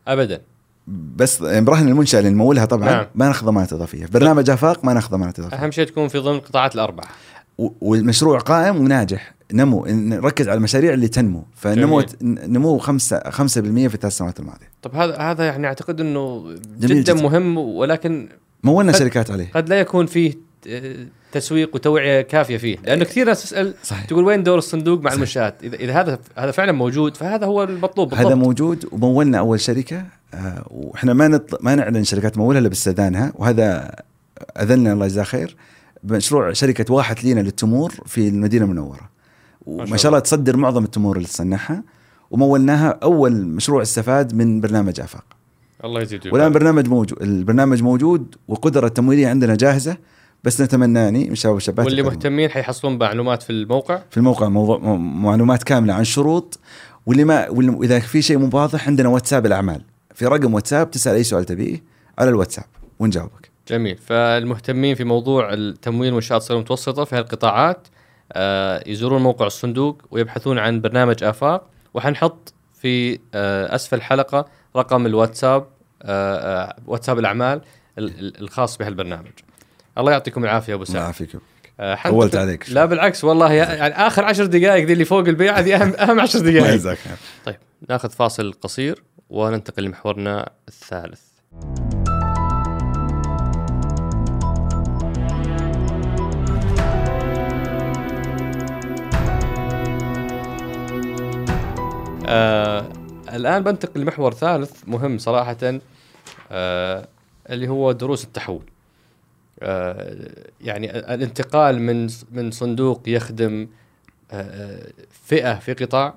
ابدا. 0.08 0.41
بس 0.88 1.44
براهن 1.44 1.88
المنشأة 1.88 2.20
اللي 2.20 2.30
نمولها 2.30 2.66
طبعا 2.66 2.89
نعم. 2.89 3.06
ما 3.16 3.28
نأخذ 3.28 3.46
ضمانات 3.46 3.74
إضافية. 3.74 4.06
برنامج 4.06 4.50
أفاق 4.50 4.86
ما 4.86 4.94
نأخذ 4.94 5.12
ضمانات 5.12 5.39
إضافية. 5.39 5.58
أهم 5.58 5.72
شيء 5.72 5.88
تكون 5.88 6.08
في 6.08 6.18
ضمن 6.18 6.36
القطاعات 6.36 6.76
الأربعة. 6.76 7.06
والمشروع 7.58 8.39
قائم 8.39 8.78
وناجح. 8.78 9.34
نمو 9.54 9.86
نركز 9.86 10.49
على 10.49 10.58
المشاريع 10.58 10.93
اللي 10.93 11.08
تنمو 11.08 11.43
فنمو 11.56 12.01
جميل. 12.01 12.51
نمو 12.51 12.78
5 12.78 13.20
5% 13.20 13.30
في 13.47 13.95
الثلاث 13.95 14.18
سنوات 14.18 14.39
الماضية 14.39 14.70
طب 14.82 14.95
هذا 14.95 15.18
هذا 15.18 15.45
يعني 15.45 15.68
أعتقد 15.68 16.01
إنه 16.01 16.56
جدا, 16.80 16.93
جدا 16.93 17.14
مهم 17.14 17.58
ولكن 17.58 18.30
مولنا 18.64 18.91
شركات 18.91 19.32
عليه 19.32 19.51
قد 19.54 19.70
لا 19.70 19.80
يكون 19.80 20.06
فيه 20.06 20.34
تسويق 21.32 21.76
وتوعية 21.76 22.22
كافية 22.22 22.58
فيه 22.58 22.78
لأنه 22.86 23.04
كثير 23.04 23.28
ناس 23.28 23.43
تسال 23.43 23.74
صحيح. 23.84 24.06
تقول 24.06 24.24
وين 24.24 24.43
دور 24.43 24.58
الصندوق 24.58 24.99
مع 24.99 25.04
صحيح. 25.04 25.14
المنشات 25.14 25.64
إذا 25.64 25.76
إذا 25.76 26.01
هذا 26.01 26.20
هذا 26.38 26.51
فعلا 26.51 26.72
موجود 26.72 27.18
فهذا 27.18 27.45
هو 27.45 27.64
المطلوب 27.64 28.10
بالضبط. 28.10 28.28
هذا 28.28 28.36
موجود 28.36 28.86
ومولنا 28.91 29.39
أول 29.39 29.60
شركة 29.60 30.06
آه 30.34 30.64
وإحنا 30.72 31.14
ما 31.14 31.28
نطل... 31.28 31.58
ما 31.62 31.76
نعلن 31.76 32.04
شركات 32.04 32.38
مولها 32.38 32.60
إلا 32.60 32.70
باستئذانها 32.70 33.34
وهذا 33.36 33.95
اذلنا 34.60 34.93
الله 34.93 35.06
يجزاه 35.06 35.24
خير 35.24 35.56
مشروع 36.04 36.54
شركة 36.54 36.93
واحد 36.93 37.20
لينا 37.24 37.39
للتمور 37.39 37.93
في 38.06 38.28
المدينة 38.28 38.66
المنورة 38.66 39.12
وما 39.66 39.97
شاء 39.97 40.09
الله 40.09 40.20
تصدر 40.20 40.57
معظم 40.57 40.84
التمور 40.84 41.18
اللي 41.18 41.28
تصنعها 41.28 41.84
ومولناها 42.32 42.99
أول 43.03 43.45
مشروع 43.45 43.82
استفاد 43.82 44.36
من 44.36 44.61
برنامج 44.61 44.99
آفاق. 44.99 45.24
الله 45.84 46.01
يزيد 46.01 46.28
والآن 46.28 46.51
برنامج 46.51 46.89
موجود 46.89 47.22
البرنامج 47.22 47.84
موجود 47.84 48.36
وقدرة 48.47 48.88
التمويلية 48.88 49.28
عندنا 49.28 49.55
جاهزة 49.55 49.97
بس 50.43 50.61
نتمناني 50.61 51.30
من 51.30 51.36
شباب 51.36 51.57
الشباب 51.57 51.86
واللي 51.86 52.03
مهتمين 52.03 52.49
حيحصلون 52.49 52.97
معلومات 52.97 53.43
في 53.43 53.49
الموقع. 53.49 54.01
في 54.09 54.18
الموقع 54.18 54.49
موضوع 54.49 54.78
معلومات 54.97 55.64
كاملة 55.64 55.93
عن 55.93 56.03
شروط. 56.03 56.59
واللي 57.05 57.24
ما 57.24 57.49
واذا 57.49 57.99
في 57.99 58.22
شيء 58.22 58.38
مو 58.38 58.49
واضح 58.53 58.88
عندنا 58.88 59.09
واتساب 59.09 59.45
الأعمال. 59.45 59.82
في 60.16 60.26
رقم 60.26 60.53
واتساب 60.53 60.91
تسأل 60.91 61.16
أي 61.16 61.24
سؤال 61.24 61.45
تبيه 61.45 61.84
على 62.20 62.30
الواتساب 62.30 62.66
ونجاوبك. 62.99 63.51
جميل. 63.68 63.97
فالمهتمين 63.97 64.95
في 64.95 65.03
موضوع 65.03 65.53
التمويل 65.53 66.14
منشات 66.14 66.41
صغيره 66.41 66.59
متوسطه 66.59 67.03
في 67.03 67.16
هالقطاعات 67.16 67.88
يزورون 68.88 69.22
موقع 69.22 69.46
الصندوق 69.46 70.02
ويبحثون 70.12 70.60
عن 70.60 70.82
برنامج 70.82 71.24
آفاق. 71.24 71.70
وحنحط 71.94 72.54
في 72.82 73.20
آه 73.34 73.76
أسفل 73.76 73.98
الحلقة 73.98 74.46
رقم 74.76 75.06
الواتساب 75.06 75.68
آه 76.04 76.36
آه 76.36 76.76
واتساب 76.88 77.20
الأعمال 77.20 77.62
الخاص 77.98 78.78
بهالبرنامج. 78.78 79.32
الله 79.98 80.12
يعطيكم 80.12 80.44
العافية 80.44 80.74
أبو 80.74 80.86
سعد. 80.86 80.96
الله 80.96 81.04
يعافيك 81.04 81.38
طولت 82.06 82.36
عليك 82.36 82.70
لا 82.70 82.86
بالعكس 82.86 83.24
والله 83.24 83.54
يعني 83.54 84.08
آخر 84.08 84.24
عشر 84.26 84.46
دقائق 84.46 84.86
دي 84.86 84.94
اللي 84.94 85.06
فوق 85.06 85.28
البيع 85.28 85.60
هذه 85.60 85.76
اهم 85.76 85.94
أهم 86.10 86.20
عشر 86.20 86.40
دقائق. 86.40 86.98
طيب 87.46 87.56
ناخذ 87.90 88.10
فاصل 88.10 88.54
قصير 88.62 89.04
وننتقل 89.30 89.84
لمحورنا 89.84 90.50
الثالث. 90.68 91.22
آه 102.28 102.90
الآن 103.34 103.64
بنتقل 103.64 104.02
لمحور 104.02 104.34
ثالث 104.34 104.84
مهم 104.88 105.18
صراحة 105.18 105.80
آه 106.52 107.08
اللي 107.50 107.68
هو 107.68 107.92
دروس 107.92 108.24
التحول. 108.24 108.64
آه، 109.64 110.16
يعني 110.62 111.00
الانتقال 111.14 111.82
من 111.82 112.10
من 112.32 112.52
صندوق 112.52 113.02
يخدم 113.08 113.68
آه، 114.32 114.42
آه، 114.42 114.92
فئة 115.26 115.56
في 115.60 115.74
قطاع 115.74 116.14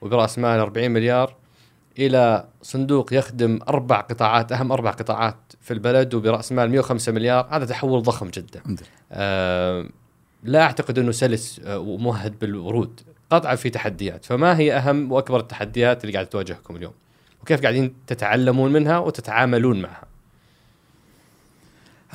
وبرأس 0.00 0.38
مال 0.38 0.60
40 0.60 0.90
مليار 0.90 1.34
إلى 1.98 2.48
صندوق 2.62 3.14
يخدم 3.14 3.58
أربع 3.68 4.00
قطاعات 4.00 4.52
أهم 4.52 4.72
أربع 4.72 4.90
قطاعات 4.90 5.36
في 5.60 5.70
البلد 5.74 6.14
وبرأس 6.14 6.52
مال 6.52 6.70
105 6.70 7.12
مليار. 7.12 7.48
هذا 7.50 7.64
تحول 7.64 8.02
ضخم 8.02 8.28
جدا. 8.28 8.62
لا 10.42 10.62
أعتقد 10.62 10.98
أنه 10.98 11.12
سلس 11.12 11.60
ومهد 11.66 12.38
بالورود. 12.38 13.00
قطعا 13.30 13.54
في 13.54 13.70
تحديات 13.70 14.24
فما 14.24 14.58
هي 14.58 14.76
أهم 14.76 15.12
وأكبر 15.12 15.40
التحديات 15.40 16.04
اللي 16.04 16.12
قاعدة 16.12 16.28
تواجهكم 16.28 16.76
اليوم؟ 16.76 16.92
وكيف 17.42 17.62
قاعدين 17.62 17.94
تتعلمون 18.06 18.72
منها 18.72 18.98
وتتعاملون 18.98 19.82
معها؟ 19.82 20.06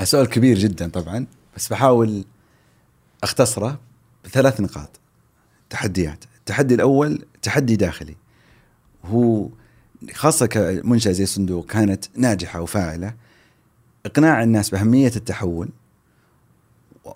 سؤال 0.03 0.27
كبير 0.27 0.57
جدا 0.57 0.89
طبعا 0.89 1.25
بس 1.55 1.69
بحاول 1.69 2.23
أختصره 3.23 3.79
بثلاث 4.25 4.61
نقاط. 4.61 4.99
تحديات. 5.69 6.25
التحدي 6.39 6.75
الأول 6.75 7.25
تحدي 7.41 7.75
داخلي. 7.75 8.15
هو 9.05 9.49
خاصة 10.13 10.45
كمنشأة 10.45 11.11
زي 11.11 11.23
الصندوق 11.23 11.65
كانت 11.65 12.05
ناجحة 12.15 12.61
وفاعلة. 12.61 13.13
إقناع 14.05 14.43
الناس 14.43 14.69
بأهمية 14.69 15.11
التحول 15.15 15.69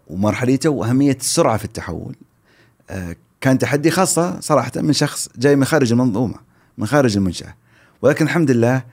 ومرحلته 0.08 0.70
وأهمية 0.70 1.16
السرعة 1.16 1.58
في 1.58 1.66
التحول. 1.66 2.16
آه، 2.90 3.16
كان 3.42 3.58
تحدي 3.58 3.92
خاصة 3.92 4.40
صراحة 4.40 4.72
من 4.76 4.94
شخص 4.94 5.30
جاي 5.38 5.56
من 5.56 5.66
خارج 5.66 5.92
المنظومة 5.92 6.40
من 6.78 6.88
خارج 6.88 7.18
المنشأة 7.18 7.56
ولكن 8.02 8.26
الحمد 8.26 8.52
لله 8.52 8.84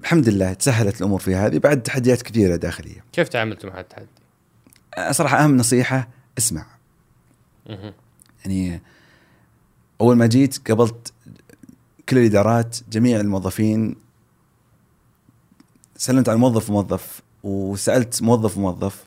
الحمد 0.00 0.28
لله 0.28 0.52
تسهلت 0.52 1.00
الأمور 1.00 1.20
في 1.20 1.34
هذه 1.34 1.58
بعد 1.58 1.82
تحديات 1.82 2.22
كثيره 2.22 2.56
داخلية. 2.56 3.04
كيف 3.12 3.28
تعاملتوا 3.28 3.70
مع 3.70 3.80
التحدي؟ 3.80 4.06
آه، 4.98 5.12
صراحة 5.12 5.44
أهم 5.44 5.56
نصيحة 5.56 6.08
اسمع. 6.38 6.66
يعني 8.44 8.80
أول 10.00 10.16
ما 10.16 10.26
جيت 10.26 10.68
قابلت 10.68 11.12
كل 12.08 12.18
الإدارات 12.18 12.76
جميع 12.90 13.20
الموظفين 13.20 13.96
سلمت 15.96 16.28
على 16.28 16.38
موظف 16.38 16.70
موظف 16.70 17.22
وسألت 17.42 18.22
موظف 18.22 18.58
موظف 18.58 19.06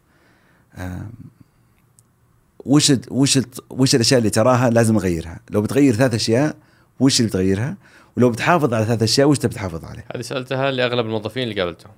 وش 2.70 2.94
وش 3.12 3.40
وش 3.70 3.96
الأشياء 3.96 4.18
اللي 4.18 4.30
تراها 4.30 4.70
لازم 4.70 4.96
أغيرها. 4.96 5.40
لو 5.52 5.62
بتغير 5.62 5.96
ثلاث 5.96 6.14
أشياء 6.14 6.56
وش 7.00 7.20
اللي 7.20 7.30
بتغيرها؟ 7.30 7.78
ولو 8.18 8.30
بتحافظ 8.30 8.74
على 8.74 8.86
ثلاث 8.86 9.04
أشياء 9.04 9.28
وش 9.28 9.38
تبي 9.40 9.56
تحافظ 9.56 9.86
عليه 9.86 10.06
هذه 10.16 10.22
سألتها 10.22 10.72
لأغلب 10.72 11.06
الموظفين 11.06 11.44
اللي 11.44 11.62
قابلتهم. 11.62 11.92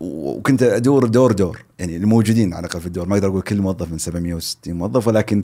وكنت 0.00 0.62
أدور 0.62 1.06
دور 1.06 1.32
دور 1.32 1.64
يعني 1.78 1.96
الموجودين 1.96 2.54
على 2.54 2.66
الأقل 2.66 2.80
في 2.80 2.86
الدور. 2.86 3.08
ما 3.08 3.14
أقدر 3.14 3.28
أقول 3.28 3.42
كل 3.42 3.60
موظف 3.60 3.92
من 3.92 3.98
760 3.98 4.74
موظف 4.74 5.08
ولكن 5.08 5.42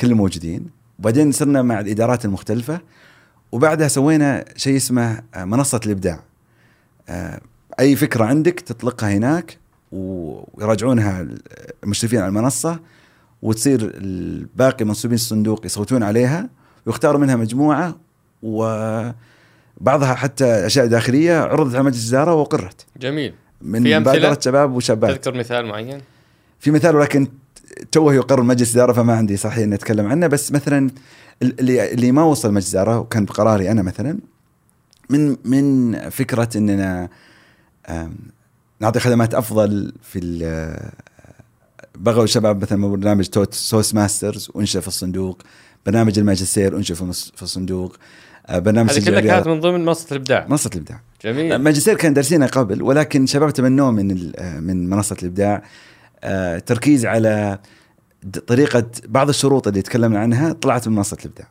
كل 0.00 0.10
الموجودين. 0.10 0.66
وبعدين 0.98 1.32
صرنا 1.32 1.62
مع 1.62 1.80
الإدارات 1.80 2.24
المختلفة. 2.24 2.80
وبعدها 3.52 3.88
سوينا 3.88 4.44
شيء 4.56 4.76
اسمه 4.76 5.22
منصة 5.36 5.80
الإبداع. 5.86 6.20
آه، 7.08 7.40
أي 7.80 7.96
فكرة 7.96 8.24
عندك 8.24 8.60
تطلقها 8.60 9.12
هناك 9.12 9.58
ويراجعونها 9.92 11.26
المشرفين 11.84 12.18
على 12.18 12.28
المنصة. 12.28 12.80
وتصير 13.44 13.92
الباقي 13.94 14.84
منسوبين 14.84 15.14
الصندوق 15.14 15.66
يصوتون 15.66 16.02
عليها 16.02 16.48
ويختاروا 16.86 17.20
منها 17.20 17.36
مجموعة 17.36 17.96
وبعضها 18.42 20.14
حتى 20.14 20.44
أشياء 20.44 20.86
داخلية 20.86 21.40
عرضت 21.40 21.74
على 21.74 21.84
مجلس 21.84 22.02
الإدارة 22.04 22.34
واقرت. 22.34 22.86
جميل. 23.00 23.34
من 23.62 24.00
مبادرة 24.00 24.38
شباب 24.40 24.72
وشابات. 24.72 25.24
تذكر 25.24 25.38
مثال 25.38 25.66
معين؟ 25.66 26.00
في 26.58 26.70
مثال 26.70 26.96
ولكن 26.96 27.28
توه 27.92 28.14
يقر 28.14 28.42
مجلس 28.42 28.70
الإدارة 28.70 28.92
فما 28.92 29.16
عندي 29.16 29.36
صحيح 29.36 29.58
إني 29.58 29.74
أتكلم 29.74 30.06
عنه 30.06 30.26
بس 30.26 30.52
مثلا 30.52 30.90
اللي 31.42 31.92
اللي 31.92 32.12
ما 32.12 32.22
وصل 32.22 32.52
مجلس 32.52 32.74
الإدارة 32.74 32.98
وكان 32.98 33.24
بقراري 33.24 33.70
أنا 33.70 33.82
مثلا 33.82 34.18
من 35.10 35.36
من 35.44 35.98
فكرة 36.10 36.48
إننا 36.56 37.08
نعطي 38.80 39.00
خدمات 39.00 39.34
أفضل 39.34 39.92
في 40.02 40.20
بغوا 41.94 42.24
الشباب 42.24 42.62
مثلا 42.62 42.86
برنامج 42.86 43.26
توت 43.26 43.54
سوس 43.54 43.94
ماسترز 43.94 44.50
وانشا 44.54 44.80
في 44.80 44.88
الصندوق 44.88 45.42
برنامج 45.86 46.18
الماجستير 46.18 46.76
انشا 46.76 46.94
في 46.94 47.42
الصندوق 47.42 47.96
آه، 48.46 48.58
برنامج 48.58 48.90
هذه 48.90 49.04
كلها 49.04 49.20
كانت 49.20 49.46
من 49.46 49.60
ضمن 49.60 49.84
منصة 49.84 50.06
الإبداع. 50.10 50.46
منصة 50.48 50.70
الإبداع. 50.74 51.00
جميل. 51.24 51.52
الماجستير 51.52 51.96
كان 51.96 52.14
دارسينه 52.14 52.46
قبل 52.46 52.82
ولكن 52.82 53.26
شباب 53.26 53.50
تبنوه 53.50 53.90
من 53.90 54.32
آه، 54.36 54.60
من 54.60 54.90
منصة 54.90 55.16
الإبداع. 55.22 55.62
آه، 56.24 56.58
تركيز 56.58 57.06
على 57.06 57.58
طريقة 58.46 58.86
بعض 59.08 59.28
الشروط 59.28 59.68
اللي 59.68 59.82
تكلمنا 59.82 60.18
عنها 60.18 60.52
طلعت 60.52 60.88
من 60.88 60.94
منصة 60.94 61.16
الإبداع. 61.20 61.48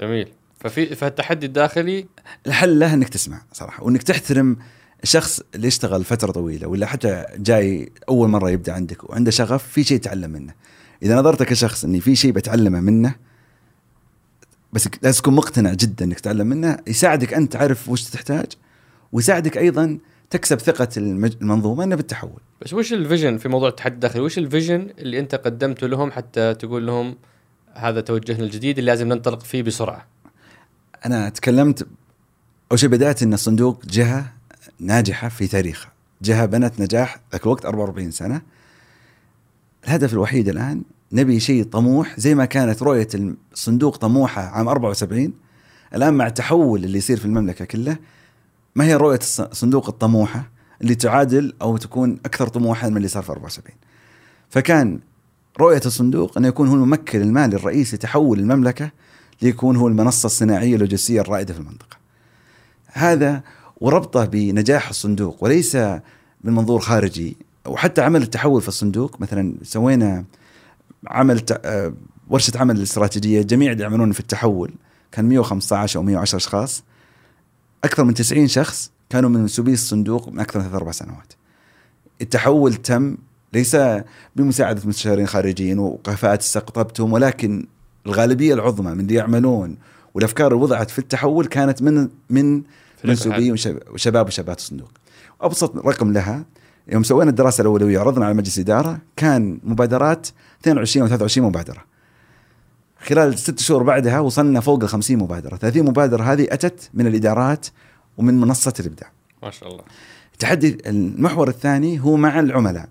جميل. 0.00 0.28
ففي 0.60 0.94
فالتحدي 0.94 1.46
الداخلي؟ 1.46 2.06
الحل 2.46 2.78
له 2.78 2.94
إنك 2.94 3.08
تسمع 3.08 3.42
صراحة 3.52 3.84
وإنك 3.84 4.02
تحترم 4.02 4.56
الشخص 5.04 5.40
اللي 5.54 5.66
يشتغل 5.66 6.04
فترة 6.04 6.32
طويلة 6.32 6.66
ولا 6.66 6.86
حتى 6.86 7.24
جاي 7.36 7.92
أول 8.08 8.28
مرة 8.28 8.50
يبدأ 8.50 8.72
عندك 8.72 9.10
وعنده 9.10 9.30
شغف 9.30 9.68
في 9.68 9.84
شيء 9.84 9.96
يتعلم 9.96 10.30
منه 10.30 10.54
إذا 11.02 11.16
نظرت 11.16 11.42
كشخص 11.42 11.84
إني 11.84 12.00
في 12.00 12.16
شيء 12.16 12.32
بتعلمه 12.32 12.80
منه 12.80 13.14
بس 14.72 14.88
لازم 15.02 15.20
تكون 15.20 15.34
مقتنع 15.34 15.74
جدا 15.74 16.04
إنك 16.04 16.20
تتعلم 16.20 16.46
منه 16.46 16.78
يساعدك 16.86 17.34
أنت 17.34 17.52
تعرف 17.52 17.88
وش 17.88 18.02
تحتاج 18.02 18.46
ويساعدك 19.12 19.58
أيضا 19.58 19.98
تكسب 20.30 20.58
ثقة 20.58 20.88
المنظومة 20.96 21.84
إنه 21.84 21.96
بالتحول. 21.96 22.40
بس 22.62 22.72
وش 22.72 22.92
الفيجن 22.92 23.38
في 23.38 23.48
موضوع 23.48 23.68
التحدي 23.68 23.94
الداخلي؟ 23.94 24.22
وش 24.22 24.38
ال 24.38 24.45
vision 24.45 24.90
اللي 24.98 25.18
أنت 25.18 25.34
قدمته 25.34 25.86
لهم 25.86 26.12
حتى 26.12 26.54
تقول 26.54 26.86
لهم 26.86 27.16
هذا 27.74 28.00
توجهنا 28.00 28.44
الجديد 28.44 28.78
اللي 28.78 28.90
لازم 28.90 29.08
ننطلق 29.08 29.40
فيه 29.42 29.62
بسرعة؟ 29.62 30.06
أنا 31.06 31.28
تكلمت 31.28 31.86
أول 32.70 32.78
شيء 32.78 32.88
بدأت 32.88 33.22
إن 33.22 33.34
الصندوق 33.34 33.86
جهة 33.86 34.32
ناجحة 34.80 35.28
في 35.28 35.46
تاريخها. 35.46 35.92
جهه 36.22 36.46
بنت 36.46 36.80
نجاح 36.80 37.20
ذاك 37.32 37.42
الوقت 37.42 37.66
44 37.66 38.10
سنة. 38.10 38.42
الهدف 39.84 40.12
الوحيد 40.12 40.48
الآن 40.48 40.82
نبي 41.12 41.40
شيء 41.40 41.64
طموح 41.64 42.20
زي 42.20 42.34
ما 42.34 42.44
كانت 42.44 42.82
رؤية 42.82 43.08
الصندوق 43.52 43.96
طموحة 43.96 44.42
عام 44.42 44.68
74 44.68 45.32
الآن 45.94 46.14
مع 46.14 46.26
التحول 46.26 46.84
اللي 46.84 46.98
يصير 46.98 47.16
في 47.16 47.24
المملكة 47.24 47.64
كلها 47.64 47.98
ما 48.74 48.84
هي 48.84 48.94
رؤية 48.94 49.18
الصندوق 49.18 49.88
الطموحة 49.88 50.50
اللي 50.82 50.94
تعادل 50.94 51.54
أو 51.62 51.76
تكون 51.76 52.18
أكثر 52.24 52.48
طموحا 52.48 52.88
من 52.88 52.96
اللي 52.96 53.08
صار 53.08 53.22
في 53.22 53.32
74 53.32 53.76
فكان 54.50 55.00
رؤية 55.60 55.80
الصندوق 55.86 56.38
انه 56.38 56.48
يكون 56.48 56.68
هو 56.68 56.74
الممكن 56.74 57.22
المالي 57.22 57.56
الرئيسي 57.56 57.96
لتحول 57.96 58.38
المملكة 58.38 58.90
ليكون 59.42 59.76
هو 59.76 59.88
المنصة 59.88 60.26
الصناعية 60.26 60.74
اللوجستية 60.74 61.20
الرائدة 61.20 61.54
في 61.54 61.60
المنطقة. 61.60 61.96
هذا 62.86 63.42
وربطه 63.80 64.24
بنجاح 64.24 64.88
الصندوق 64.88 65.44
وليس 65.44 65.76
من 66.44 66.52
منظور 66.52 66.80
خارجي 66.80 67.36
وحتى 67.66 68.02
عمل 68.02 68.22
التحول 68.22 68.62
في 68.62 68.68
الصندوق 68.68 69.20
مثلا 69.20 69.54
سوينا 69.62 70.24
عمل 71.06 71.42
آه، 71.64 71.94
ورشة 72.30 72.58
عمل 72.58 72.82
استراتيجية 72.82 73.42
جميع 73.42 73.72
اللي 73.72 73.82
يعملون 73.82 74.12
في 74.12 74.20
التحول 74.20 74.74
كان 75.12 75.24
115 75.24 75.98
أو 75.98 76.02
110 76.02 76.36
أشخاص 76.36 76.84
أكثر 77.84 78.04
من 78.04 78.14
90 78.14 78.48
شخص 78.48 78.90
كانوا 79.10 79.30
من 79.30 79.40
منسوبي 79.40 79.72
الصندوق 79.72 80.28
من 80.28 80.40
أكثر 80.40 80.58
من 80.58 80.64
ثلاث 80.64 80.74
أربع 80.76 80.92
سنوات. 80.92 81.32
التحول 82.20 82.74
تم 82.74 83.16
ليس 83.52 83.76
بمساعدة 84.36 84.82
مستشارين 84.84 85.26
خارجيين 85.26 85.78
وكفاءات 85.78 86.40
استقطبتهم 86.40 87.12
ولكن 87.12 87.66
الغالبية 88.06 88.54
العظمى 88.54 88.94
من 88.94 89.00
اللي 89.00 89.14
يعملون 89.14 89.76
والأفكار 90.14 90.52
اللي 90.52 90.62
وضعت 90.62 90.90
في 90.90 90.98
التحول 90.98 91.46
كانت 91.46 91.82
من 91.82 92.08
من 92.30 92.62
منسوبي 93.04 93.52
وشباب 93.90 94.26
وشابات 94.26 94.58
الصندوق. 94.58 94.90
أبسط 95.40 95.76
رقم 95.76 96.12
لها 96.12 96.44
يوم 96.88 97.02
سوينا 97.02 97.30
الدراسة 97.30 97.62
الأولوية 97.62 97.98
عرضنا 97.98 98.24
على 98.24 98.34
مجلس 98.34 98.58
الإدارة 98.58 98.98
كان 99.16 99.58
مبادرات 99.62 100.28
22 100.60 101.02
أو 101.02 101.08
23 101.08 101.48
مبادرة. 101.48 101.84
خلال 103.00 103.38
ست 103.38 103.58
شهور 103.58 103.82
بعدها 103.82 104.20
وصلنا 104.20 104.60
فوق 104.60 104.82
ال 104.82 104.88
50 104.88 105.18
مبادرة. 105.18 105.56
30 105.56 105.84
مبادرة 105.84 106.22
هذه 106.22 106.46
أتت 106.50 106.90
من 106.94 107.06
الإدارات 107.06 107.66
ومن 108.18 108.40
منصه 108.40 108.74
الإبداع. 108.80 109.12
ما 109.42 109.50
شاء 109.50 109.68
الله. 109.68 109.84
التحدي 110.32 110.78
المحور 110.86 111.48
الثاني 111.48 112.00
هو 112.00 112.16
مع 112.16 112.40
العملاء. 112.40 112.88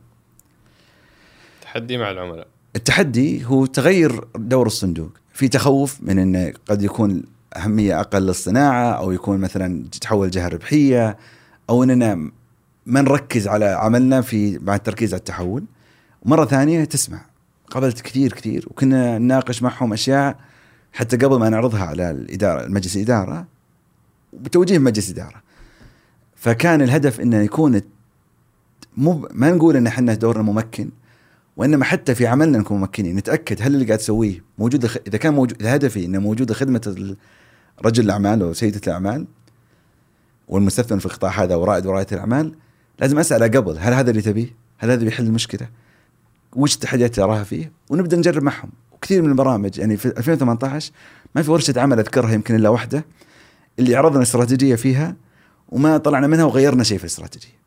تحدي 1.62 1.98
مع 1.98 2.12
العملاء. 2.12 2.48
التحدي 2.76 3.46
هو 3.46 3.66
تغير 3.66 4.28
دور 4.36 4.68
الصندوق 4.68 5.12
في 5.34 5.48
تخوف 5.48 5.98
من 6.02 6.20
انه 6.20 6.54
قد 6.70 6.84
يكون 6.84 7.24
أهمية 7.58 8.00
أقل 8.00 8.22
للصناعه 8.22 8.92
أو 8.92 9.12
يكون 9.12 9.38
مثلا 9.38 9.86
تتحول 9.92 10.30
جهة 10.30 10.48
ربحية 10.48 11.18
أو 11.70 11.84
إننا 11.84 12.16
ما 12.86 13.02
نركز 13.02 13.48
على 13.48 13.66
عملنا 13.66 14.22
في 14.22 14.60
مع 14.60 14.76
التركيز 14.76 15.14
على 15.14 15.20
التحول. 15.20 15.64
ومرة 16.26 16.46
ثانية 16.46 16.84
تسمع. 16.84 17.26
قابلت 17.72 18.02
كثير 18.02 18.34
كثير. 18.34 18.68
وكنا 18.70 19.18
نناقش 19.18 19.62
معهم 19.62 19.94
أشياء 19.94 20.38
حتى 20.94 21.18
قبل 21.18 21.40
ما 21.40 21.50
نعرضها 21.50 21.84
على 21.84 22.12
الإدارة 22.12 22.66
المجلس 22.66 22.96
الإدارة 22.96 23.48
بتوجيه 24.34 24.78
مجلس 24.78 25.10
اداره 25.10 25.42
فكان 26.36 26.82
الهدف 26.82 27.20
إنه 27.20 27.38
يكون 27.38 27.82
مو 28.98 29.28
ما 29.32 29.52
نقول 29.52 29.76
إن 29.76 29.88
إحنا 29.88 30.14
دورنا 30.14 30.44
ممكن 30.44 30.90
وإنما 31.58 31.86
حتى 31.86 32.16
في 32.16 32.28
عملنا 32.28 32.58
نكون 32.58 32.80
ممكنين. 32.80 33.16
نتأكد 33.16 33.62
هل 33.62 33.74
اللي 33.74 33.86
قاعد 33.86 33.98
تسويه 33.98 34.44
موجود 34.58 34.86
إذا 35.08 35.18
كان 35.18 35.34
موجود 35.34 35.66
هدفي 35.66 36.06
إنه 36.06 36.20
موجوده 36.20 36.54
خدمه 36.54 37.16
رجل 37.86 38.04
الأعمال 38.04 38.42
أو 38.42 38.54
سيده 38.54 38.82
الأعمال 38.88 39.26
والمستثمر 40.48 41.00
في 41.00 41.06
القطاع 41.06 41.44
هذا 41.44 41.56
ورائد 41.56 41.86
ورائده 41.86 42.16
الأعمال 42.16 42.56
لازم 43.00 43.20
أسأله 43.20 43.48
قبل 43.48 43.78
هل 43.80 43.94
هذا 43.94 44.10
اللي 44.10 44.22
تبيه؟ 44.22 44.56
هل 44.78 44.92
هذا 44.92 45.04
بيحل 45.04 45.26
المشكلة؟ 45.26 45.70
وش 46.56 46.76
التحديات 46.76 47.16
تراها 47.16 47.44
فيه؟ 47.44 47.72
ونبدأ 47.90 48.18
نجرب 48.18 48.44
معهم 48.44 48.70
وكثير 48.92 49.22
من 49.22 49.30
البرامج 49.30 49.78
يعني 49.78 49.98
في 49.98 50.06
2018 50.06 50.92
ما 51.36 51.42
في 51.42 51.52
ورشة 51.52 51.82
عمل 51.82 52.00
أذكرها 52.00 52.32
يمكن 52.32 52.56
إلا 52.56 52.70
واحدة 52.70 53.06
اللي 53.80 53.96
عرضنا 53.96 54.22
استراتيجية 54.22 54.76
فيها 54.76 55.16
وما 55.70 55.98
طلعنا 55.98 56.28
منها 56.28 56.46
وغيرنا 56.46 56.84
شيء 56.84 56.98
في 56.98 57.04
الاستراتيجية. 57.04 57.64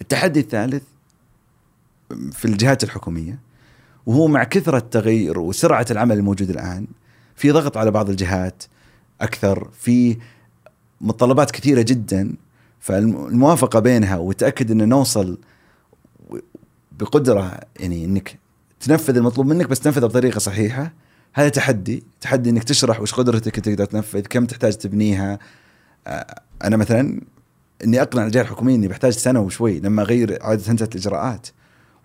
التحدي 0.00 0.40
الثالث 0.40 0.82
في 2.32 2.44
الجهات 2.44 2.84
الحكومية 2.84 3.38
وهو 4.06 4.28
مع 4.28 4.44
كثرة 4.44 4.78
التغير 4.78 5.38
وسرعة 5.38 5.86
العمل 5.90 6.18
الموجود 6.18 6.50
الآن 6.50 6.86
في 7.40 7.50
ضغط 7.50 7.76
على 7.76 7.90
بعض 7.90 8.10
الجهات 8.10 8.62
أكثر 9.20 9.70
في 9.80 10.16
متطلبات 11.00 11.50
كثيرة 11.50 11.82
جدا 11.82 12.34
فالموافقة 12.80 13.80
بينها 13.80 14.16
وتأكد 14.16 14.70
ان 14.70 14.88
نوصل 14.88 15.38
بقدرة 16.92 17.60
يعني 17.80 18.04
إنك 18.04 18.38
تنفذ 18.80 19.16
المطلوب 19.16 19.46
منك 19.46 19.68
بس 19.68 19.80
تنفذه 19.80 20.06
بطريقة 20.06 20.38
صحيحة 20.38 20.92
هذا 21.32 21.48
تحدي 21.48 22.02
تحدي 22.20 22.50
إنك 22.50 22.64
تشرح 22.64 23.00
وش 23.00 23.14
قدرتك 23.14 23.60
تقدر 23.60 23.84
تنفذ 23.84 24.20
كم 24.20 24.46
تحتاج 24.46 24.76
تبنيها. 24.76 25.38
آه، 26.06 26.40
أنا 26.64 26.76
مثلا 26.76 27.20
إني 27.84 28.02
أقنع 28.02 28.26
الجهة 28.26 28.42
الحكومية 28.42 28.74
إني 28.74 28.88
بحتاج 28.88 29.12
سنة 29.12 29.40
وشوي 29.40 29.80
لما 29.80 30.02
أغير 30.02 30.38
عادة 30.42 30.72
هندسه 30.72 30.88
الإجراءات. 30.94 31.46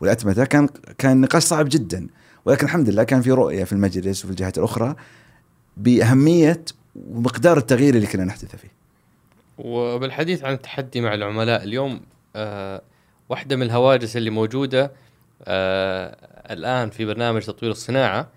والأتمتة 0.01 0.45
كان 0.45 0.69
كان 0.97 1.21
نقاش 1.21 1.43
صعب 1.43 1.69
جدا 1.69 2.07
ولكن 2.45 2.65
الحمد 2.65 2.89
لله 2.89 3.03
كان 3.03 3.21
في 3.21 3.31
رؤية 3.31 3.63
في 3.63 3.73
المجلس 3.73 4.25
وفي 4.25 4.31
الجهات 4.31 4.57
الأخرى. 4.57 4.95
بأهمية 5.77 6.65
ومقدار 6.95 7.57
التغيير 7.57 7.95
اللي 7.95 8.07
كنا 8.07 8.23
نحدثه 8.23 8.57
فيه. 8.57 8.71
وبالحديث 9.57 10.43
عن 10.43 10.53
التحدي 10.53 11.01
مع 11.01 11.13
العملاء 11.13 11.63
اليوم 11.63 12.01
آه 12.35 12.81
واحدة 13.29 13.55
من 13.55 13.63
الهواجس 13.63 14.17
اللي 14.17 14.29
موجودة 14.29 14.91
آه 15.43 16.17
الآن 16.51 16.89
في 16.89 17.05
برنامج 17.05 17.41
تطوير 17.41 17.71
الصناعة 17.71 18.27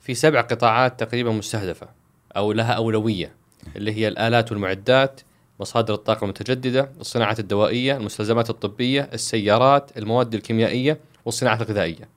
في 0.00 0.14
سبع 0.14 0.40
قطاعات 0.40 1.00
تقريبا 1.00 1.30
مستهدفة 1.30 1.88
أو 2.36 2.52
لها 2.52 2.72
أولوية 2.72 3.32
اللي 3.76 3.92
هي 3.92 4.08
الآلات 4.08 4.52
والمعدات 4.52 5.20
مصادر 5.60 5.94
الطاقة 5.94 6.24
المتجددة 6.24 6.90
الصناعات 7.00 7.40
الدوائية 7.40 7.96
المستلزمات 7.96 8.50
الطبية 8.50 9.10
السيارات 9.12 9.98
المواد 9.98 10.34
الكيميائية 10.34 10.98
والصناعات 11.24 11.60
الغذائية 11.60 12.08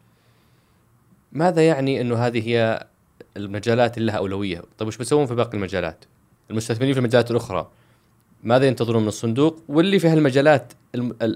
ماذا 1.32 1.67
يعني 1.67 2.01
إنه 2.01 2.15
هذه 2.15 2.49
هي 2.49 2.88
المجالات 3.38 3.97
اللي 3.97 4.11
لها 4.11 4.17
أولوية. 4.17 4.63
طيب 4.77 4.88
وش 4.88 4.97
بيسوون 4.97 5.25
في 5.25 5.36
باقي 5.36 5.57
المجالات؟ 5.57 6.05
المستثمرين 6.51 6.93
في 6.93 6.99
المجالات 6.99 7.32
الأخرى. 7.32 7.71
ماذا 8.43 8.65
ينتظرون 8.65 9.01
من 9.01 9.07
الصندوق؟ 9.07 9.63
واللي 9.67 9.99
في 9.99 10.07
هالمجالات 10.07 10.73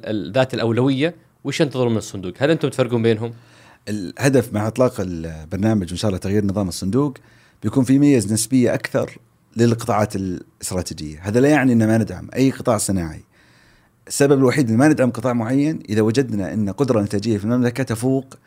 ذات 0.08 0.54
الأولوية 0.54 1.16
وش 1.44 1.62
ينتظرون 1.62 1.92
من 1.92 1.98
الصندوق؟ 1.98 2.34
هل 2.38 2.52
أنتم 2.52 2.70
تفرقون 2.70 3.04
بينهم؟ 3.04 3.34
الهدف 3.90 4.54
مع 4.54 4.68
إطلاق 4.68 4.94
البرنامج 5.00 5.88
وإن 5.88 5.98
شاء 5.98 6.10
الله 6.10 6.20
تغيير 6.20 6.46
نظام 6.46 6.68
الصندوق 6.68 7.18
بيكون 7.64 7.84
في 7.84 8.00
ميز 8.00 8.34
نسبية 8.34 8.74
أكثر 8.74 9.18
للقطاعات 9.58 10.16
الاستراتيجية، 10.16 11.20
هذا 11.22 11.40
لا 11.40 11.50
يعني 11.50 11.74
ان 11.74 11.88
ما 11.88 11.98
ندعم 11.98 12.30
أي 12.36 12.52
قطاع 12.52 12.78
صناعي. 12.78 13.24
السبب 14.08 14.38
الوحيد 14.38 14.70
إن 14.70 14.78
ما 14.78 14.88
ندعم 14.88 15.12
قطاع 15.12 15.34
معين 15.34 15.80
إذا 15.90 16.02
وجدنا 16.02 16.54
إن 16.54 16.70
قدرة 16.70 17.00
انتاجيه 17.00 17.38
في 17.38 17.44
المملكة 17.44 17.84
تفوق 17.84 18.38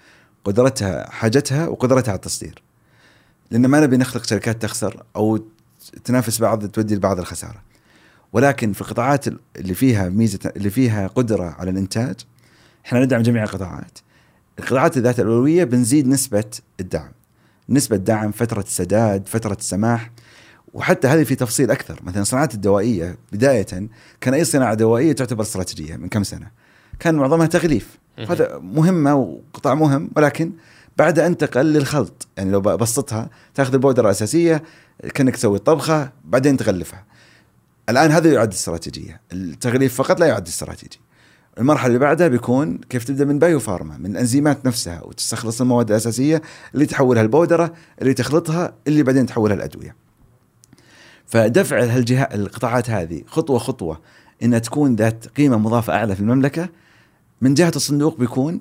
قدرتها 0.45 1.11
حاجتها 1.11 1.69
وقدرتها 1.69 2.11
على 2.11 2.17
التصدير. 2.17 2.63
لأن 3.51 3.67
ما 3.67 3.81
نبي 3.81 3.97
نخلق 3.97 4.25
شركات 4.25 4.63
تخسر 4.63 5.03
أو 5.17 5.41
تنافس 6.05 6.41
بعض 6.41 6.67
تودي 6.67 6.95
لبعض 6.95 7.19
الخسارة. 7.19 7.63
ولكن 8.33 8.73
في 8.73 8.81
القطاعات 8.81 9.25
اللي 9.57 9.75
فيها 9.75 10.09
ميزة 10.09 10.53
اللي 10.57 10.71
فيها 10.71 11.07
قدرة 11.07 11.57
على 11.59 11.71
الإنتاج 11.71 12.17
إحنا 12.87 13.05
ندعم 13.05 13.23
جميع 13.23 13.43
القطاعات. 13.43 13.99
القطاعات 14.59 14.99
ذات 14.99 15.21
الأولوية 15.21 15.65
بنزيد 15.65 16.09
نسبة 16.09 16.45
الدعم. 16.81 17.13
نسبة 17.69 17.97
دعم 17.97 18.33
فترة 18.33 18.61
السداد، 18.61 19.29
فترة 19.29 19.55
السماح 19.55 20.11
وحتى 20.75 21.09
هذه 21.09 21.25
في 21.25 21.35
تفصيل 21.35 21.71
أكثر، 21.71 22.01
مثلا 22.03 22.23
الصناعات 22.23 22.55
الدوائية 22.55 23.19
بداية 23.33 23.89
كان 24.21 24.35
أي 24.35 24.45
صناعة 24.45 24.75
دوائية 24.75 25.13
تعتبر 25.13 25.43
استراتيجية 25.43 25.97
من 25.97 26.09
كم 26.09 26.23
سنة. 26.23 26.51
كان 26.99 27.15
معظمها 27.15 27.47
تغليف، 27.47 27.99
هذا 28.19 28.59
مهمة 28.59 29.15
وقطاع 29.15 29.75
مهم 29.75 30.11
ولكن 30.17 30.53
بعد 30.99 31.19
انتقل 31.19 31.67
للخلط، 31.67 32.29
يعني 32.37 32.51
لو 32.51 32.61
بسطها 32.61 33.31
تأخذ 33.55 33.73
البودرة 33.73 34.05
الأساسية 34.05 34.63
كأنك 35.15 35.37
تسوي 35.37 35.57
الطبخه 35.57 36.13
بعدين 36.25 36.57
تغلفها. 36.57 37.05
الآن 37.89 38.11
هذا 38.11 38.33
يعد 38.33 38.53
استراتيجية، 38.53 39.21
التغليف 39.33 39.95
فقط 39.95 40.21
لا 40.21 40.27
يعد 40.27 40.47
استراتيجي. 40.47 41.01
المرحلة 41.59 41.87
اللي 41.87 41.99
بعدها 41.99 42.29
بيكون 42.29 42.79
كيف 42.79 43.05
تبدأ 43.05 43.25
من 43.25 43.39
بايو 43.39 43.61
فارما 43.61 43.99
من 43.99 44.11
الأنزيمات 44.11 44.67
نفسها 44.67 45.03
وتستخلص 45.05 45.61
المواد 45.61 45.91
الأساسية 45.91 46.43
اللي 46.75 46.87
تحولها 46.87 47.23
البودرة 47.23 47.73
اللي 48.03 48.15
تخلطها 48.15 48.75
اللي 48.87 49.03
بعدين 49.03 49.27
تحولها 49.27 49.57
الأدوية. 49.57 49.97
فدفع 51.27 51.85
هالجهات 51.85 52.35
القطاعات 52.35 52.91
هذه 52.91 53.23
خطوة 53.27 53.59
خطوة 53.59 54.01
إنها 54.43 54.59
تكون 54.59 54.97
ذات 54.97 55.27
قيمة 55.29 55.59
مضافة 55.59 55.93
أعلى 55.93 56.15
في 56.15 56.21
المملكة 56.21 56.69
من 57.41 57.55
جهة 57.55 57.73
الصندوق 57.77 58.19
بيكون 58.19 58.61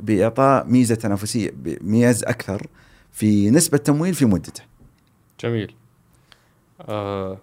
باعطاء 0.00 0.66
ميزة 0.66 0.94
تنافسية 0.94 1.50
ميز 1.80 2.24
أكثر 2.24 2.66
في 3.12 3.50
نسبة 3.50 3.78
تمويل 3.78 4.14
في 4.14 4.24
مدته. 4.24 4.62
جميل. 5.40 5.74
آه 6.80 7.38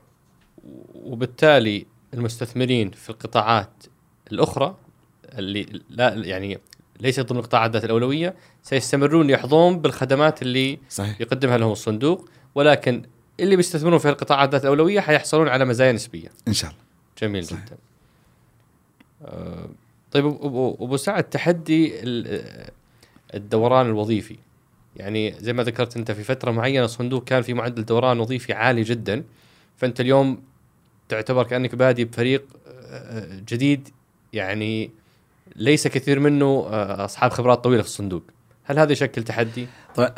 وبالتالي 0.95 1.85
المستثمرين 2.13 2.91
في 2.91 3.09
القطاعات 3.09 3.69
الأخرى 4.31 4.75
اللي 5.33 5.81
لا 5.89 6.13
يعني 6.13 6.59
ليست 6.99 7.19
ضمن 7.19 7.39
القطاعات 7.39 7.71
ذات 7.71 7.83
الأولوية 7.85 8.35
سيستمرون 8.63 9.29
يحظون 9.29 9.79
بالخدمات 9.79 10.41
اللي 10.41 10.79
صحيح. 10.89 11.21
يقدمها 11.21 11.57
لهم 11.57 11.71
الصندوق 11.71 12.29
ولكن 12.55 13.03
اللي 13.39 13.55
بيستثمرون 13.55 13.99
في 13.99 14.09
القطاعات 14.09 14.51
ذات 14.51 14.61
الأولوية 14.63 14.99
حيحصلون 14.99 15.47
على 15.47 15.65
مزايا 15.65 15.91
نسبية. 15.91 16.31
إن 16.47 16.53
شاء 16.53 16.71
الله. 16.71 16.81
جميل 17.21 17.45
صحيح. 17.45 17.65
جدا. 17.65 17.77
آه 19.25 19.69
طيب 20.11 20.25
أبو 20.81 20.97
سعد 20.97 21.23
تحدي 21.23 21.93
الدوران 23.33 23.85
الوظيفي. 23.85 24.37
يعني 24.95 25.35
زي 25.39 25.53
ما 25.53 25.63
ذكرت 25.63 25.97
أنت 25.97 26.11
في 26.11 26.23
فترة 26.23 26.51
معينة 26.51 26.85
الصندوق 26.85 27.23
كان 27.23 27.41
في 27.41 27.53
معدل 27.53 27.85
دوران 27.85 28.19
وظيفي 28.19 28.53
عالي 28.53 28.83
جدا. 28.83 29.23
فأنت 29.77 30.01
اليوم 30.01 30.41
تعتبر 31.09 31.43
كأنك 31.43 31.75
بادي 31.75 32.05
بفريق 32.05 32.45
آه، 32.67 33.41
جديد. 33.47 33.89
يعني 34.33 34.91
ليس 35.55 35.87
كثير 35.87 36.19
منه 36.19 36.45
آه، 36.45 37.05
أصحاب 37.05 37.31
خبرات 37.31 37.63
طويلة 37.63 37.81
في 37.81 37.87
الصندوق. 37.87 38.23
هل 38.63 38.79
هذا 38.79 38.91
يشكل 38.91 39.23
تحدي؟ 39.23 39.67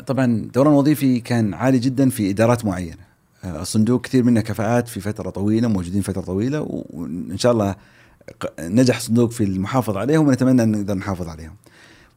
طبعا 0.06 0.50
دوران 0.54 0.72
وظيفي 0.72 1.20
كان 1.20 1.54
عالي 1.54 1.78
جدا 1.78 2.10
في 2.10 2.30
إدارات 2.30 2.64
معينة. 2.64 3.04
آه، 3.44 3.62
الصندوق 3.62 4.00
كثير 4.00 4.22
منه 4.22 4.40
كفاءات 4.40 4.88
في 4.88 5.00
فترة 5.00 5.30
طويلة 5.30 5.68
موجودين 5.68 6.02
فترة 6.02 6.22
طويلة 6.22 6.66
وإن 6.90 7.38
شاء 7.38 7.52
الله 7.52 7.76
نجح 8.60 8.96
الصندوق 8.96 9.30
في 9.30 9.44
المحافظة 9.44 10.00
عليهم 10.00 10.28
ونتمنى 10.28 10.62
أن 10.62 10.72
نقدر 10.72 10.94
نحافظ 10.94 11.28
عليهم. 11.28 11.54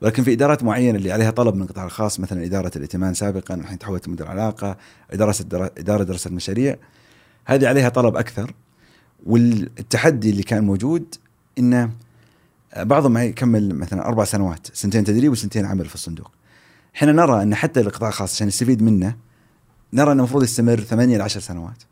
ولكن 0.01 0.23
في 0.23 0.33
إدارات 0.33 0.63
معينة 0.63 0.97
اللي 0.97 1.11
عليها 1.11 1.31
طلب 1.31 1.55
من 1.55 1.61
القطاع 1.61 1.85
الخاص 1.85 2.19
مثلا 2.19 2.45
إدارة 2.45 2.71
الائتمان 2.75 3.13
سابقا 3.13 3.55
الحين 3.55 3.79
تحولت 3.79 4.09
مدير 4.09 4.27
علاقة 4.27 4.77
إدارة 5.11 5.35
إدارة 5.77 6.03
دراسه 6.03 6.27
المشاريع 6.27 6.75
هذه 7.45 7.67
عليها 7.67 7.89
طلب 7.89 8.15
أكثر 8.15 8.53
والتحدي 9.25 10.29
اللي 10.29 10.43
كان 10.43 10.63
موجود 10.63 11.15
انه 11.57 11.89
بعضهم 12.77 13.17
يكمل 13.17 13.75
مثلا 13.75 14.07
أربع 14.07 14.23
سنوات 14.23 14.67
سنتين 14.73 15.03
تدريب 15.03 15.31
وسنتين 15.31 15.65
عمل 15.65 15.85
في 15.85 15.95
الصندوق. 15.95 16.31
إحنا 16.95 17.11
نرى 17.11 17.43
إن 17.43 17.55
حتى 17.55 17.79
القطاع 17.79 18.09
الخاص 18.09 18.33
عشان 18.33 18.47
يستفيد 18.47 18.81
منه 18.83 19.15
نرى 19.93 20.11
إنه 20.11 20.21
المفروض 20.21 20.43
يستمر 20.43 20.79
ثمانية 20.79 21.17
ل 21.17 21.21
10 21.21 21.41
سنوات. 21.41 21.83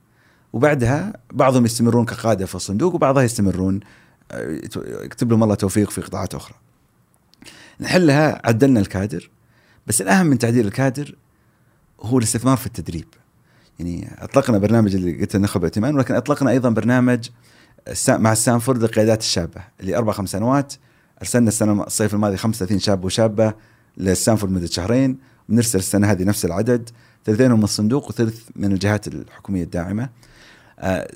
وبعدها 0.53 1.13
بعضهم 1.31 1.65
يستمرون 1.65 2.05
كقادة 2.05 2.45
في 2.45 2.55
الصندوق 2.55 2.95
وبعضها 2.95 3.23
يستمرون 3.23 3.79
يكتب 5.03 5.31
لهم 5.31 5.43
الله 5.43 5.55
توفيق 5.55 5.89
في 5.89 6.01
قطاعات 6.01 6.35
أخرى. 6.35 6.55
نحلها 7.79 8.41
عدلنا 8.47 8.79
الكادر 8.79 9.29
بس 9.87 10.01
الأهم 10.01 10.25
من 10.25 10.37
تعديل 10.37 10.67
الكادر 10.67 11.15
هو 12.01 12.17
الاستثمار 12.17 12.57
في 12.57 12.65
التدريب. 12.65 13.07
يعني 13.79 14.15
أطلقنا 14.17 14.57
برنامج 14.57 14.95
اللي 14.95 15.19
قلت 15.19 15.35
النخبه 15.35 15.65
ائتمان 15.65 15.95
ولكن 15.95 16.15
أطلقنا 16.15 16.51
أيضا 16.51 16.69
برنامج 16.69 17.29
مع 18.09 18.33
ستانفورد 18.33 18.81
للقيادات 18.81 19.19
الشابة 19.19 19.61
اللي 19.79 19.97
أربع 19.97 20.13
خمس 20.13 20.29
سنوات 20.29 20.73
أرسلنا 21.21 21.47
السنة 21.47 21.83
الصيف 21.83 22.13
الماضي 22.13 22.37
35 22.37 22.79
شاب 22.79 23.05
وشابة 23.05 23.53
لستانفورد 23.97 24.51
مدة 24.51 24.67
شهرين 24.67 25.17
ونرسل 25.49 25.79
السنة 25.79 26.11
هذه 26.11 26.23
نفس 26.23 26.45
العدد 26.45 26.89
ثلثين 27.25 27.51
من 27.51 27.63
الصندوق 27.63 28.09
وثلث 28.09 28.41
من 28.55 28.71
الجهات 28.71 29.07
الحكومية 29.07 29.63
الداعمة 29.63 30.09
آه، 30.79 31.11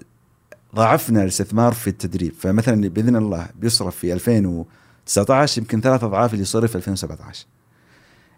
ضاعفنا 0.76 1.24
الاستثمار 1.24 1.74
في 1.74 1.88
التدريب. 1.88 2.34
فمثلا 2.40 2.90
بإذن 2.90 3.16
الله 3.16 3.48
بيصرف 3.60 3.96
في 3.96 4.14
2019 4.14 5.62
يمكن 5.62 5.82
ثلاث 5.82 6.04
أضعاف 6.04 6.34
اللي 6.34 6.46
صرف 6.46 6.72
في 6.72 6.76
2017 6.76 7.46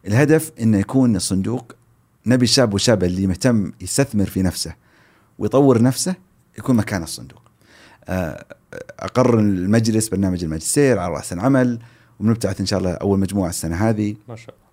الهدف 0.08 0.52
إنه 0.60 0.80
يكون 0.80 1.16
الصندوق 1.16 1.76
نبي 2.26 2.44
الشاب 2.44 2.74
والشابه 2.74 3.08
اللي 3.08 3.28
مهتم 3.28 3.72
يستثمر 3.82 4.26
في 4.26 4.42
نفسه 4.42 4.76
ويطور 5.40 5.82
نفسه 5.82 6.16
يكون 6.58 6.76
مكان 6.76 7.04
الصندوق. 7.04 7.42
آه، 8.06 8.46
أقر 9.00 9.40
المجلس 9.40 10.10
برنامج 10.10 10.44
الماجستير 10.44 11.00
على 11.00 11.14
رأس 11.14 11.34
العمل 11.34 11.80
وبنبتعث 12.20 12.60
إن 12.60 12.66
شاء 12.66 12.80
الله 12.80 12.92
أول 12.92 13.20
مجموعة 13.20 13.50
السنة 13.50 13.76
هذه. 13.76 14.16
ما 14.30 14.36
شاء 14.36 14.56
الله. 14.56 14.68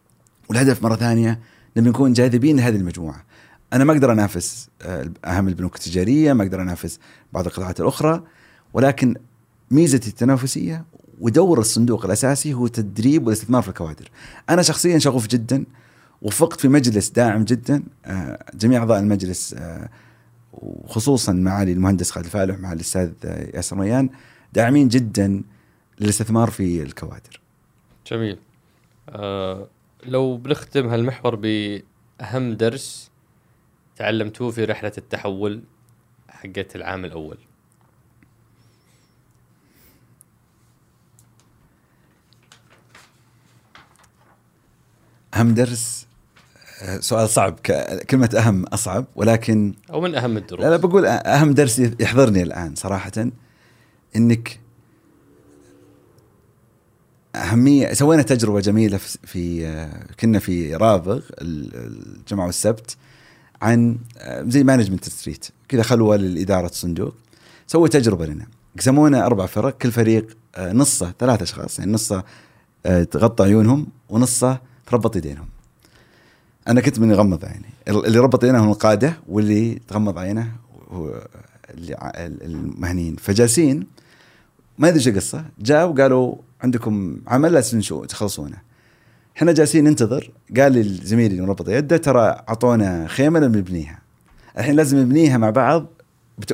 والهدف 0.49 0.83
مرة 0.83 0.97
ثانية 0.97 1.41
نبي 1.77 1.89
نكون 1.89 2.13
جاذبين 2.13 2.57
لهذه 2.57 2.77
المجموعة. 2.77 3.25
أنا 3.73 3.85
ما 3.85 3.93
أقدر 3.93 4.12
أنافس 4.12 4.69
آه، 4.83 5.11
أهم 5.25 5.49
البنوك 5.49 5.77
التجارية 5.77 6.33
ما 6.33 6.43
أقدر 6.43 6.62
أنافس 6.62 6.99
بعض 7.33 7.47
القطاعات 7.47 7.81
الأخرى 7.81 8.23
ولكن 8.73 9.14
ميزتي 9.71 10.09
التنافسية 10.11 10.85
ودور 11.21 11.59
الصندوق 11.59 12.05
الأساسي 12.05 12.55
هو 12.55 12.66
تدريب 12.66 13.27
والاستثمار 13.27 13.62
في 13.62 13.69
الكوادر. 13.69 14.11
أنا 14.51 14.62
شخصيا 14.62 14.99
شغوف 14.99 15.27
جدا 15.27 15.64
وفقت 16.23 16.61
في 16.61 16.69
مجلس 16.69 17.11
داعم 17.11 17.45
جدا 17.45 17.83
آه، 18.05 18.45
جميع 18.55 18.81
أعضاء 18.81 19.01
المجلس 19.01 19.55
وخصوصا 20.53 21.33
معالي 21.33 21.73
المهندس 21.73 22.11
خالد 22.11 22.27
فالح 22.27 22.59
مع 22.59 22.73
الأستاذ 22.73 23.12
ياسر 23.25 23.79
ريان 23.79 24.11
داعمين 24.53 24.89
جدا 24.89 25.43
للاستثمار 26.01 26.51
في 26.51 26.83
الكوادر. 26.83 27.41
جميل. 28.11 28.39
آه 29.09 29.69
لو 30.07 30.37
بنختم 30.37 30.89
هالمحور 30.89 31.35
بأهم 31.35 32.53
درس 32.53 33.08
تعلمتوه 33.99 34.51
في 34.51 34.65
رحلة 34.65 34.93
التحول 34.99 35.63
حقت 36.29 36.77
العام 36.77 37.05
الأول. 37.05 37.39
أهم 45.35 45.55
درس 45.55 46.07
آه، 46.83 47.01
سؤال 47.01 47.29
صعب. 47.29 47.59
كلمة 48.11 48.31
أهم 48.39 48.65
أصعب 48.65 49.05
ولكن 49.17 49.75
أو 49.91 50.01
من 50.01 50.15
أهم 50.15 50.37
الدروس. 50.37 50.65
لا 50.65 50.71
لا 50.71 50.77
بقول 50.77 51.07
أهم 51.07 51.55
درس 51.55 51.79
يحضرني 51.79 52.43
الآن 52.43 52.75
صراحة 52.75 53.13
إنك 54.17 54.61
أهمية 57.35 57.93
سوينا 57.93 58.23
تجربة 58.23 58.61
جميلة 58.61 58.97
في 58.99 59.67
آه، 59.67 60.07
كنا 60.21 60.39
في 60.39 60.75
رابغ 60.75 61.23
الجمعة 61.41 62.47
والسبت. 62.47 62.97
عن 63.63 63.99
آه، 64.19 64.43
زي 64.43 64.65
management 64.64 65.09
retreat 65.09 65.47
كذا 65.69 65.83
خلوة 65.83 66.17
لإدارة 66.17 66.67
الصندوق 66.67 67.15
سووا 67.67 67.89
تجربة 67.89 68.27
لنا. 68.27 68.47
قسمونا 68.79 69.27
أربع 69.27 69.47
فرق. 69.47 69.79
كل 69.79 69.93
فريق 69.93 70.37
نصه 70.59 71.15
ثلاث 71.19 71.43
أشخاص. 71.43 71.79
يعني 71.79 71.93
نصه 71.93 72.25
تغطى 72.85 73.45
عيونهم 73.45 73.87
ونصه 74.09 74.61
تربط 74.87 75.17
يدينهم. 75.17 75.47
أنا 76.69 76.81
كنت 76.81 76.99
من 76.99 77.11
يغمض 77.11 77.45
عيني. 77.45 77.99
اللي 78.07 78.19
ربط 78.19 78.45
عينه 78.45 78.65
هم 78.65 78.71
القادة 78.71 79.17
واللي 79.29 79.81
تغمض 79.89 80.19
عينه 80.19 80.53
هو 80.91 81.27
المهنيين. 81.71 83.17
فجالسين 83.17 83.87
ما 84.79 84.89
أدري 84.89 84.99
إيش 84.99 85.09
القصة 85.09 85.45
جاء 85.59 85.89
وقالوا 85.89 86.35
عندكم 86.61 87.19
عمل 87.27 87.53
لازم 87.53 87.81
تخلصونه. 88.07 88.68
إحنا 89.39 89.53
جالسين 89.53 89.84
ننتظر. 89.84 90.30
قال 90.57 90.72
لي 90.72 90.82
زميلي 90.82 91.34
اللي 91.34 91.47
مربط 91.47 91.68
يده 91.68 91.97
ترى 91.97 92.20
أعطونا 92.49 93.07
خيمة 93.09 93.41
نبنيها 93.41 93.99
الحين 94.59 94.74
لازم 94.74 94.99
نبنيها 94.99 95.36
مع 95.39 95.51
بعض. 95.51 95.86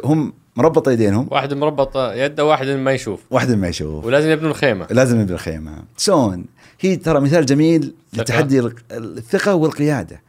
هم 0.05 0.32
مربط 0.57 0.89
يدينهم. 0.89 1.28
واحد 1.30 1.55
مربط 1.55 1.97
يده 1.97 2.45
واحد 2.45 2.66
ما 2.66 2.93
يشوف. 2.93 3.20
واحد 3.30 3.51
ما 3.51 3.68
يشوف. 3.68 4.05
ولازم 4.05 4.30
يبنوا 4.30 4.51
الخيمة. 4.51 4.87
لازم 4.91 5.20
يبنوا 5.20 5.35
الخيمة. 5.35 5.85
شلون؟ 5.99 6.45
هي 6.80 6.97
ترى 6.97 7.20
مثال 7.20 7.47
جميل 7.47 7.95
لتحدي 8.12 8.70
الثقة 8.93 9.55
والقيادة. 9.55 10.22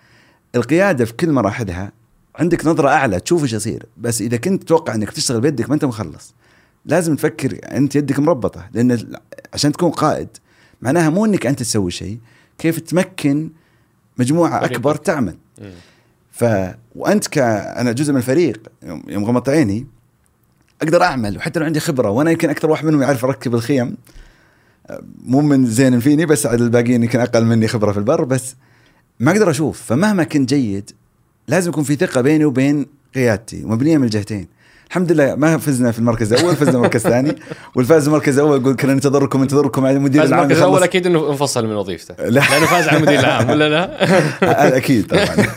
القيادة 0.56 1.06
في 1.06 1.14
كل 1.14 1.32
مراحلها 1.32 1.92
عندك 2.36 2.66
نظرة 2.66 2.90
أعلى 2.90 3.20
تشوف 3.20 3.44
إيش 3.44 3.54
يصير. 3.54 3.86
بس 3.98 4.22
إذا 4.22 4.38
كنت 4.38 4.64
تتوقع 4.64 4.96
إنك 4.96 5.12
تشتغل 5.12 5.42
بيدك 5.42 5.70
ما 5.70 5.76
أنت 5.76 5.86
مخلص. 5.86 6.34
لازم 6.86 7.16
تفكر 7.16 7.60
أنت 7.72 7.96
يدك 7.96 8.20
مربطة 8.20 8.70
لأن 8.74 9.14
عشان 9.54 9.72
تكون 9.72 9.92
قائد. 9.92 10.28
معناها 10.82 11.10
مو 11.10 11.26
إنك 11.26 11.46
أنت 11.46 11.60
تسوي 11.60 11.92
شيء. 11.92 12.18
كيف 12.58 12.80
تمكن 12.80 13.50
مجموعة 14.18 14.66
أكبر 14.66 14.96
تعمل. 14.96 15.36
ف 16.32 16.46
وأنت 16.96 17.28
ك 17.28 17.38
أنا 17.38 17.92
جزء 17.92 18.12
من 18.12 18.18
الفريق 18.18 18.68
يوم 19.08 19.26
غمضت 19.26 19.50
عيني 19.50 19.88
أقدر 20.82 21.04
أعمل 21.04 21.38
وحتى 21.38 21.60
لو 21.60 21.66
عندي 21.66 21.80
خبرة 21.80 22.10
وأنا 22.10 22.32
يمكن 22.32 22.50
أكثر 22.50 22.70
واحد 22.70 22.86
منهم 22.86 23.02
يعرف 23.02 23.26
أركب 23.26 23.56
الخيم. 23.56 23.98
مو 25.24 25.42
من 25.42 25.66
زين 25.66 26.00
فيني 26.00 26.26
بس 26.26 26.46
الباقيين 26.46 27.04
يمكن 27.04 27.20
أقل 27.20 27.46
مني 27.46 27.68
خبرة 27.68 27.92
في 27.92 27.98
البر 27.98 28.24
بس 28.24 28.56
ما 29.20 29.32
أقدر 29.32 29.50
أشوف. 29.50 29.82
فمهما 29.82 30.24
كنت 30.24 30.50
جيد 30.50 30.92
لازم 31.48 31.70
يكون 31.70 31.84
في 31.84 31.96
ثقة 31.96 32.22
بيني 32.22 32.46
وبين 32.46 32.86
قيادتي 33.16 33.64
مبنيه 33.64 33.98
من 33.98 34.04
الجهتين 34.04 34.48
الحمد 34.88 35.12
لله 35.12 35.36
ما 35.36 35.58
فزنا 35.58 35.92
في 35.92 36.00
المركز 36.00 36.34
الأول 36.34 36.56
فزنا 36.56 36.76
المركز 36.76 37.06
الثاني. 37.06 37.36
والفاز 37.76 38.08
المركز 38.08 38.40
الأول 38.40 38.62
يقول 38.62 38.76
كنا 38.76 38.94
ننتظركم 38.94 39.42
ننتظركم 39.42 39.86
على 39.86 39.98
المدير 39.98 40.24
العام 40.24 40.44
المركز 40.44 40.58
الأول 40.58 40.84
أكيد 40.84 41.06
إنه 41.06 41.30
انفصل 41.30 41.68
من 41.68 41.76
وظيفته. 41.76 42.16
لا. 42.24 42.30
لأنه 42.30 42.66
فاز 42.66 42.88
على 42.88 42.98
المدير 42.98 43.20
العام 43.20 43.50
ولا 43.50 43.70
لا؟ 43.70 44.78
أكيد 44.78 45.08
طبعا. 45.08 45.48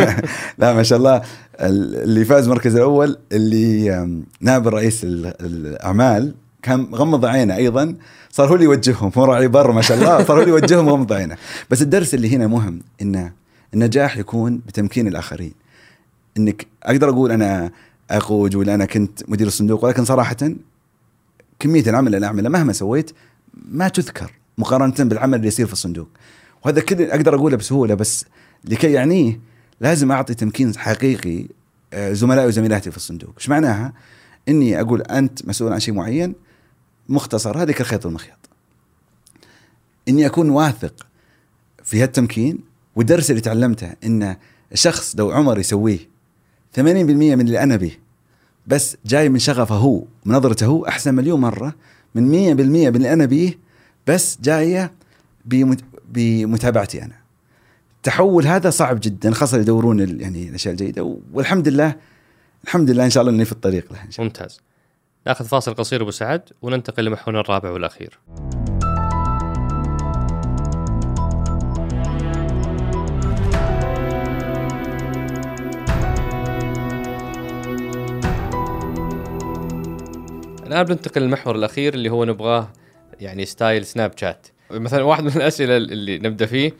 لا 0.59 0.73
ما 0.73 0.83
شاء 0.83 0.99
الله. 0.99 1.23
اللي 1.61 2.25
فاز 2.25 2.45
المركز 2.45 2.77
الأول 2.77 3.19
اللي 3.33 4.07
نائب 4.41 4.69
رئيس 4.69 5.01
الأعمال 5.05 6.35
كان 6.63 6.89
غمض 6.95 7.25
عينه 7.25 7.57
أيضا. 7.57 7.95
صار 8.31 8.49
هو 8.49 8.55
اللي 8.55 8.65
يوجههم 8.65 9.13
مر 9.17 9.31
علي 9.31 9.49
برا 9.49 9.73
ما 9.73 9.83
شاء 9.83 9.99
الله. 9.99 10.25
صار 10.25 10.37
هو 10.37 10.41
اللي 10.41 10.51
يوجههم 10.51 10.89
غمض 10.89 11.13
عينه. 11.13 11.37
بس 11.71 11.83
الدرس 11.83 12.15
اللي 12.15 12.37
هنا 12.37 12.47
مهم 12.47 12.81
إنه 13.03 13.33
النجاح 13.75 14.17
يكون 14.17 14.61
بتمكين 14.67 15.09
الآخرين. 15.09 15.53
إنك 16.37 16.67
أقدر 16.83 17.09
أقول 17.09 17.33
أنا 17.33 17.71
اقود 18.11 18.55
ولا 18.55 18.75
أنا 18.75 18.85
كنت 18.85 19.31
مدير 19.31 19.47
الصندوق 19.47 19.85
ولكن 19.85 20.05
صراحة 20.05 20.37
كمية 21.59 21.83
العمل 21.83 22.15
اللي 22.15 22.27
اعمله 22.27 22.49
مهما 22.49 22.73
سويت 22.73 23.11
ما 23.55 23.89
تذكر 23.89 24.33
مقارنة 24.59 24.95
بالعمل 24.99 25.35
اللي 25.35 25.49
يصير 25.49 25.67
في 25.67 25.73
الصندوق. 25.73 26.09
وهذا 26.65 26.81
كل 26.81 27.03
أقدر 27.03 27.35
أقوله 27.35 27.57
بسهولة 27.57 27.95
بس 27.95 28.25
لكي 28.65 28.93
يعنيه 28.93 29.41
لازم 29.81 30.13
أعطي 30.13 30.35
تمكين 30.35 30.77
حقيقي 30.77 31.47
آه، 31.93 32.13
زملائي 32.13 32.47
وزميلاتي 32.47 32.91
في 32.91 32.97
الصندوق. 32.97 33.35
إيش 33.39 33.49
معناها؟ 33.49 33.93
إني 34.49 34.81
أقول 34.81 35.03
أنت 35.03 35.49
مسؤول 35.49 35.73
عن 35.73 35.81
شيء 35.81 35.95
معين 35.95 36.35
مختصر 37.09 37.63
هذه 37.63 37.73
كالخيط 37.73 38.07
والمخيط. 38.07 38.39
إني 40.09 40.27
أكون 40.27 40.51
واثق 40.51 41.07
في 41.85 42.03
هالتمكين 42.03 42.59
والدرس 42.97 43.31
اللي 43.31 43.41
تعلمته 43.41 43.95
إن 44.05 44.37
الشخص 44.73 45.17
لو 45.17 45.31
عمر 45.31 45.59
يسويه 45.59 45.99
80% 46.77 46.81
من 46.81 47.41
اللي 47.41 47.63
أنا 47.63 47.77
به 47.77 47.93
بس 48.67 48.97
جاي 49.07 49.29
من 49.29 49.39
شغفه 49.39 49.75
هو 49.75 50.05
ونظرته 50.27 50.67
هو 50.67 50.87
أحسن 50.87 51.15
مليون 51.15 51.41
مرة 51.41 51.75
من 52.15 52.55
100% 52.55 52.57
من 52.57 52.97
اللي 52.97 53.13
أنا 53.13 53.27
به 53.27 53.55
بس 54.07 54.39
جاية 54.43 54.93
بمتابعتي 56.09 57.03
أنا. 57.03 57.15
التحول 57.97 58.47
هذا 58.47 58.71
صعب 58.71 59.01
جدا 59.03 59.31
خاصة 59.31 59.59
يدورون 59.59 60.21
يعني 60.21 60.49
الأشياء 60.49 60.73
الجيدة 60.73 61.17
والحمد 61.33 61.69
لله 61.69 61.97
الحمد 62.65 62.91
لله 62.91 63.05
إن 63.05 63.11
شاء 63.11 63.21
الله 63.21 63.35
إني 63.35 63.45
في 63.45 63.53
الطريق 63.53 63.93
له 63.93 64.05
إن 64.05 64.11
شاء 64.11 64.27
الله. 64.27 64.35
ممتاز. 64.39 64.61
ناخذ 65.27 65.45
فاصل 65.45 65.75
قصير 65.75 66.03
أبو 66.03 66.11
سعد 66.11 66.43
وننتقل 66.63 67.05
لمحورنا 67.05 67.41
الرابع 67.41 67.71
والأخير. 67.71 68.19
الآن 80.69 80.83
بننتقل 80.83 81.23
للمحور 81.23 81.57
الأخير 81.57 81.95
اللي 81.95 82.11
هو 82.11 82.25
نبغاه 82.25 82.69
يعني 83.21 83.47
style 83.47 83.87
Snapchat. 83.87 84.47
مثلا 84.71 85.03
واحد 85.03 85.25
من 85.25 85.31
الأسئلة 85.37 85.77
اللي 85.77 86.19
نبدأ 86.19 86.47
فيه 86.47 86.73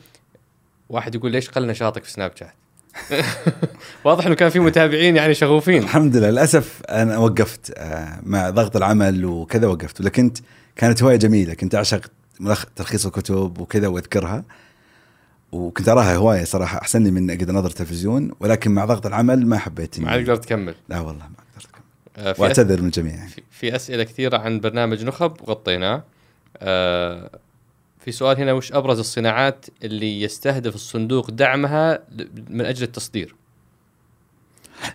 واحد 0.89 1.15
يقول 1.15 1.31
ليش 1.31 1.49
قل 1.49 1.67
نشاطك 1.67 2.03
في 2.03 2.11
Snapchat؟ 2.11 2.53
واضح 4.05 4.25
إنه 4.25 4.35
كان 4.35 4.49
في 4.49 4.59
متابعين 4.59 5.15
يعني 5.15 5.33
شغوفين. 5.33 5.83
الحمد 5.83 6.17
لله. 6.17 6.29
للأسف 6.29 6.81
أنا 6.89 7.17
وقفت 7.17 7.73
آه، 7.77 8.19
مع 8.23 8.49
ضغط 8.49 8.75
العمل 8.75 9.25
وكذا 9.25 9.67
وقفت. 9.67 10.01
ولكن 10.01 10.31
كانت 10.75 11.03
هواية 11.03 11.15
جميلة. 11.15 11.53
كنت 11.53 11.75
أعشق 11.75 12.11
تلخيص 12.75 13.05
الكتب 13.05 13.59
وكذا 13.59 13.87
وأذكرها. 13.87 14.43
وكنت 15.51 15.89
أراها 15.89 16.15
هواية 16.15 16.43
صراحة 16.43 16.81
أحسن 16.81 17.03
لي 17.03 17.11
من 17.11 17.29
أقدر 17.29 17.49
انظر 17.49 17.69
تلفزيون 17.69 18.31
ولكن 18.39 18.71
مع 18.71 18.85
ضغط 18.85 19.05
العمل 19.05 19.47
ما 19.47 19.57
حبيت 19.57 19.99
ما 19.99 20.13
قدرت 20.13 20.43
تكمل 20.45 20.75
لا 20.89 20.99
والله 20.99 21.23
ما 21.23 21.35
قدرت 21.53 21.78
واعتذر 22.37 22.81
من 22.81 22.87
الجميع 22.87 23.15
يعني. 23.15 23.31
في, 23.51 23.75
أسئلة 23.75 24.03
كثيرة 24.03 24.37
عن 24.37 24.59
برنامج 24.59 25.03
نخب 25.03 25.33
وغطيناه 25.41 26.03
آه 26.57 27.29
في 27.99 28.11
سؤال 28.11 28.37
هنا 28.37 28.53
وش 28.53 28.73
أبرز 28.73 28.99
الصناعات 28.99 29.65
اللي 29.83 30.21
يستهدف 30.21 30.75
الصندوق 30.75 31.31
دعمها 31.31 31.99
من 32.49 32.65
أجل 32.65 32.83
التصدير؟ 32.83 33.35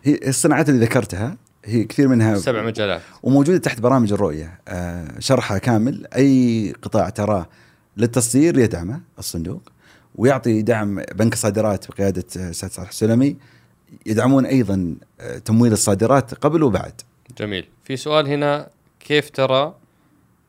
هي 0.03 0.19
الصناعات 0.27 0.69
اللي 0.69 0.85
ذكرتها 0.85 1.37
هي 1.65 1.85
كثير 1.85 2.09
منها 2.09 2.35
سبع 2.35 2.63
مجالات 2.63 3.01
وموجودة 3.23 3.59
تحت 3.59 3.81
برامج 3.81 4.13
الرؤية 4.13 4.61
آه 4.69 5.09
شرحها 5.19 5.59
كامل 5.59 6.07
أي 6.17 6.73
قطاع 6.83 7.09
تراه 7.09 7.49
للتصدير 7.97 8.59
يدعمه 8.59 9.01
الصندوق 9.19 9.63
ويعطي 10.15 10.63
دعم 10.63 11.03
بنك 11.15 11.33
الصادرات 11.33 11.89
بقيادة 11.89 12.25
أستاذ 12.37 12.69
صالح 12.69 12.89
السلمي 12.89 13.37
يدعمون 14.07 14.47
أيضا 14.47 14.97
آه، 15.21 15.39
تمويل 15.39 15.73
الصادرات 15.73 16.35
قبل 16.35 16.63
وبعد. 16.63 17.01
جميل، 17.39 17.69
في 17.85 17.97
سؤال 17.97 18.27
هنا 18.29 18.69
كيف 19.01 19.31
ترى 19.31 19.75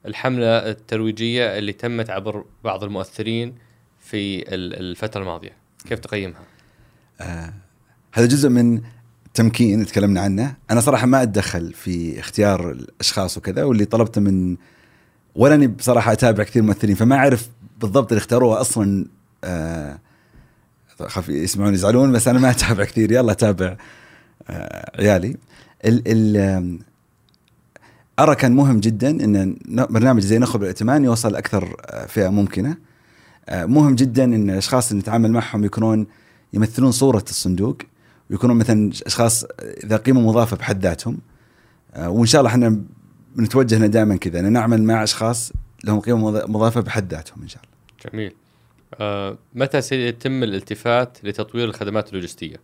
الحملة 0.05 0.47
الترويجية 0.47 1.57
اللي 1.57 1.73
تمت 1.73 2.09
عبر 2.09 2.45
بعض 2.63 2.83
المؤثرين 2.83 3.55
في 3.99 4.53
الفترة 4.53 5.21
الماضية؟ 5.21 5.51
كيف 5.89 5.99
تقيمها؟ 5.99 6.41
آه 7.21 7.53
هذا 8.13 8.25
جزء 8.25 8.49
من 8.49 8.81
تمكين 9.33 9.85
تكلمنا 9.85 10.21
عنه. 10.21 10.55
أنا 10.71 10.81
صراحة 10.81 11.05
ما 11.05 11.23
أتدخل 11.23 11.73
في 11.73 12.19
اختيار 12.19 12.71
الأشخاص 12.71 13.37
وكذا 13.37 13.63
واللي 13.63 13.85
طلبته 13.85 14.21
من 14.21 14.57
ولا 15.35 15.55
أني 15.55 15.67
بصراحة 15.67 16.11
أتابع 16.11 16.43
كثير 16.43 16.63
ممثلين 16.63 16.95
فما 16.95 17.15
أعرف 17.15 17.49
بالضبط 17.81 18.11
اللي 18.11 18.19
اختاروه 18.19 18.61
أصلا. 18.61 19.05
آه 19.43 19.99
خاف 21.07 21.29
يسمعون 21.29 21.73
يزعلون 21.73 22.11
بس 22.11 22.27
أنا 22.27 22.39
ما 22.39 22.49
أتابع 22.49 22.83
كثير. 22.83 23.11
يلا 23.11 23.31
أتابع 23.31 23.77
آه 24.49 25.01
عيالي. 25.01 25.37
ال 25.85 26.01
ال 26.07 26.79
أرى 28.19 28.35
كان 28.35 28.51
مهم 28.51 28.79
جدا 28.79 29.09
إن 29.09 29.57
برنامج 29.89 30.21
زي 30.21 30.39
نخب 30.39 30.63
الائتمان 30.63 31.03
يوصل 31.03 31.31
لاكثر 31.31 31.75
فئة 32.07 32.29
ممكنة 32.29 32.77
مهم 33.51 33.95
جدا 33.95 34.23
إن 34.23 34.49
الاشخاص 34.49 34.91
اللي 34.91 35.01
نتعامل 35.01 35.31
معهم 35.31 35.65
يكونون 35.65 36.07
يمثلون 36.53 36.91
صورة 36.91 37.25
الصندوق 37.29 37.77
ويكونون 38.29 38.57
مثلا 38.57 38.91
أشخاص 39.05 39.45
ذا 39.85 39.97
قيمة 39.97 40.21
مضافة 40.21 40.57
بحد 40.57 40.83
ذاتهم 40.83 41.17
وإن 41.97 42.25
شاء 42.25 42.41
الله 42.41 42.51
إحنا 42.51 42.81
بنتوجه 43.35 43.77
لنا 43.77 43.87
دائما 43.87 44.15
كذا 44.15 44.39
إن 44.39 44.53
نعمل 44.53 44.83
مع 44.83 45.03
أشخاص 45.03 45.51
لهم 45.83 45.99
قيمة 45.99 46.31
مضافة 46.31 46.81
بحد 46.81 47.13
ذاتهم 47.13 47.41
إن 47.41 47.47
شاء 47.47 47.61
الله. 47.63 48.11
جميل. 48.11 48.35
آه 48.99 49.37
متى 49.55 49.81
سيتم 49.81 50.43
الالتفات 50.43 51.17
لتطوير 51.23 51.65
الخدمات 51.65 52.09
اللوجستية؟ 52.09 52.57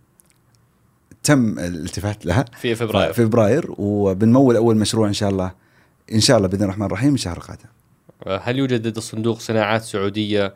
تم 1.23 1.59
الالتفات 1.59 2.25
لها 2.25 2.45
في 2.61 2.75
فبراير 2.75 3.13
في 3.13 3.25
فبراير 3.25 3.65
وبنمول 3.77 4.55
أول 4.55 4.77
مشروع 4.77 5.07
إن 5.07 5.13
شاء 5.13 5.29
الله 5.29 5.51
إن 6.13 6.19
شاء 6.19 6.37
الله 6.37 6.47
بإذن 6.47 6.63
الرحمن 6.63 6.85
الرحيم 6.85 7.13
الشهر 7.13 7.37
القادم. 7.37 7.69
هل 8.27 8.57
يوجد 8.57 8.87
لدى 8.87 8.97
الصندوق 8.97 9.39
صناعات 9.39 9.81
سعودية 9.81 10.53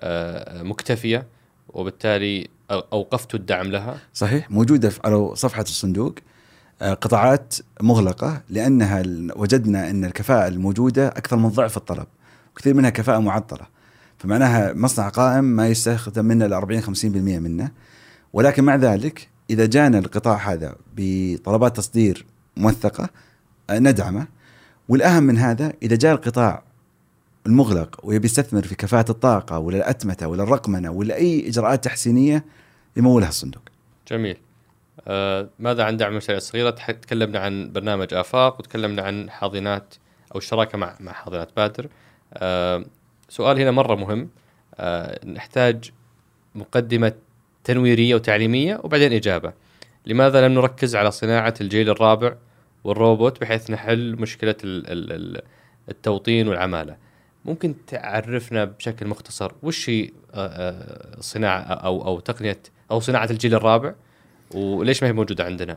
آه، 0.00 0.62
مكتفية 0.62 1.26
وبالتالي 1.68 2.48
أوقفت 2.70 3.34
الدعم 3.34 3.66
لها؟ 3.66 3.98
صحيح 4.14 4.50
موجودة 4.50 4.92
على 5.04 5.30
صفحة 5.34 5.62
الصندوق 5.62 6.14
آه، 6.82 6.94
قطاعات 6.94 7.54
مغلقة 7.80 8.42
لأنها 8.50 9.02
وجدنا 9.36 9.90
أن 9.90 10.04
الكفاءة 10.04 10.48
الموجودة 10.48 11.08
أكثر 11.08 11.36
من 11.36 11.48
ضعف 11.48 11.76
الطلب 11.76 12.06
وكثير 12.52 12.74
منها 12.74 12.90
كفاءة 12.90 13.18
معطلة 13.18 13.66
فمعناها 14.18 14.72
مصنع 14.72 15.08
قائم 15.08 15.44
ما 15.44 15.68
يستخدم 15.68 16.24
منه 16.24 16.46
ال 16.46 16.52
40 16.52 16.82
50% 16.82 17.04
منه 17.04 17.70
ولكن 18.32 18.64
مع 18.64 18.76
ذلك 18.76 19.28
إذا 19.50 19.66
جانا 19.66 19.98
القطاع 19.98 20.52
هذا 20.52 20.76
بطلبات 20.96 21.76
تصدير 21.76 22.26
موثقة 22.56 23.08
آه، 23.70 23.78
ندعمه 23.78 24.26
والأهم 24.88 25.22
من 25.22 25.38
هذا 25.38 25.72
إذا 25.82 25.96
جاء 25.96 26.14
القطاع 26.14 26.62
المغلق 27.46 28.00
ويبي 28.02 28.26
يستثمر 28.26 28.62
في 28.62 28.74
كفاءة 28.74 29.10
الطاقة 29.10 29.58
ولا 29.58 29.76
الأتمتة 29.76 30.26
ولا 30.26 30.42
الرقمنة 30.42 30.90
ولا 30.90 31.14
أي 31.14 31.48
إجراءات 31.48 31.84
تحسينية 31.84 32.44
يمولها 32.96 33.28
الصندوق. 33.28 33.62
جميل. 34.10 34.36
آه 35.08 35.48
ماذا 35.58 35.84
عن 35.84 35.96
دعم 35.96 36.12
المشاريع 36.12 36.36
الصغيرة؟ 36.36 36.70
تكلمنا 36.70 37.38
عن 37.38 37.72
برنامج 37.72 38.14
آفاق 38.14 38.58
وتكلمنا 38.58 39.02
عن 39.02 39.30
حاضنات 39.30 39.94
أو 40.34 40.38
الشراكه 40.38 40.78
مع 40.78 40.96
مع 41.00 41.12
حاضنات 41.12 41.48
بادر. 41.56 41.88
آه 42.34 42.84
سؤال 43.28 43.60
هنا 43.60 43.70
مرة 43.70 43.94
مهم 43.94 44.28
آه 44.74 45.26
نحتاج 45.26 45.90
مقدمة 46.54 47.12
تنويرية 47.64 48.14
وتعليمية 48.14 48.80
وبعدين 48.84 49.12
إجابة. 49.12 49.52
لماذا 50.06 50.48
لم 50.48 50.54
نركز 50.54 50.96
على 50.96 51.10
صناعة 51.10 51.54
الجيل 51.60 51.90
الرابع 51.90 52.34
والروبوت 52.84 53.40
بحيث 53.40 53.70
نحل 53.70 54.16
مشكلة 54.20 54.54
التوطين 55.88 56.48
والعمالة؟ 56.48 56.96
ممكن 57.44 57.74
تعرفنا 57.86 58.64
بشكل 58.64 59.06
مختصر 59.06 59.52
وش 59.62 59.90
هي 59.90 60.10
آه، 60.34 60.46
آه، 60.46 61.20
صناعة 61.20 61.60
أو 61.60 62.06
أو 62.06 62.20
تقنية 62.20 62.58
أو 62.90 63.00
صناعة 63.00 63.28
الجيل 63.30 63.54
الرابع 63.54 63.94
وليش 64.54 65.02
ما 65.02 65.08
هي 65.08 65.12
موجودة 65.12 65.44
عندنا؟ 65.44 65.76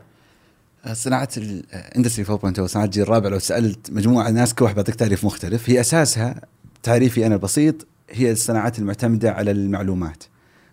صناعة 0.92 1.28
ال 1.36 1.46
Industry 1.46 2.24
4.0 2.24 2.66
صناعة 2.66 2.84
الجيل 2.84 3.02
الرابع 3.02 3.28
لو 3.28 3.38
سألت 3.38 3.90
مجموعة 3.90 4.30
ناس 4.30 4.54
كل 4.54 4.64
واحد 4.64 4.74
بيعطيك 4.74 4.94
تعريف 4.94 5.24
مختلف 5.24 5.70
هي 5.70 5.80
أساسها 5.80 6.40
تعريفي 6.82 7.26
أنا 7.26 7.34
البسيط 7.34 7.86
هي 8.10 8.32
الصناعات 8.32 8.78
المعتمدة 8.78 9.32
على 9.32 9.50
المعلومات 9.50 10.24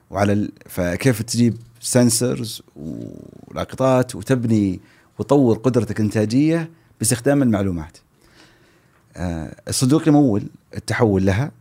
وعلى 0.10 0.34
ال... 0.34 0.52
فكيف 0.66 1.22
تجيب 1.22 1.58
sensors 1.80 2.62
ولاقطات 2.76 4.16
وتبني 4.16 4.80
وتطور 5.20 5.58
قدرتك 5.58 6.00
الإنتاجية 6.00 6.70
باستخدام 7.00 7.44
المعلومات. 7.44 7.98
آه، 9.16 9.56
الصندوق 9.68 10.08
يمول 10.08 10.44
التحول 10.78 11.26
لها 11.26 11.52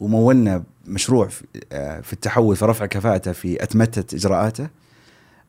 ومولنا 0.00 0.64
مشروع 0.86 1.28
آه، 1.72 2.00
في 2.00 2.12
التحول 2.12 2.56
في 2.56 2.64
رفع 2.64 2.86
كفاءته 2.86 3.32
في 3.32 3.62
أتمتة 3.62 4.16
إجراءاته. 4.16 4.68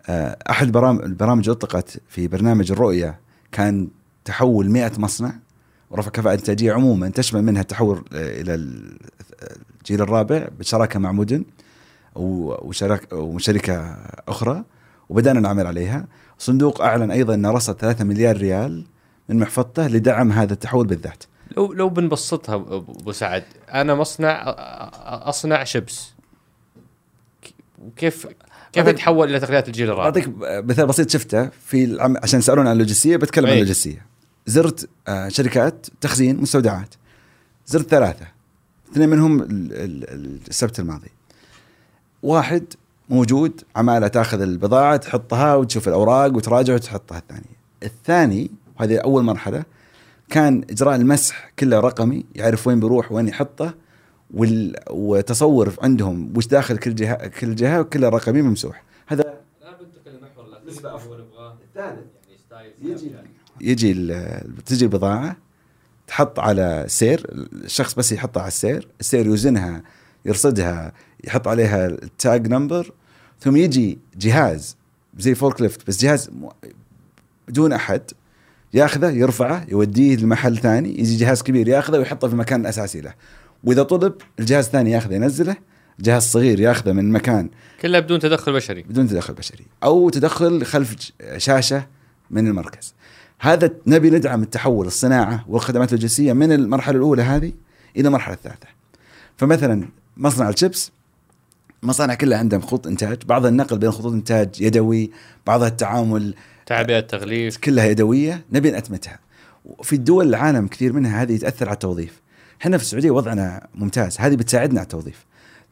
آه، 0.08 0.38
أحد 0.50 0.78
البرامج 0.78 1.50
اطلقت 1.50 2.02
في 2.10 2.28
برنامج 2.28 2.72
الرؤية 2.72 3.20
كان 3.52 3.88
تحول 4.26 4.70
100 4.70 4.92
مصنع 4.98 5.34
ورفع 5.90 6.10
كفاءة 6.12 6.34
إنتاجية 6.34 6.74
عموما 6.74 7.10
تشمل 7.10 7.42
منها 7.42 7.62
التحول 7.62 8.04
إلى 8.14 8.54
الجيل 9.82 10.02
الرابع 10.02 10.48
بالشراكة 10.58 11.00
مع 11.00 11.12
مدن 11.12 11.44
وشركة 12.16 13.98
أخرى 14.28 14.64
وبدأنا 15.10 15.40
نعمل 15.40 15.68
عليها. 15.68 16.08
الصندوق 16.40 16.82
أعلن 16.82 17.12
أيضا 17.12 17.34
أنه 17.34 17.52
رصد 17.52 17.74
3 17.74 18.04
مليار 18.04 18.38
ريال 18.38 18.86
من 19.30 19.40
محفظته 19.40 19.88
لدعم 19.88 20.32
هذا 20.32 20.54
التحول 20.54 20.88
بالذات. 20.88 21.24
لو 21.58 21.74
لو 21.74 21.90
بنبسطها 21.90 22.56
أبو 22.56 23.12
سعد 23.12 23.44
أنا 23.74 23.96
مصنع 23.96 24.44
أصنع 25.30 25.64
شيبس. 25.64 26.14
كيف 27.98 28.28
كيف 28.74 28.88
يتحول 28.88 29.30
إلى 29.30 29.40
تقنيات 29.40 29.68
الجيل 29.68 29.90
الرابع؟ 29.90 30.06
أعطيك 30.06 30.30
مثال 30.42 30.88
بسيط 30.88 31.10
شفته 31.10 31.50
في 31.50 31.84
العم... 31.84 32.18
عشان 32.24 32.40
يسالون 32.40 32.68
عن 32.68 32.74
اللوجستية 32.74 33.18
بتكلم 33.18 33.46
عن 33.46 33.52
إيه. 33.52 33.62
اللوجستية. 33.62 34.06
زرت 34.46 34.90
آه، 35.08 35.30
شركات 35.30 35.88
تخزين 36.02 36.42
مستودعات. 36.42 36.96
زرت 37.68 37.90
ثلاثة. 37.90 38.28
اثنين 38.92 39.10
منهم 39.10 39.48
السبت 40.50 40.80
الماضي. 40.80 41.08
واحد 42.26 42.74
موجود 43.10 43.62
عمالة 43.76 44.08
تاخذ 44.08 44.42
البضاعة 44.42 44.98
تحطها 44.98 45.56
وتشوف 45.56 45.88
الأوراق 45.88 46.36
وتراجع 46.36 46.74
وتحطها 46.74 47.18
الثانية 47.18 47.56
الثاني 47.84 48.52
وهذه 48.80 48.98
أول 48.98 49.24
مرحلة 49.24 49.64
كان 50.30 50.64
إجراء 50.70 50.96
المسح 50.96 51.52
كله 51.60 51.80
رقمي 51.80 52.26
يعرف 52.36 52.68
وين 52.68 52.80
بيروح 52.80 53.12
وين 53.12 53.28
يحطه 53.28 53.74
وال... 54.34 54.76
وتصور 54.90 55.74
عندهم 55.82 56.34
وش 56.38 56.48
داخل 56.48 56.78
كل 56.78 56.96
جهه 56.96 57.28
كل 57.28 57.56
جهة 57.56 57.80
وكله 57.80 58.10
رقمي 58.10 58.42
ممسوح. 58.42 58.84
هذا 59.08 59.22
الان 59.22 59.74
بنتقل 59.80 60.12
للمحور 60.12 61.26
الثالث. 61.64 62.06
يعني 62.52 62.70
يجي 62.82 63.16
يجي 63.62 64.14
تجي 64.66 64.86
البضاعة 64.86 65.38
تحط 66.08 66.40
على 66.40 66.86
سير 66.88 67.26
الشخص 67.54 67.94
بس 67.94 68.12
يحطها 68.12 68.42
على 68.42 68.48
السير 68.48 68.88
السير 69.00 69.26
يوزنها 69.26 69.84
يرصدها 70.26 70.94
يحط 71.24 71.48
عليها 71.48 71.86
ال 71.88 72.03
tag 72.03 72.48
number 72.48 72.92
ثم 73.40 73.56
يجي 73.56 74.00
جهاز 74.18 74.78
زي 75.18 75.36
فوركليفت 75.36 75.88
بس 75.88 76.02
جهاز 76.02 76.30
بدون 77.48 77.74
أحد 77.74 78.02
ياخذه 78.74 79.10
يرفعه 79.10 79.66
يوديه 79.70 80.16
لمحل 80.16 80.58
ثاني 80.58 81.00
يجي 81.00 81.16
جهاز 81.16 81.44
كبير 81.44 81.68
ياخذه 81.68 81.98
ويحطه 81.98 82.28
في 82.28 82.34
المكان 82.34 82.62
الاساسي 82.62 83.02
له. 83.02 83.14
وإذا 83.64 83.84
طلب 83.84 84.14
الجهاز 84.40 84.66
الثاني 84.66 84.92
ياخذه 84.92 85.14
ينزله. 85.14 85.56
جهاز 86.00 86.24
صغير 86.24 86.60
ياخذه 86.60 86.92
من 86.92 87.12
مكان 87.12 87.50
كلها 87.82 88.00
بدون 88.00 88.20
تدخل 88.20 88.54
بشري. 88.54 88.84
بدون 88.84 89.08
تدخل 89.08 89.34
بشري. 89.34 89.66
أو 89.84 90.10
تدخل 90.10 90.66
خلف 90.66 90.96
شاشة 91.38 91.88
من 92.32 92.48
المركز. 92.48 92.94
هذا 93.40 93.72
نبي 93.88 94.10
ندعم 94.10 94.44
التحول 94.44 94.88
الصناعة 94.88 95.46
والخدمات 95.48 95.94
اللوجستية 95.94 96.34
من 96.34 96.52
المرحلة 96.52 96.98
الأولى 96.98 97.22
هذه 97.22 97.54
إلى 97.98 98.08
المرحلة 98.08 98.36
الثالثة. 98.36 98.68
فمثلا 99.38 99.90
مصنع 100.18 100.50
الشيبس 100.50 100.92
مصانع 101.86 102.14
كلها 102.14 102.38
عندهم 102.38 102.62
خطوط 102.62 102.88
إنتاج 102.88 103.24
بعض 103.26 103.46
النقل 103.46 103.78
بين 103.78 103.92
خطوط 103.92 104.14
إنتاج 104.14 104.62
يدوي 104.62 105.12
بعضها 105.48 105.68
التعامل 105.68 106.36
تعبئة 106.66 107.00
تغليف. 107.00 107.58
كلها 107.58 107.86
يدوية 107.86 108.46
نبي 108.52 108.72
نأتمتها. 108.72 109.20
في 109.84 109.94
الدول 109.94 110.28
العالم 110.28 110.68
كثير 110.68 110.94
منها 110.94 111.22
هذه 111.22 111.38
تأثر 111.38 111.66
على 111.66 111.74
التوظيف. 111.74 112.22
إحنا 112.62 112.78
في 112.78 112.84
السعودية 112.84 113.12
وضعنا 113.12 113.68
ممتاز 113.76 114.18
هذه 114.20 114.36
بتساعدنا 114.36 114.80
على 114.80 114.86
التوظيف. 114.86 115.26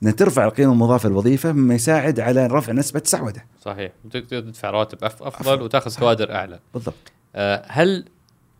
إن 0.03 0.16
ترفع 0.16 0.45
القيمة 0.45 0.74
المضافة 0.74 1.09
للوظيفة 1.09 1.51
مما 1.51 1.76
يساعد 1.76 2.20
على 2.20 2.47
رفع 2.47 2.74
نسبة 2.74 2.99
السعودة. 2.99 3.45
صحيح. 3.61 3.91
تقدر 4.11 4.39
تدفع 4.39 4.70
رواتب 4.70 5.03
أفضل 5.03 5.61
وتأخذ 5.61 5.99
كوادر 5.99 6.32
أعلى. 6.32 6.59
بالضبط. 6.74 7.11
آه 7.36 7.64
هل 7.68 8.05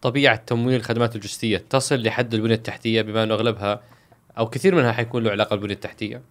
طبيعة 0.02 0.36
تمويل 0.36 0.76
الخدمات 0.76 1.16
اللوجستية 1.16 1.64
تصل 1.70 2.04
لحد 2.04 2.34
البنيه 2.34 2.56
التحتية 2.56 3.02
بما 3.02 3.24
انه 3.24 3.34
اغلبها 3.34 3.82
أو 4.38 4.50
كثير 4.50 4.76
منها 4.76 4.92
حيكون 4.92 5.24
له 5.24 5.32
علاقة 5.32 5.56
بالبنيه 5.56 5.74
التحتية؟ 5.74 6.22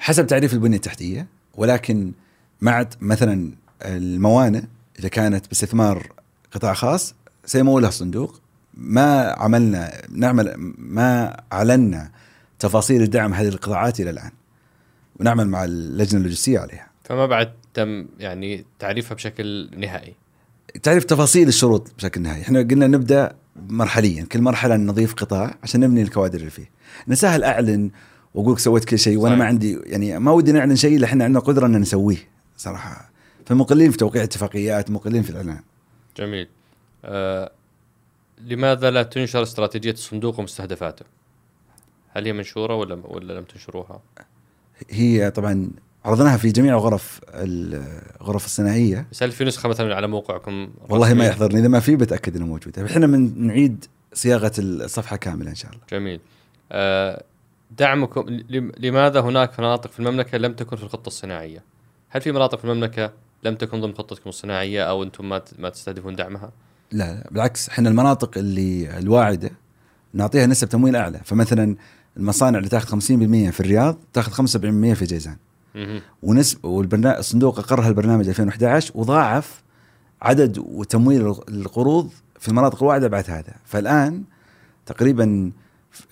حسب 0.00 0.26
تعريف 0.26 0.52
البنية 0.52 0.76
التحتية 0.76 1.26
ولكن 1.54 2.12
مع 2.60 2.86
مثلا 3.00 3.52
الموانئ 3.82 4.62
إذا 4.98 5.08
كانت 5.08 5.48
باستثمار 5.48 6.12
قطاع 6.52 6.74
خاص 6.74 7.14
سيمولها 7.44 7.88
الصندوق 7.88 8.40
ما 8.74 9.34
عملنا 9.38 9.92
نعمل 10.10 10.54
ما 10.78 11.40
أعلنا 11.52 12.10
تفاصيل 12.58 13.02
الدعم 13.02 13.34
هذه 13.34 13.48
القطاعات 13.48 14.00
إلى 14.00 14.10
الآن 14.10 14.30
ونعمل 15.20 15.48
مع 15.48 15.64
اللجنة 15.64 16.20
اللوجستية 16.20 16.58
عليها. 16.58 16.86
فما 17.04 17.26
بعد 17.26 17.52
تم 17.74 18.06
يعني 18.18 18.64
تعريفها 18.78 19.14
بشكل 19.14 19.70
نهائي. 19.76 20.14
تعريف 20.82 21.04
تفاصيل 21.04 21.48
الشروط 21.48 21.92
بشكل 21.98 22.22
نهائي. 22.22 22.42
إحنا 22.42 22.60
قلنا 22.60 22.86
نبدأ 22.86 23.36
مرحليا 23.68 24.24
كل 24.24 24.40
مرحلة 24.40 24.76
نضيف 24.76 25.14
قطاع 25.14 25.54
عشان 25.62 25.80
نبني 25.80 26.02
الكوادر 26.02 26.38
اللي 26.38 26.50
فيه. 26.50 26.70
نسهل 27.08 27.44
اعلن 27.44 27.90
واقول 28.34 28.60
سويت 28.60 28.84
كل 28.84 28.98
شيء 28.98 29.18
وأنا 29.18 29.34
ما 29.34 29.44
عندي 29.44 29.78
يعني 29.86 30.18
ما 30.18 30.30
ودي 30.30 30.52
نعلن 30.52 30.76
شيء 30.76 30.96
إلا 30.96 31.04
إحنا 31.04 31.24
عندنا 31.24 31.40
قدرة 31.40 31.66
ان 31.66 31.80
نسويه 31.80 32.28
صراحة. 32.56 33.10
فمقلين 33.46 33.90
في 33.90 33.96
توقيع 33.96 34.22
اتفاقيات 34.22 34.90
مقلين 34.90 35.22
في 35.22 35.30
الإعلان. 35.30 35.60
جميل. 36.16 36.48
آه 37.04 37.50
لماذا 38.38 38.90
لا 38.90 39.02
تنشر 39.02 39.42
استراتيجية 39.42 39.92
الصندوق 39.92 40.40
ومستهدفاته؟ 40.40 41.04
هل 42.08 42.26
هي 42.26 42.32
منشورة 42.32 42.74
ولا 42.74 42.94
ولا 43.04 43.32
لم 43.32 43.44
تنشروها؟ 43.44 44.00
هي 44.90 45.30
طبعا 45.30 45.70
عرضناها 46.04 46.36
في 46.36 46.50
جميع 46.50 46.74
الغرف 46.74 47.20
الغرف 47.34 48.44
الصناعية. 48.44 49.06
بس 49.12 49.22
هل 49.22 49.32
في 49.32 49.44
نسخة 49.44 49.68
مثلا 49.68 49.94
على 49.94 50.06
موقعكم 50.06 50.70
والله 50.88 51.14
ما 51.14 51.26
يحضرني 51.26 51.60
إذا 51.60 51.68
ما 51.68 51.80
في 51.80 51.96
بتأكد 51.96 52.36
إنه 52.36 52.46
موجوده 52.46 52.86
إحنا 52.86 53.06
من 53.06 53.46
نعيد 53.46 53.84
صياغة 54.12 54.52
الصفحة 54.58 55.16
كاملة 55.16 55.50
إن 55.50 55.54
شاء 55.54 55.70
الله. 55.70 55.82
جميل. 55.92 56.20
آه، 56.72 57.24
دعمكم 57.78 58.40
لماذا 58.78 59.20
هناك 59.20 59.60
مناطق 59.60 59.90
في 59.90 60.00
المملكة 60.00 60.38
لم 60.38 60.52
تكن 60.52 60.76
في 60.76 60.82
الخطة 60.82 61.06
الصناعية؟ 61.06 61.62
هل 62.08 62.20
في 62.20 62.32
مناطق 62.32 62.58
في 62.58 62.64
المملكة 62.64 63.12
لم 63.44 63.54
تكن 63.54 63.80
ضمن 63.80 63.94
خطتكم 63.94 64.30
الصناعية 64.30 64.82
أو 64.82 65.02
أنتم 65.02 65.28
ما 65.28 65.42
ما 65.58 65.68
تستهدفون 65.68 66.16
دعمها؟ 66.16 66.50
لا, 66.92 67.14
لا 67.14 67.28
بالعكس 67.30 67.68
إحنا 67.68 67.88
المناطق 67.88 68.38
اللي 68.38 68.98
الواعدة 68.98 69.50
نعطيها 70.14 70.46
نسب 70.46 70.68
تمويل 70.68 70.96
أعلى 70.96 71.20
فمثلا 71.24 71.76
المصانع 72.16 72.58
اللي 72.58 72.68
تأخذ 72.68 73.00
50% 73.00 73.02
في 73.50 73.60
الرياض 73.60 73.98
تأخذ 74.12 74.32
75% 74.32 74.94
في 74.94 75.04
جيزان. 75.04 75.36
ونسب 76.22 76.64
والبرنامج 76.64 77.16
الصندوق 77.16 77.58
أقرها 77.58 77.88
البرنامج 77.88 78.28
2011 78.28 78.92
وضاعف 78.94 79.62
عدد 80.22 80.58
وتمويل 80.58 81.34
القروض 81.48 82.10
في 82.38 82.48
المناطق 82.48 82.82
الواعدة 82.82 83.08
بعد 83.08 83.30
هذا. 83.30 83.54
فالآن 83.64 84.22
تقريبا 84.86 85.52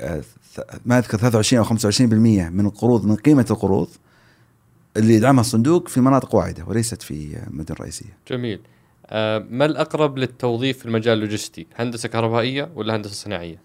آه، 0.01 0.23
ما 0.87 0.99
أذكر 0.99 1.19
23 1.19 1.59
أو 1.59 1.65
25% 1.65 2.51
من 2.53 2.67
القروض 2.67 3.07
من 3.07 3.17
قيمة 3.17 3.47
القروض 3.51 3.89
اللي 4.97 5.15
يدعمها 5.15 5.41
الصندوق 5.41 5.89
في 5.89 6.01
مناطق 6.01 6.35
واعده 6.35 6.65
وليست 6.65 7.03
في 7.03 7.39
مدن 7.51 7.75
رئيسية. 7.81 8.17
جميل. 8.31 8.61
آه، 9.07 9.47
ما 9.51 9.65
الأقرب 9.65 10.19
للتوظيف 10.19 10.79
في 10.79 10.87
المجال 10.87 11.15
اللوجستي؟ 11.19 11.67
هندسة 11.77 12.09
كهربائية 12.09 12.71
ولا 12.75 12.97
هندسة 12.97 13.15
صناعية؟ 13.15 13.59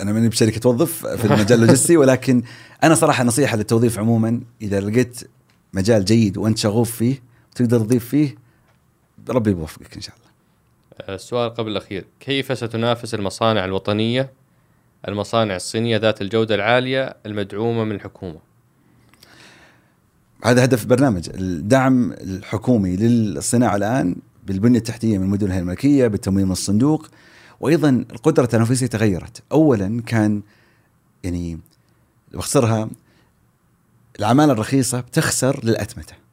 أنا 0.00 0.12
ماني 0.12 0.28
بشركة 0.28 0.58
توظف 0.60 1.06
في 1.06 1.24
المجال 1.24 1.62
اللوجستي 1.62 1.96
ولكن 1.96 2.42
أنا 2.84 2.94
صراحة 2.94 3.24
نصيحة 3.24 3.56
للتوظيف 3.56 3.98
عموما 3.98 4.40
إذا 4.62 4.80
لقيت 4.80 5.20
مجال 5.72 6.04
جيد 6.04 6.38
وأنت 6.38 6.58
شغوف 6.58 6.96
فيه 6.96 7.22
تقدر 7.54 7.78
تضيف 7.78 8.08
فيه 8.08 8.34
ربي 9.28 9.50
يوفقك 9.50 9.94
إن 9.94 10.00
شاء 10.00 10.14
الله. 10.16 10.27
السؤال 11.08 11.54
قبل 11.54 11.70
الأخير، 11.70 12.04
كيف 12.20 12.58
ستنافس 12.58 13.14
المصانع 13.14 13.64
الوطنية 13.64 14.32
المصانع 15.08 15.56
الصينية 15.56 15.96
ذات 15.96 16.22
الجودة 16.22 16.54
العالية 16.54 17.16
المدعومة 17.26 17.84
من 17.84 17.92
الحكومة؟ 17.92 18.38
هذا 20.44 20.64
هدف 20.64 20.86
برنامج. 20.86 21.30
الدعم 21.34 22.12
الحكومي 22.12 22.96
للصناعة 22.96 23.76
الآن 23.76 24.16
بالبنية 24.46 24.78
التحتية 24.78 25.18
من 25.18 25.24
المدن 25.24 25.52
الملكيه 25.52 26.06
بالتمويل 26.06 26.46
من 26.46 26.52
الصندوق. 26.52 27.08
وأيضا 27.60 28.04
القدرة 28.10 28.44
التنافسية 28.44 28.86
تغيرت، 28.86 29.42
اولا 29.52 30.02
كان 30.06 30.42
يعني 31.24 31.58
باختصرها 32.32 32.88
العمالة 34.18 34.52
الرخيصة 34.52 35.00
بتخسر 35.00 35.60
للأتمتة. 35.64 36.27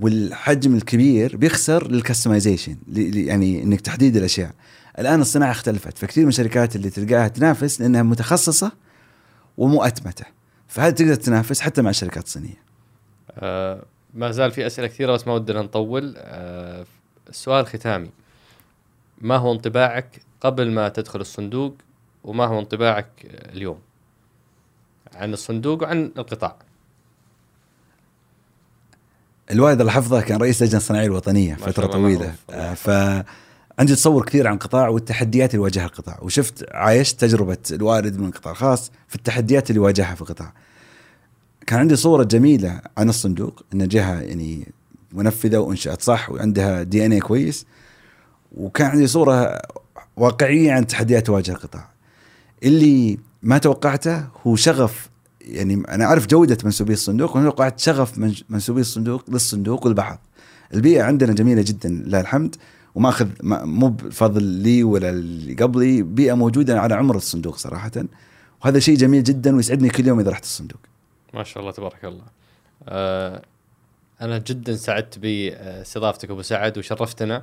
والحجم 0.00 0.74
الكبير 0.74 1.36
بيخسر 1.36 1.90
للكستمايزيشن 1.90 2.76
يعني 3.14 3.62
إنك 3.62 3.80
تحديد 3.80 4.16
الأشياء. 4.16 4.54
الآن 4.98 5.20
الصناعة 5.20 5.50
اختلفت 5.50 5.98
فكثير 5.98 6.24
من 6.24 6.28
الشركات 6.28 6.76
اللي 6.76 6.90
تلقاها 6.90 7.28
تنافس 7.28 7.80
لأنها 7.80 8.02
متخصصة 8.02 8.72
ومؤتمتة. 9.56 10.24
فهذه 10.68 10.94
تقدر 10.94 11.14
تنافس 11.14 11.60
حتى 11.60 11.82
مع 11.82 11.90
الشركات 11.90 12.24
الصينية؟ 12.24 12.62
آه 13.30 13.84
ما 14.14 14.30
زال 14.30 14.50
في 14.50 14.66
أسئلة 14.66 14.86
كثيرة 14.88 15.12
بس 15.12 15.26
ما 15.26 15.32
ودنا 15.32 15.62
نطول. 15.62 16.14
آه 16.16 16.86
السؤال 17.28 17.66
ختامي. 17.66 18.10
ما 19.20 19.36
هو 19.36 19.52
انطباعك 19.52 20.20
قبل 20.40 20.70
ما 20.70 20.88
تدخل 20.88 21.20
الصندوق 21.20 21.74
وما 22.24 22.44
هو 22.44 22.58
انطباعك 22.58 23.08
اليوم؟ 23.24 23.78
عن 25.14 25.32
الصندوق 25.32 25.82
وعن 25.82 26.12
القطاع. 26.18 26.56
الوالد 29.50 29.80
الله 29.80 29.92
حفظه 29.92 30.20
كان 30.20 30.40
رئيس 30.40 30.62
اللجنه 30.62 30.76
الصناعيه 30.76 31.06
الوطنية 31.06 31.54
فترة 31.54 31.86
طويلة. 31.86 32.34
آه 32.50 32.74
فعندي 32.74 33.94
تصور 33.94 34.24
كثير 34.24 34.46
عن 34.48 34.54
القطاع 34.54 34.88
والتحديات 34.88 35.54
اللي 35.54 35.62
واجهها 35.62 35.86
القطاع 35.86 36.18
وشفت 36.22 36.66
عايشت 36.74 37.20
تجربة 37.20 37.56
الوالد 37.70 38.18
من 38.18 38.26
القطاع 38.26 38.52
الخاص 38.52 38.90
في 39.08 39.14
التحديات 39.14 39.70
اللي 39.70 39.80
واجهها 39.80 40.14
في 40.14 40.20
القطاع. 40.20 40.52
كان 41.66 41.78
عندي 41.78 41.96
صورة 41.96 42.24
جميلة 42.24 42.80
عن 42.98 43.08
الصندوق 43.08 43.62
إن 43.74 43.88
جهة 43.88 44.20
يعني 44.20 44.72
منفذة 45.12 45.58
وإنشأت 45.58 46.02
صح 46.02 46.30
وعندها 46.30 46.82
دي 46.82 47.06
إن 47.06 47.12
اي 47.12 47.20
كويس 47.20 47.66
وكان 48.56 48.86
عندي 48.90 49.06
صورة 49.06 49.58
واقعية 50.16 50.72
عن 50.72 50.82
التحديات 50.82 51.26
تواجه 51.26 51.50
القطاع. 51.50 51.88
اللي 52.62 53.18
ما 53.42 53.58
توقعته 53.58 54.24
هو 54.46 54.56
شغف 54.56 55.08
يعني 55.48 55.82
أنا 55.88 56.04
أعرف 56.04 56.26
جودة 56.26 56.58
منسوبي 56.64 56.92
الصندوق 56.92 57.36
وأنا 57.36 57.50
توقعت 57.50 57.78
شغف 57.80 58.18
منسوبي 58.48 58.80
الصندوق 58.80 59.30
للصندوق 59.30 59.86
والبحث. 59.86 60.18
البيئة 60.74 61.02
عندنا 61.02 61.32
جميلة 61.32 61.62
جدا 61.62 61.88
لله 61.88 62.20
الحمد. 62.20 62.56
وما 62.94 63.08
اخذ 63.08 63.28
مو 63.42 63.88
بفضل 63.88 64.42
لي 64.42 64.82
ولا 64.84 65.10
اللي 65.10 65.54
قبلي 65.54 66.02
بيئة 66.02 66.34
موجودة 66.34 66.80
على 66.80 66.94
عمر 66.94 67.16
الصندوق 67.16 67.56
صراحة. 67.56 67.90
وهذا 68.64 68.78
شيء 68.78 68.96
جميل 68.96 69.22
جدا 69.24 69.56
ويسعدني 69.56 69.88
كل 69.88 70.06
يوم 70.06 70.20
إذا 70.20 70.30
رحت 70.30 70.42
الصندوق. 70.42 70.80
ما 71.34 71.44
شاء 71.44 71.60
الله 71.60 71.72
تبارك 71.72 72.04
الله. 72.04 72.24
آه 72.88 73.42
أنا 74.20 74.38
جدا 74.38 74.76
سعدت 74.76 75.18
باستضافتك 75.18 76.30
أبو 76.30 76.42
سعد 76.42 76.78
وشرفتنا 76.78 77.42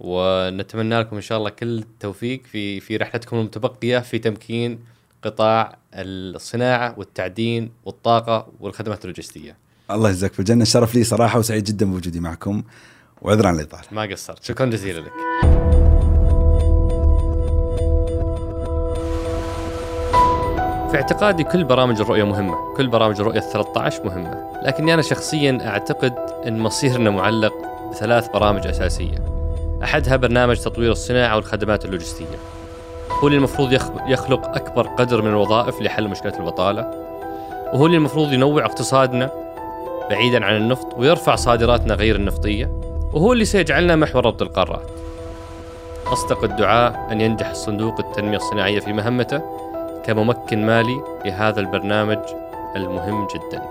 ونتمنى 0.00 1.00
لكم 1.00 1.16
إن 1.16 1.22
شاء 1.22 1.38
الله 1.38 1.50
كل 1.50 1.78
التوفيق 1.78 2.42
في 2.52 2.80
في 2.80 2.96
رحلتكم 2.96 3.36
المتبقية 3.36 3.98
في 3.98 4.18
تمكين 4.18 4.78
قطاع 5.24 5.76
الصناعة 5.94 6.94
والتعدين 6.98 7.72
والطاقة 7.84 8.46
والخدمات 8.60 9.04
اللوجستية. 9.04 9.56
الله 9.90 10.08
يجزاك 10.10 10.32
في 10.32 10.40
الجنة. 10.40 10.62
الشرف 10.62 10.94
لي 10.94 11.04
صراحة 11.04 11.38
وسعيد 11.38 11.64
جدا 11.64 11.86
بوجودي 11.86 12.20
معكم. 12.20 12.62
وعذرا 13.22 13.48
عن 13.48 13.54
الاطاله. 13.54 13.84
ما 13.92 14.02
قصرت. 14.02 14.44
شكرا 14.44 14.66
جزيلا 14.66 15.00
لك. 15.00 15.12
في 20.90 21.00
اعتقادي 21.00 21.44
كل 21.44 21.64
برامج 21.64 22.00
الرؤية 22.00 22.24
مهمة. 22.24 22.74
كل 22.76 22.86
برامج 22.86 23.20
الرؤية 23.20 23.40
13 23.40 24.04
مهمة. 24.04 24.60
لكني 24.62 24.94
أنا 24.94 25.02
شخصيا 25.02 25.58
أعتقد 25.66 26.14
أن 26.46 26.58
مصيرنا 26.58 27.10
معلق 27.10 27.52
بثلاث 27.90 28.28
برامج 28.28 28.66
أساسية. 28.66 29.24
أحدها 29.82 30.16
برنامج 30.16 30.56
تطوير 30.56 30.92
الصناعة 30.92 31.36
والخدمات 31.36 31.84
اللوجستية. 31.84 32.53
هو 33.22 33.26
اللي 33.26 33.38
المفروض 33.38 33.72
يخلق 34.06 34.56
أكبر 34.56 34.86
قدر 34.86 35.22
من 35.22 35.28
الوظائف 35.28 35.82
لحل 35.82 36.08
مشكلة 36.08 36.38
البطالة. 36.38 36.90
وهو 37.72 37.86
اللي 37.86 37.96
المفروض 37.96 38.32
ينوع 38.32 38.64
اقتصادنا 38.64 39.30
بعيدا 40.10 40.44
عن 40.44 40.56
النفط 40.56 40.94
ويرفع 40.98 41.34
صادراتنا 41.34 41.94
غير 41.94 42.16
النفطية. 42.16 42.70
وهو 43.12 43.32
اللي 43.32 43.44
سيجعلنا 43.44 43.96
محور 43.96 44.26
ربط 44.26 44.42
القارات. 44.42 44.90
أصدق 46.06 46.44
الدعاء 46.44 47.08
أن 47.12 47.20
ينجح 47.20 47.50
الصندوق 47.50 48.00
التنمية 48.00 48.36
الصناعية 48.36 48.80
في 48.80 48.92
مهمته 48.92 49.42
كممكن 50.04 50.66
مالي 50.66 51.02
لهذا 51.24 51.60
البرنامج 51.60 52.18
المهم 52.76 53.26
جداً. 53.34 53.62